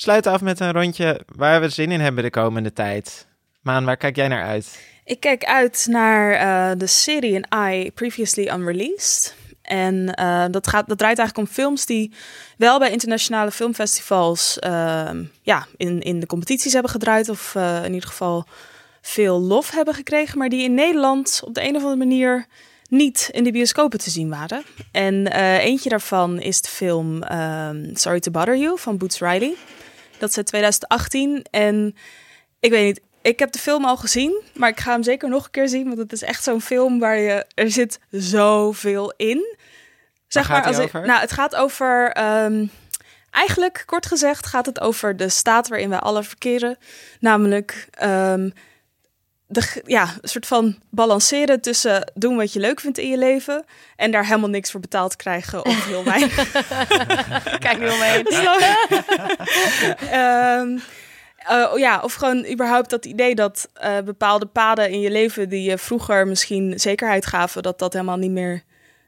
Sluiten 0.00 0.32
af 0.32 0.40
met 0.40 0.60
een 0.60 0.72
rondje 0.72 1.20
waar 1.36 1.60
we 1.60 1.68
zin 1.68 1.90
in 1.90 2.00
hebben 2.00 2.24
de 2.24 2.30
komende 2.30 2.72
tijd. 2.72 3.26
Maan, 3.62 3.84
waar 3.84 3.96
kijk 3.96 4.16
jij 4.16 4.28
naar 4.28 4.44
uit? 4.44 4.80
Ik 5.04 5.20
kijk 5.20 5.44
uit 5.44 5.86
naar 5.90 6.32
eh, 6.32 6.78
de 6.78 6.86
serie 6.86 7.46
An 7.48 7.72
I 7.72 7.90
Previously 7.92 8.48
Unreleased. 8.48 9.34
En 9.62 10.14
eh, 10.14 10.44
dat, 10.50 10.66
gaat, 10.66 10.88
dat 10.88 10.98
draait 10.98 11.18
eigenlijk 11.18 11.48
om 11.48 11.54
films 11.54 11.86
die 11.86 12.12
wel 12.56 12.78
bij 12.78 12.90
internationale 12.90 13.50
filmfestivals 13.50 14.58
ehm, 14.58 15.24
ja, 15.42 15.66
in, 15.76 16.00
in 16.00 16.20
de 16.20 16.26
competities 16.26 16.72
hebben 16.72 16.90
gedraaid. 16.90 17.28
Of 17.28 17.54
eh, 17.54 17.84
in 17.84 17.92
ieder 17.92 18.08
geval 18.08 18.46
veel 19.00 19.40
lof 19.40 19.70
hebben 19.70 19.94
gekregen. 19.94 20.38
Maar 20.38 20.48
die 20.48 20.62
in 20.62 20.74
Nederland 20.74 21.40
op 21.44 21.54
de 21.54 21.62
een 21.62 21.76
of 21.76 21.82
andere 21.82 21.96
manier 21.96 22.46
niet 22.88 23.28
in 23.32 23.44
de 23.44 23.52
bioscopen 23.52 23.98
te 23.98 24.10
zien 24.10 24.28
waren. 24.28 24.62
En 24.92 25.26
eentje 25.58 25.88
daarvan 25.88 26.40
is 26.40 26.60
de 26.60 26.68
film 26.68 27.22
ehm, 27.22 27.94
Sorry 27.94 28.20
to 28.20 28.30
Bother 28.30 28.56
You 28.56 28.78
van 28.78 28.96
Boots 28.96 29.18
Riley. 29.18 29.56
Dat 30.20 30.28
is 30.30 30.36
uit 30.36 30.46
2018. 30.46 31.44
En 31.50 31.96
ik 32.60 32.70
weet 32.70 32.84
niet, 32.84 33.00
ik 33.22 33.38
heb 33.38 33.52
de 33.52 33.58
film 33.58 33.84
al 33.84 33.96
gezien, 33.96 34.42
maar 34.54 34.68
ik 34.68 34.80
ga 34.80 34.92
hem 34.92 35.02
zeker 35.02 35.28
nog 35.28 35.44
een 35.44 35.50
keer 35.50 35.68
zien. 35.68 35.86
Want 35.86 35.98
het 35.98 36.12
is 36.12 36.22
echt 36.22 36.42
zo'n 36.44 36.60
film 36.60 36.98
waar 36.98 37.18
je. 37.18 37.46
Er 37.54 37.70
zit 37.70 37.98
zoveel 38.10 39.12
in. 39.16 39.56
Zeg 40.28 40.48
maar, 40.48 40.64
als 40.66 40.76
ik- 40.84 40.92
nou, 41.06 41.20
het 41.20 41.32
gaat 41.32 41.54
over. 41.56 42.10
ehm, 42.12 42.66
eigenlijk, 43.30 43.82
kort 43.86 44.06
gezegd, 44.06 44.46
gaat 44.46 44.66
het 44.66 44.80
over 44.80 45.16
de 45.16 45.28
staat 45.28 45.68
waarin 45.68 45.88
wij 45.88 45.98
alle 45.98 46.22
verkeren. 46.22 46.76
Namelijk. 47.20 47.88
ehm, 47.90 48.50
de, 49.50 49.82
ja, 49.86 50.08
een 50.20 50.28
soort 50.28 50.46
van 50.46 50.78
balanceren 50.90 51.60
tussen 51.60 52.12
doen 52.14 52.36
wat 52.36 52.52
je 52.52 52.60
leuk 52.60 52.80
vindt 52.80 52.98
in 52.98 53.10
je 53.10 53.18
leven 53.18 53.64
en 53.96 54.10
daar 54.10 54.26
helemaal 54.26 54.48
niks 54.48 54.70
voor 54.70 54.80
betaald 54.80 55.16
krijgen 55.16 55.64
of 55.64 55.86
heel 55.92 56.04
weinig. 56.04 56.52
Kijk 57.58 57.78
nu 57.78 57.88
omheen. 57.88 58.26
Eh, 61.40 61.72
ja, 61.76 62.00
of 62.02 62.14
gewoon 62.14 62.50
überhaupt 62.50 62.90
dat 62.90 63.04
idee 63.04 63.34
dat 63.34 63.68
eh, 63.72 63.98
bepaalde 64.04 64.46
paden 64.46 64.90
in 64.90 65.00
je 65.00 65.10
leven 65.10 65.48
die 65.48 65.70
je 65.70 65.78
vroeger 65.78 66.26
misschien 66.26 66.80
zekerheid 66.80 67.26
gaven, 67.26 67.62
dat 67.62 67.78
dat 67.78 67.92
helemaal 67.92 68.16
niet 68.16 68.30
meer 68.30 68.62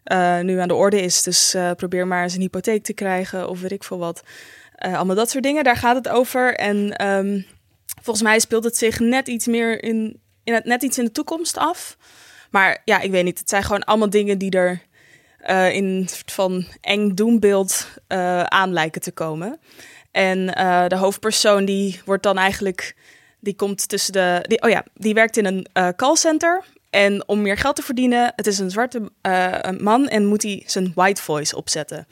eh, 0.05 0.41
nu 0.41 0.59
aan 0.59 0.69
de 0.69 0.75
orde 0.75 1.01
is. 1.01 1.23
Dus 1.23 1.55
eh, 1.55 1.71
probeer 1.71 2.07
maar 2.07 2.23
eens 2.23 2.35
een 2.35 2.41
hypotheek 2.41 2.85
te 2.85 2.93
krijgen 2.93 3.49
of 3.49 3.61
weet 3.61 3.73
ik 3.73 3.85
veel 3.85 3.99
wat. 3.99 4.23
Allemaal 4.77 5.17
dat 5.17 5.31
soort 5.31 5.45
dingen, 5.45 5.65
daar 5.65 5.77
gaat 5.77 5.97
het 5.97 6.09
over. 6.09 6.55
En 6.55 6.97
ehm, 6.97 7.41
volgens 8.03 8.23
mij 8.23 8.39
speelt 8.39 8.65
het 8.65 8.77
zich 8.77 8.99
net 8.99 9.29
iets 9.29 9.47
meer 9.47 9.83
in, 9.83 10.21
in 10.45 10.55
het, 10.55 10.65
net 10.65 10.83
iets 10.83 10.99
in 10.99 11.05
de 11.05 11.13
toekomst 11.13 11.57
af. 11.57 11.97
Maar 12.51 12.83
ja, 12.85 13.01
ik 13.01 13.11
weet 13.11 13.25
niet. 13.25 13.39
Het 13.39 13.49
zijn 13.49 13.63
gewoon 13.63 13.85
allemaal 13.85 14.11
dingen 14.11 14.39
die 14.39 14.51
er 14.51 14.83
eh, 15.39 15.75
in 15.75 15.85
een 15.85 16.09
soort 16.09 16.33
van 16.33 16.67
eng 16.81 17.15
doembeeld 17.15 17.87
eh 18.07 18.43
aan 18.43 18.73
lijken 18.73 19.01
te 19.01 19.13
komen. 19.13 19.61
En 20.11 20.55
eh, 20.55 20.87
de 20.87 20.97
hoofdpersoon 20.97 21.65
die 21.65 22.01
wordt 22.05 22.23
dan 22.23 22.39
eigenlijk, 22.39 22.97
die 23.41 23.55
komt 23.55 23.89
tussen 23.89 24.13
de, 24.13 24.59
oh 24.61 24.71
ja, 24.71 24.85
die 24.95 25.15
werkt 25.15 25.37
in 25.37 25.45
een 25.45 25.95
callcenter. 25.97 26.65
En 26.93 27.29
om 27.29 27.43
meer 27.43 27.57
geld 27.57 27.77
te 27.77 27.83
verdienen, 27.83 28.33
het 28.37 28.47
is 28.47 28.59
een 28.59 28.71
zwarte 28.71 29.11
eh, 29.21 29.53
man 29.79 30.09
en 30.09 30.27
moet 30.27 30.43
hij 30.43 30.63
zijn 30.67 30.93
white 30.95 31.23
voice 31.23 31.57
opzetten. 31.57 32.07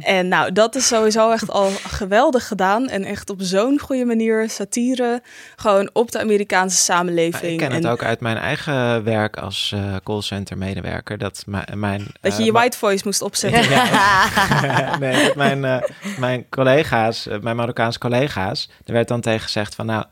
en 0.00 0.28
nou, 0.28 0.52
dat 0.52 0.74
is 0.74 0.86
sowieso 0.86 1.30
echt 1.30 1.50
al 1.50 1.70
geweldig 1.70 2.46
gedaan. 2.46 2.88
En 2.88 3.04
echt 3.04 3.30
op 3.30 3.38
zo'n 3.42 3.78
goede 3.78 4.04
manier 4.04 4.50
satire, 4.50 5.22
gewoon 5.56 5.90
op 5.92 6.10
de 6.10 6.20
Amerikaanse 6.20 6.76
samenleving. 6.76 7.52
Ik 7.52 7.58
ken 7.58 7.72
het 7.72 7.86
ook 7.86 8.02
uit 8.02 8.20
mijn 8.20 8.36
eigen 8.36 9.04
werk 9.04 9.36
als 9.36 9.72
eh 9.74 9.96
callcenter 10.02 10.58
medewerker. 10.58 11.18
Dat 11.18 11.44
mijn, 11.74 12.06
Dat 12.20 12.32
je 12.32 12.38
eh, 12.38 12.44
je 12.44 12.52
white 12.52 12.78
voice 12.78 13.02
moest 13.04 13.22
opzetten. 13.22 13.60
nee, 15.00 15.24
dat 15.24 15.36
mijn, 15.36 15.84
mijn 16.18 16.48
collega's, 16.48 17.28
mijn 17.40 17.56
Marokkaanse 17.56 17.98
collega's, 17.98 18.68
er 18.84 18.92
werd 18.92 19.08
dan 19.08 19.20
tegen 19.20 19.40
gezegd 19.40 19.74
van 19.74 19.86
nou, 19.86 20.04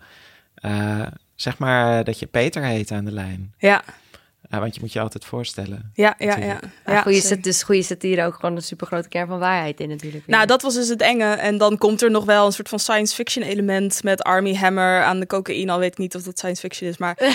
zeg 1.35 1.59
maar 1.59 2.05
dat 2.05 2.19
je 2.19 2.27
Peter 2.27 2.65
heet 2.65 2.91
aan 2.91 3.05
de 3.05 3.13
lijn. 3.13 3.55
Ja, 3.59 3.83
Ja, 4.51 4.61
want 4.61 4.75
je 4.75 4.81
moet 4.81 4.93
je 4.93 5.01
altijd 5.01 5.25
voorstellen. 5.25 5.91
ja, 5.95 6.15
ja. 6.19 6.27
ja. 6.27 6.37
Natuurlijk. 6.37 6.73
ja 6.87 7.03
goede, 7.03 7.21
sat- 7.21 7.43
dus 7.43 7.63
goede 7.63 7.83
satire 7.83 8.25
ook 8.25 8.35
gewoon 8.35 8.57
een 8.57 8.63
super 8.63 8.87
grote 8.87 9.09
kern 9.09 9.27
van 9.29 9.39
waarheid 9.39 9.81
in 9.81 9.89
natuurlijk. 9.89 10.27
Nou, 10.27 10.47
dat 10.47 10.63
was 10.63 10.75
dus 10.75 10.89
het 10.89 11.01
enge. 11.01 11.25
En 11.25 11.59
dan 11.59 11.79
komt 11.79 12.03
er 12.03 12.11
nog 12.11 12.25
wel 12.25 12.47
een 12.47 12.53
soort 12.53 12.69
van 12.69 12.79
science 12.79 13.15
fiction 13.15 13.45
element 13.47 14.03
met 14.03 14.23
Army 14.23 14.55
Hammer 14.55 15.03
aan 15.03 15.21
de 15.21 15.27
cocaïne. 15.27 15.73
Al 15.73 15.79
weet 15.79 15.93
ik 15.93 15.99
niet 15.99 16.15
of 16.15 16.23
dat 16.23 16.39
science 16.39 16.61
fiction 16.61 16.91
is, 16.91 16.99
maar... 16.99 17.17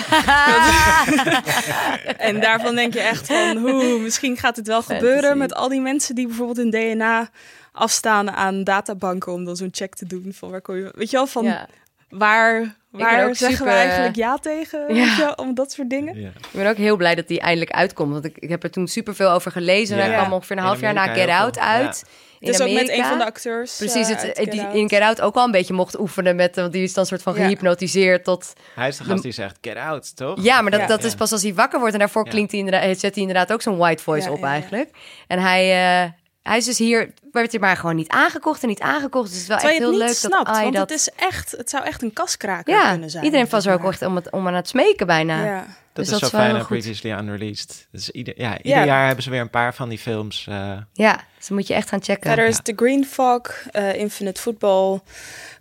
en 2.18 2.40
daarvan 2.40 2.74
denk 2.74 2.92
je 2.94 3.00
echt 3.00 3.26
van, 3.26 3.56
hoe, 3.56 3.98
misschien 4.00 4.36
gaat 4.36 4.56
het 4.56 4.66
wel 4.66 4.82
gebeuren 4.82 5.38
met 5.38 5.54
al 5.54 5.68
die 5.68 5.80
mensen 5.80 6.14
die 6.14 6.26
bijvoorbeeld 6.26 6.56
hun 6.56 6.70
DNA 6.70 7.30
afstaan 7.72 8.30
aan 8.30 8.64
databanken 8.64 9.32
om 9.32 9.44
dan 9.44 9.56
zo'n 9.56 9.68
check 9.72 9.94
te 9.94 10.06
doen. 10.06 10.32
Van 10.32 10.50
waar 10.50 10.60
kom 10.60 10.76
je, 10.76 10.92
weet 10.96 11.10
je 11.10 11.16
wel, 11.16 11.26
van 11.26 11.44
Ja. 11.44 11.68
waar, 12.08 12.76
waar 13.02 13.26
ook 13.26 13.34
zeggen 13.34 13.56
super- 13.56 13.72
we 13.72 13.78
eigenlijk 13.78 14.16
ja 14.16 14.36
tegen? 14.38 14.94
Je 14.94 15.14
wel, 15.18 15.32
om 15.32 15.54
dat 15.54 15.72
soort 15.72 15.90
dingen. 15.90 16.20
Ja. 16.20 16.28
Ik 16.28 16.34
ben 16.52 16.66
ook 16.66 16.76
heel 16.76 16.96
blij 16.96 17.14
dat 17.14 17.28
die 17.28 17.40
eindelijk 17.40 17.70
uitkomt. 17.70 18.12
Want 18.12 18.24
ik, 18.24 18.38
ik 18.38 18.48
heb 18.48 18.62
er 18.62 18.70
toen 18.70 18.86
superveel 18.88 19.30
over 19.30 19.50
gelezen. 19.50 19.96
En 19.98 20.02
Ja. 20.04 20.10
hij 20.10 20.18
kwam 20.18 20.32
ongeveer 20.32 20.56
een 20.56 20.62
half 20.62 20.80
jaar 20.80 20.94
na 20.94 21.06
Get 21.06 21.28
Out 21.28 21.58
uit. 21.58 22.04
In 22.40 22.50
Dus 22.50 22.60
ook 22.60 22.70
met 22.72 22.88
een 22.88 23.04
van 23.04 23.18
de 23.18 23.24
acteurs. 23.24 23.76
Precies, 23.76 24.08
eh, 24.10 24.16
het, 24.16 24.38
uit 24.38 24.50
die 24.50 24.60
in 24.72 24.88
Get 24.88 25.00
Out 25.00 25.20
ook 25.20 25.34
al 25.34 25.44
een 25.44 25.50
beetje 25.50 25.74
mocht 25.74 25.98
oefenen 25.98 26.36
met, 26.36 26.56
want 26.56 26.72
die 26.72 26.82
is 26.82 26.94
dan 26.94 27.06
soort 27.06 27.22
van 27.22 27.34
Ja. 27.34 27.42
gehypnotiseerd 27.42 28.24
tot... 28.24 28.52
Hij 28.74 28.88
is 28.88 28.96
de 28.96 29.04
gast 29.04 29.22
die 29.22 29.32
zegt 29.32 29.58
get 29.60 29.76
out, 29.76 30.16
toch? 30.16 30.42
Ja, 30.42 30.60
maar 30.62 30.70
dat, 30.70 30.80
Ja. 30.80 30.86
dat 30.86 31.00
Ja. 31.00 31.06
is 31.06 31.14
pas 31.14 31.32
als 31.32 31.42
hij 31.42 31.54
wakker 31.54 31.78
wordt. 31.78 31.92
En 31.94 32.00
daarvoor 32.00 32.24
Ja. 32.24 32.30
klinkt 32.30 32.50
hij 32.50 32.60
inderdaad, 32.60 32.98
zet 32.98 33.14
hij 33.14 33.22
inderdaad 33.24 33.52
ook 33.52 33.62
zo'n 33.62 33.76
white 33.76 34.02
voice 34.02 34.26
Ja, 34.26 34.32
op 34.32 34.40
ja, 34.40 34.46
ja. 34.46 34.52
eigenlijk. 34.52 34.90
En 35.26 35.38
hij, 35.38 36.02
eh, 36.04 36.10
hij 36.44 36.56
is 36.56 36.64
dus 36.64 36.78
hier, 36.78 37.12
werd 37.32 37.50
hij 37.50 37.60
maar 37.60 37.76
gewoon 37.76 37.96
niet 37.96 38.08
aangekocht 38.08 38.62
en 38.62 38.68
niet 38.68 38.80
aangekocht. 38.80 39.24
Dus 39.28 39.32
het 39.32 39.42
is 39.42 39.48
wel 39.48 39.58
Terwijl 39.58 39.80
echt 39.80 39.88
heel 39.90 39.98
leuk 39.98 40.14
snapt, 40.14 40.46
dat 40.46 40.54
Ai 40.54 40.62
want 40.62 40.74
dat... 40.76 40.90
het, 40.90 40.98
is 40.98 41.08
echt, 41.16 41.50
het 41.50 41.70
zou 41.70 41.84
echt 41.84 42.02
een 42.02 42.12
kaskraker 42.12 42.74
ja, 42.74 42.90
kunnen 42.90 43.10
zijn. 43.10 43.24
iedereen 43.24 43.46
was 43.50 43.66
er 43.66 43.72
ook 43.72 43.84
echt 43.84 44.02
om, 44.02 44.14
het, 44.16 44.30
om 44.30 44.46
aan 44.46 44.54
het 44.54 44.68
smeken 44.68 45.06
bijna. 45.06 45.44
Ja. 45.44 45.66
Dat 45.92 46.04
Dus 46.04 46.14
is 46.14 46.20
dat 46.20 46.30
zo 46.30 46.36
fijn 46.36 46.54
aan 46.54 46.60
goed. 46.60 46.68
Previously 46.68 47.10
Unreleased. 47.10 47.86
Dus 47.90 48.10
ieder, 48.10 48.34
ja, 48.40 48.56
ieder 48.62 48.78
Ja. 48.78 48.84
jaar 48.84 49.06
hebben 49.06 49.24
ze 49.24 49.30
weer 49.30 49.40
een 49.40 49.50
paar 49.50 49.74
van 49.74 49.88
die 49.88 49.98
films. 49.98 50.46
eh, 50.48 50.72
Ja, 50.92 51.20
dus 51.38 51.48
moet 51.48 51.66
je 51.66 51.74
echt 51.74 51.88
gaan 51.88 52.02
checken. 52.02 52.26
Verder 52.26 52.46
is 52.46 52.58
The 52.62 52.72
Green 52.76 53.04
Fog, 53.04 53.42
eh, 53.70 53.94
Infinite 53.94 54.40
Football, 54.40 55.00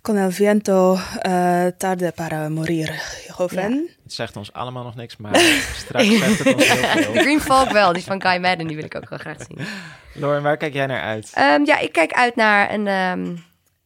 Con 0.02 0.18
el 0.18 0.32
viento, 0.32 0.98
eh, 1.20 1.66
Tarde 1.78 2.12
para 2.16 2.50
morir, 2.50 3.02
joven. 3.38 3.90
het 4.04 4.14
zegt 4.14 4.36
ons 4.38 4.54
allemaal 4.54 4.84
nog 4.84 4.96
niks, 4.96 5.18
maar 5.18 5.36
straks 5.76 6.08
zegt 6.08 6.38
het 6.40 6.54
ons 6.56 6.68
heel 6.72 7.04
veel. 7.04 7.22
Green 7.22 7.42
Folk 7.42 7.70
wel, 7.70 7.94
die 7.94 8.04
van 8.04 8.22
Guy 8.22 8.38
Madden, 8.38 8.68
die 8.68 8.76
wil 8.76 8.86
ik 8.86 8.96
ook 8.96 9.10
wel 9.10 9.20
graag 9.20 9.38
zien. 9.48 9.66
Lauren, 10.14 10.44
waar 10.44 10.58
kijk 10.58 10.74
jij 10.74 10.86
naar 10.86 11.02
uit? 11.02 11.32
Ehm, 11.34 11.66
ja, 11.66 11.78
ik 11.80 11.92
kijk 11.92 12.12
uit 12.12 12.36
naar 12.36 12.74
een, 12.74 12.88
ehm, 12.88 13.36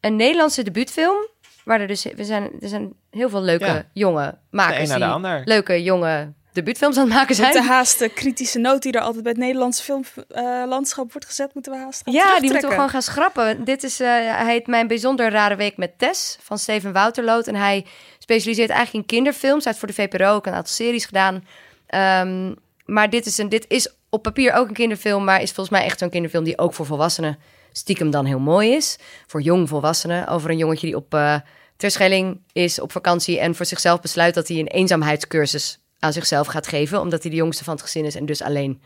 een 0.02 0.16
Nederlandse 0.16 0.64
debuutfilm. 0.64 1.28
Waar 1.64 1.82
er 1.82 1.88
dus 1.88 2.04
we 2.16 2.24
zijn, 2.26 2.50
er 2.62 2.68
zijn 2.70 2.94
heel 3.12 3.30
veel 3.30 3.42
leuke 3.42 3.66
Ja. 3.66 3.86
jonge 3.94 4.26
De 4.26 4.38
makers 4.58 4.78
een 4.80 4.88
na 4.88 4.94
de 4.94 5.00
die 5.00 5.14
ander. 5.14 5.42
leuke 5.46 5.84
jonge 5.84 6.34
debuutfilms 6.54 6.98
aan 6.98 7.04
het 7.06 7.14
maken 7.14 7.28
Met 7.28 7.38
zijn. 7.38 7.52
de 7.66 7.70
haast 7.72 8.00
de 8.00 8.10
kritische 8.10 8.60
noot 8.60 8.82
die 8.82 8.92
er 8.92 9.02
altijd 9.02 9.24
bij 9.24 9.32
het 9.32 9.42
Nederlandse 9.42 9.84
filmlandschap 9.84 11.12
wordt 11.12 11.28
gezet, 11.28 11.54
moeten 11.54 11.72
we 11.72 11.78
haast 11.78 12.02
gaan 12.04 12.14
Ja, 12.14 12.40
die 12.40 12.52
moeten 12.52 12.70
we 12.70 12.74
gewoon 12.76 12.90
gaan 12.90 13.02
schrappen. 13.02 13.64
Dit 13.64 13.84
is, 13.84 14.00
eh, 14.00 14.08
hij 14.08 14.46
heet 14.46 14.68
Mijn 14.68 14.88
Bijzonder 14.88 15.30
Rare 15.32 15.56
Week 15.56 15.78
met 15.78 16.00
Tess 16.00 16.38
van 16.42 16.58
Steven 16.58 16.94
Wouterloot. 16.94 17.48
En 17.48 17.56
hij 17.56 17.86
specialiseert 18.20 18.70
eigenlijk 18.70 19.00
in 19.10 19.16
kinderfilms. 19.16 19.64
Hij 19.64 19.74
heeft 19.74 19.80
voor 19.80 19.88
de 19.88 19.94
VPRO 20.18 20.34
ook 20.36 20.46
een 20.46 20.54
aantal 20.54 20.74
series 20.74 21.06
gedaan. 21.06 21.46
Ehm, 21.88 22.54
maar 22.88 23.10
dit 23.10 23.26
is, 23.26 23.38
een, 23.38 23.50
dit 23.50 23.66
is 23.68 23.94
op 24.10 24.24
papier 24.24 24.54
ook 24.54 24.68
een 24.68 24.74
kinderfilm, 24.74 25.24
maar 25.24 25.42
is 25.42 25.52
volgens 25.52 25.78
mij 25.78 25.86
echt 25.86 26.00
zo'n 26.00 26.10
kinderfilm 26.10 26.44
die 26.44 26.58
ook 26.58 26.74
voor 26.74 26.86
volwassenen 26.86 27.40
stiekem 27.72 28.12
dan 28.12 28.26
heel 28.26 28.40
mooi 28.40 28.72
is. 28.72 28.98
Voor 29.28 29.42
jong 29.42 29.70
volwassenen. 29.70 30.28
Over 30.28 30.50
een 30.50 30.58
jongetje 30.58 30.88
die 30.88 30.96
op 30.96 31.14
eh 31.14 31.36
Terschelling 31.78 32.42
is 32.52 32.80
op 32.80 32.92
vakantie 32.92 33.40
en 33.40 33.56
voor 33.56 33.66
zichzelf 33.66 34.02
besluit 34.02 34.34
dat 34.34 34.48
hij 34.48 34.60
een 34.60 34.68
eenzaamheidscursus 34.68 35.80
aan 36.00 36.14
zichzelf 36.14 36.48
gaat 36.48 36.68
geven, 36.68 37.02
omdat 37.02 37.22
hij 37.22 37.32
de 37.32 37.38
jongste 37.38 37.64
van 37.64 37.74
het 37.74 37.84
gezin 37.84 38.06
is 38.06 38.16
en 38.16 38.26
dus 38.26 38.42
alleen 38.42 38.82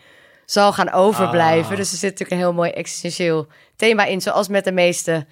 zal 0.46 0.74
gaan 0.74 0.92
overblijven. 0.92 1.72
Ah. 1.72 1.78
Dus 1.78 1.92
er 1.92 1.98
zit 1.98 2.10
natuurlijk 2.10 2.32
een 2.32 2.38
heel 2.38 2.54
mooi 2.54 2.70
existentieel 2.70 3.48
thema 3.76 4.06
in, 4.06 4.22
zoals 4.22 4.48
met 4.48 4.64
de 4.64 4.72
meeste 4.72 5.26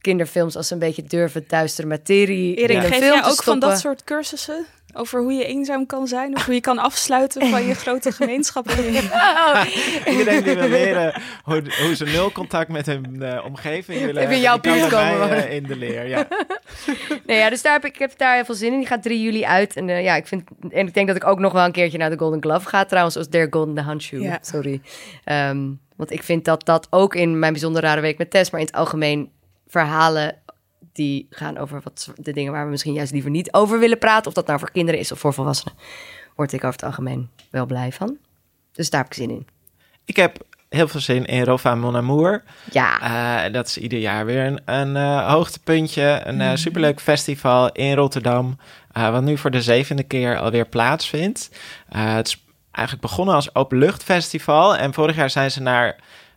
kinderfilms 0.00 0.56
als 0.56 0.66
ze 0.66 0.72
een 0.72 0.78
beetje 0.78 1.02
durven 1.02 1.44
duistere 1.48 1.86
materie 1.86 2.54
in 2.54 2.62
Erik, 2.62 2.76
een 2.76 2.82
geef 2.82 2.98
film 2.98 3.12
jij 3.12 3.22
te 3.22 3.28
ook 3.28 3.42
van 3.42 3.58
dat 3.58 3.78
soort 3.78 4.04
cursussen? 4.04 4.66
Over 4.94 5.20
hoe 5.20 5.32
je 5.32 5.44
eenzaam 5.44 5.86
kan 5.86 6.06
zijn? 6.06 6.36
Of 6.36 6.44
hoe 6.44 6.54
je 6.54 6.60
kan 6.60 6.78
afsluiten 6.78 7.46
van 7.48 7.66
je 7.66 7.74
grote 7.74 8.12
gemeenschap? 8.22 8.68
je- 8.70 10.02
Iedereen 10.18 10.42
die 10.42 10.54
wil 10.54 10.68
leren 10.68 11.20
hoe, 11.44 11.62
hoe 11.84 11.94
ze 11.96 12.04
nul 12.04 12.32
contact 12.32 12.68
met 12.68 12.86
hun 12.86 13.22
eh, 13.22 13.44
omgeving 13.44 14.00
willen 14.00 14.20
hebben, 14.20 14.40
jouw 14.40 14.58
buurt 14.60 14.88
bij 14.88 14.88
komen 14.88 15.30
eh, 15.46 15.54
in 15.54 15.62
de 15.62 15.76
leer. 15.76 16.06
Ja. 16.06 16.26
Nee, 17.26 17.38
ja, 17.38 17.50
dus 17.50 17.62
daar 17.62 17.72
heb 17.72 17.84
ik, 17.84 17.92
ik 17.92 17.98
heb 17.98 18.18
daar 18.18 18.34
heel 18.34 18.44
veel 18.44 18.54
zin 18.54 18.72
in. 18.72 18.78
Die 18.78 18.86
gaat 18.86 19.02
3 19.02 19.22
juli 19.22 19.44
uit. 19.44 19.76
En, 19.76 19.88
eh, 19.88 20.02
ja, 20.04 20.14
ik 20.16 20.26
vind, 20.26 20.42
en 20.70 20.86
ik 20.86 20.94
denk 20.94 21.06
dat 21.06 21.16
ik 21.16 21.26
ook 21.26 21.38
nog 21.38 21.52
wel 21.52 21.64
een 21.64 21.72
keertje 21.72 21.98
naar 21.98 22.10
de 22.10 22.18
Golden 22.18 22.42
Glove 22.42 22.68
ga. 22.68 22.84
Trouwens, 22.84 23.16
als 23.16 23.28
Der 23.28 23.46
Golden 23.50 23.74
the 23.74 23.80
Handshoe. 23.80 24.20
Ja. 24.20 24.38
Sorry. 24.40 24.80
Ehm, 25.24 25.68
want 25.96 26.10
ik 26.10 26.22
vind 26.22 26.44
dat 26.44 26.64
dat 26.64 26.86
ook 26.90 27.14
in 27.14 27.38
mijn 27.38 27.52
bijzonder 27.52 27.82
rare 27.82 28.00
week 28.00 28.18
met 28.18 28.30
Tess, 28.30 28.50
maar 28.50 28.60
in 28.60 28.66
het 28.66 28.74
algemeen 28.74 29.30
verhalen 29.66 30.36
die 30.92 31.26
gaan 31.30 31.58
over 31.58 31.80
wat 31.84 32.12
de 32.16 32.32
dingen 32.32 32.52
waar 32.52 32.64
we 32.64 32.70
misschien 32.70 32.92
juist 32.92 33.12
liever 33.12 33.30
niet 33.30 33.52
over 33.52 33.78
willen 33.78 33.98
praten. 33.98 34.26
Of 34.26 34.34
dat 34.34 34.46
nou 34.46 34.58
voor 34.58 34.70
kinderen 34.70 35.00
is 35.00 35.12
of 35.12 35.18
voor 35.18 35.34
volwassenen. 35.34 35.74
Word 36.36 36.52
ik 36.52 36.64
over 36.64 36.72
het 36.72 36.84
algemeen 36.84 37.30
wel 37.50 37.66
blij 37.66 37.92
van. 37.92 38.16
Dus 38.72 38.90
daar 38.90 39.00
heb 39.00 39.10
ik 39.10 39.16
zin 39.16 39.30
in. 39.30 39.46
Ik 40.04 40.16
heb 40.16 40.44
heel 40.72 40.88
veel 40.88 41.00
zin 41.00 41.24
in 41.24 41.42
Rova 41.42 41.74
Mon 41.74 41.96
Amour. 41.96 42.42
Ja. 42.70 43.00
Eh, 43.44 43.52
dat 43.52 43.66
is 43.66 43.78
ieder 43.78 43.98
jaar 43.98 44.26
weer 44.26 44.46
een, 44.46 44.60
een 44.64 44.96
eh, 44.96 45.30
hoogtepuntje. 45.32 46.20
Een 46.24 46.40
eh, 46.40 46.50
superleuk 46.54 47.00
festival 47.00 47.72
in 47.72 47.94
Rotterdam. 47.94 48.58
wat 48.92 49.22
nu 49.22 49.38
voor 49.38 49.50
de 49.50 49.62
zevende 49.62 50.02
keer 50.02 50.38
alweer 50.38 50.66
plaatsvindt. 50.66 51.50
Het 51.88 52.26
is 52.26 52.44
eigenlijk 52.70 53.06
begonnen 53.06 53.34
als 53.34 53.54
openluchtfestival. 53.54 54.76
En 54.76 54.92
vorig 54.92 55.16
jaar 55.16 55.30
zijn 55.30 55.50
ze 55.50 55.62
naar, 55.62 55.96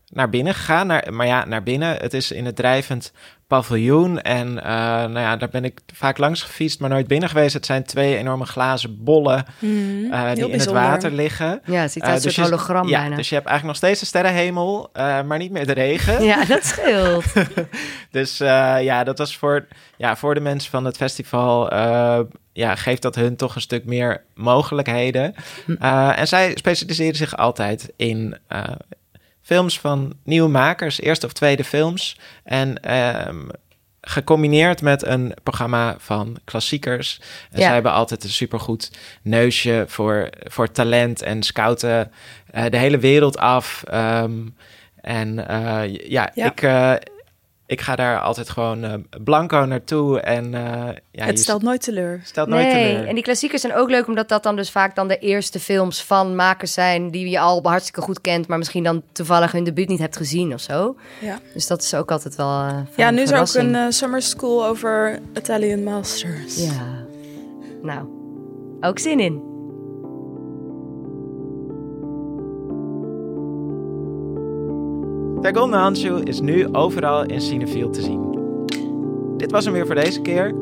naar 0.09 0.29
binnen 0.29 0.53
gegaan. 0.53 0.87
Naar, 0.87 1.13
maar 1.13 1.27
ja, 1.27 1.45
naar 1.45 1.63
binnen. 1.63 1.97
Het 1.97 2.13
is 2.13 2.31
in 2.31 2.45
het 2.45 2.55
drijvend 2.55 3.11
paviljoen. 3.47 4.21
En 4.21 4.63
eh, 4.63 4.69
nou 4.73 5.19
ja, 5.19 5.35
daar 5.37 5.49
ben 5.49 5.63
ik 5.65 5.79
vaak 5.93 6.17
langs 6.17 6.41
gefietst, 6.43 6.79
maar 6.79 6.89
nooit 6.89 7.07
binnen 7.07 7.29
geweest. 7.29 7.53
Het 7.53 7.65
zijn 7.65 7.83
twee 7.83 8.17
enorme 8.17 8.45
glazen 8.45 9.03
bollen 9.03 9.45
Mhm, 9.59 10.11
eh, 10.11 10.33
die 10.33 10.49
in 10.49 10.59
het 10.59 10.65
water 10.65 11.11
liggen. 11.11 11.61
Ja, 11.65 11.81
het 11.81 11.91
ziet 11.91 12.03
Eh, 12.03 12.09
uit 12.09 12.25
een 12.25 12.31
soort 12.31 12.47
je- 12.47 12.53
hologram 12.53 12.87
ja, 12.87 12.99
bijna. 12.99 13.15
Dus 13.15 13.29
je 13.29 13.35
hebt 13.35 13.47
eigenlijk 13.47 13.79
nog 13.79 13.89
steeds 13.89 13.99
de 13.99 14.05
sterrenhemel, 14.17 14.89
eh, 14.93 15.21
maar 15.21 15.37
niet 15.37 15.51
meer 15.51 15.65
de 15.67 15.73
regen. 15.73 16.23
Ja, 16.23 16.45
dat 16.45 16.63
scheelt. 16.65 17.23
Dus 18.11 18.39
eh, 18.39 18.75
ja, 18.81 19.03
dat 19.03 19.17
was 19.17 19.37
voor, 19.37 19.67
ja, 19.97 20.15
voor 20.15 20.33
de 20.33 20.39
mensen 20.39 20.71
van 20.71 20.85
het 20.85 20.97
festival. 20.97 21.69
eh, 21.69 22.19
ja, 22.53 22.75
geeft 22.75 23.01
dat 23.01 23.15
hun 23.15 23.35
toch 23.35 23.55
een 23.55 23.61
stuk 23.61 23.85
meer 23.85 24.23
mogelijkheden. 24.35 25.33
Eh, 25.79 26.19
en 26.19 26.27
zij 26.27 26.51
specialiseren 26.55 27.15
zich 27.15 27.37
altijd 27.37 27.93
in 27.95 28.37
eh, 28.47 28.63
films 29.45 29.79
van 29.79 30.13
nieuwe 30.23 30.49
makers, 30.49 31.01
eerste 31.01 31.25
of 31.25 31.33
tweede 31.33 31.63
films. 31.63 32.17
En 32.43 32.79
ehm, 32.83 33.47
gecombineerd 34.01 34.81
met 34.81 35.05
een 35.05 35.33
programma 35.43 35.95
van 35.99 36.37
klassiekers. 36.43 37.19
En 37.51 37.59
Ja. 37.59 37.65
zij 37.65 37.73
hebben 37.73 37.91
altijd 37.91 38.23
een 38.23 38.29
supergoed 38.29 38.91
neusje 39.21 39.85
voor, 39.87 40.29
voor 40.43 40.71
talent 40.71 41.21
en 41.21 41.43
scouten 41.43 42.11
eh, 42.51 42.65
de 42.69 42.77
hele 42.77 42.97
wereld 42.97 43.37
af. 43.37 43.83
Ehm, 43.87 44.33
en 45.01 45.47
eh, 45.47 45.95
ja, 46.09 46.31
Ja. 46.33 46.45
Ik, 46.45 46.61
eh, 46.61 46.93
ik 47.67 47.81
ga 47.81 47.95
daar 47.95 48.19
altijd 48.19 48.49
gewoon 48.49 48.83
eh, 48.83 48.93
blanco 49.23 49.57
naartoe. 49.65 50.19
En 50.19 50.53
eh, 50.53 50.95
ja, 51.11 51.25
het 51.25 51.39
stelt 51.39 51.61
nooit 51.61 51.81
teleur. 51.81 52.21
stelt 52.23 52.47
nooit 52.47 52.65
nee, 52.65 52.91
teleur. 52.93 53.07
en 53.07 53.13
die 53.15 53.23
klassiekers 53.23 53.61
zijn 53.61 53.75
ook 53.75 53.89
leuk, 53.89 54.07
omdat 54.07 54.29
dat 54.29 54.43
dan 54.43 54.55
dus 54.55 54.69
vaak 54.71 54.95
dan 54.95 55.07
de 55.07 55.17
eerste 55.17 55.59
films 55.59 56.03
van 56.03 56.35
makers 56.35 56.73
zijn 56.73 57.11
die 57.11 57.29
je 57.29 57.39
al 57.39 57.59
hartstikke 57.63 58.01
goed 58.01 58.21
kent, 58.21 58.47
maar 58.47 58.57
misschien 58.57 58.83
dan 58.83 59.03
toevallig 59.11 59.51
hun 59.51 59.63
debuut 59.63 59.87
niet 59.87 59.99
hebt 59.99 60.17
gezien 60.17 60.53
of 60.53 60.59
zo. 60.61 60.95
Ja. 61.21 61.39
Dus 61.53 61.67
dat 61.67 61.81
is 61.81 61.93
ook 61.93 62.11
altijd 62.11 62.35
wel. 62.35 62.49
eh, 62.61 62.77
Ja, 62.95 63.11
nu 63.11 63.21
is 63.21 63.31
er 63.31 63.39
ook 63.39 63.53
een 63.53 63.93
summer 63.93 64.21
school 64.21 64.65
over 64.65 65.19
Italian 65.35 65.83
Masters. 65.83 66.63
Ja. 66.65 67.05
Nou, 67.81 68.07
ook 68.81 68.99
zin 68.99 69.19
in. 69.19 69.53
De 75.45 75.53
Golden 75.55 75.79
Handshoe 75.79 76.23
is 76.23 76.41
nu 76.41 76.73
overal 76.73 77.25
in 77.25 77.41
Cinefield 77.41 77.93
te 77.93 78.01
zien. 78.01 78.21
Dit 79.37 79.51
was 79.51 79.65
hem 79.65 79.73
weer 79.73 79.85
voor 79.85 79.95
deze 79.95 80.21
keer. 80.21 80.55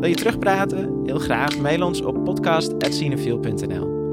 Wil 0.00 0.08
je 0.08 0.14
terugpraten? 0.14 1.00
Heel 1.04 1.18
graag 1.18 1.58
mail 1.58 1.86
ons 1.86 2.02
op 2.02 2.24
podcast.cinefield.nl 2.24 4.10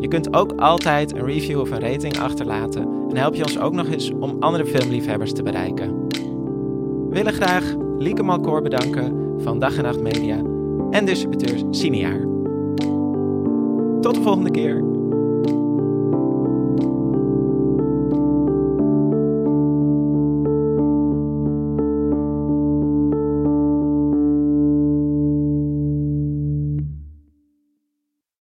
Je 0.00 0.08
kunt 0.08 0.36
ook 0.36 0.52
altijd 0.56 1.14
een 1.14 1.24
review 1.24 1.60
of 1.60 1.70
een 1.70 1.80
rating 1.80 2.18
achterlaten 2.18 2.82
en 3.08 3.16
help 3.16 3.34
je 3.34 3.42
ons 3.42 3.58
ook 3.58 3.72
nog 3.72 3.86
eens 3.86 4.10
om 4.20 4.36
andere 4.40 4.66
filmliefhebbers 4.66 5.32
te 5.32 5.42
bereiken. 5.42 6.08
We 6.08 7.10
willen 7.10 7.32
graag 7.32 7.74
Lieke 7.98 8.22
Malkoor 8.22 8.62
bedanken 8.62 9.34
van 9.38 9.58
Dag 9.58 9.76
en 9.76 9.82
Nacht 9.82 10.00
Media 10.00 10.36
en 10.90 11.04
distributeurs 11.04 11.62
Cineaar. 11.70 12.20
Tot 14.00 14.14
de 14.14 14.22
volgende 14.22 14.50
keer. 14.50 14.93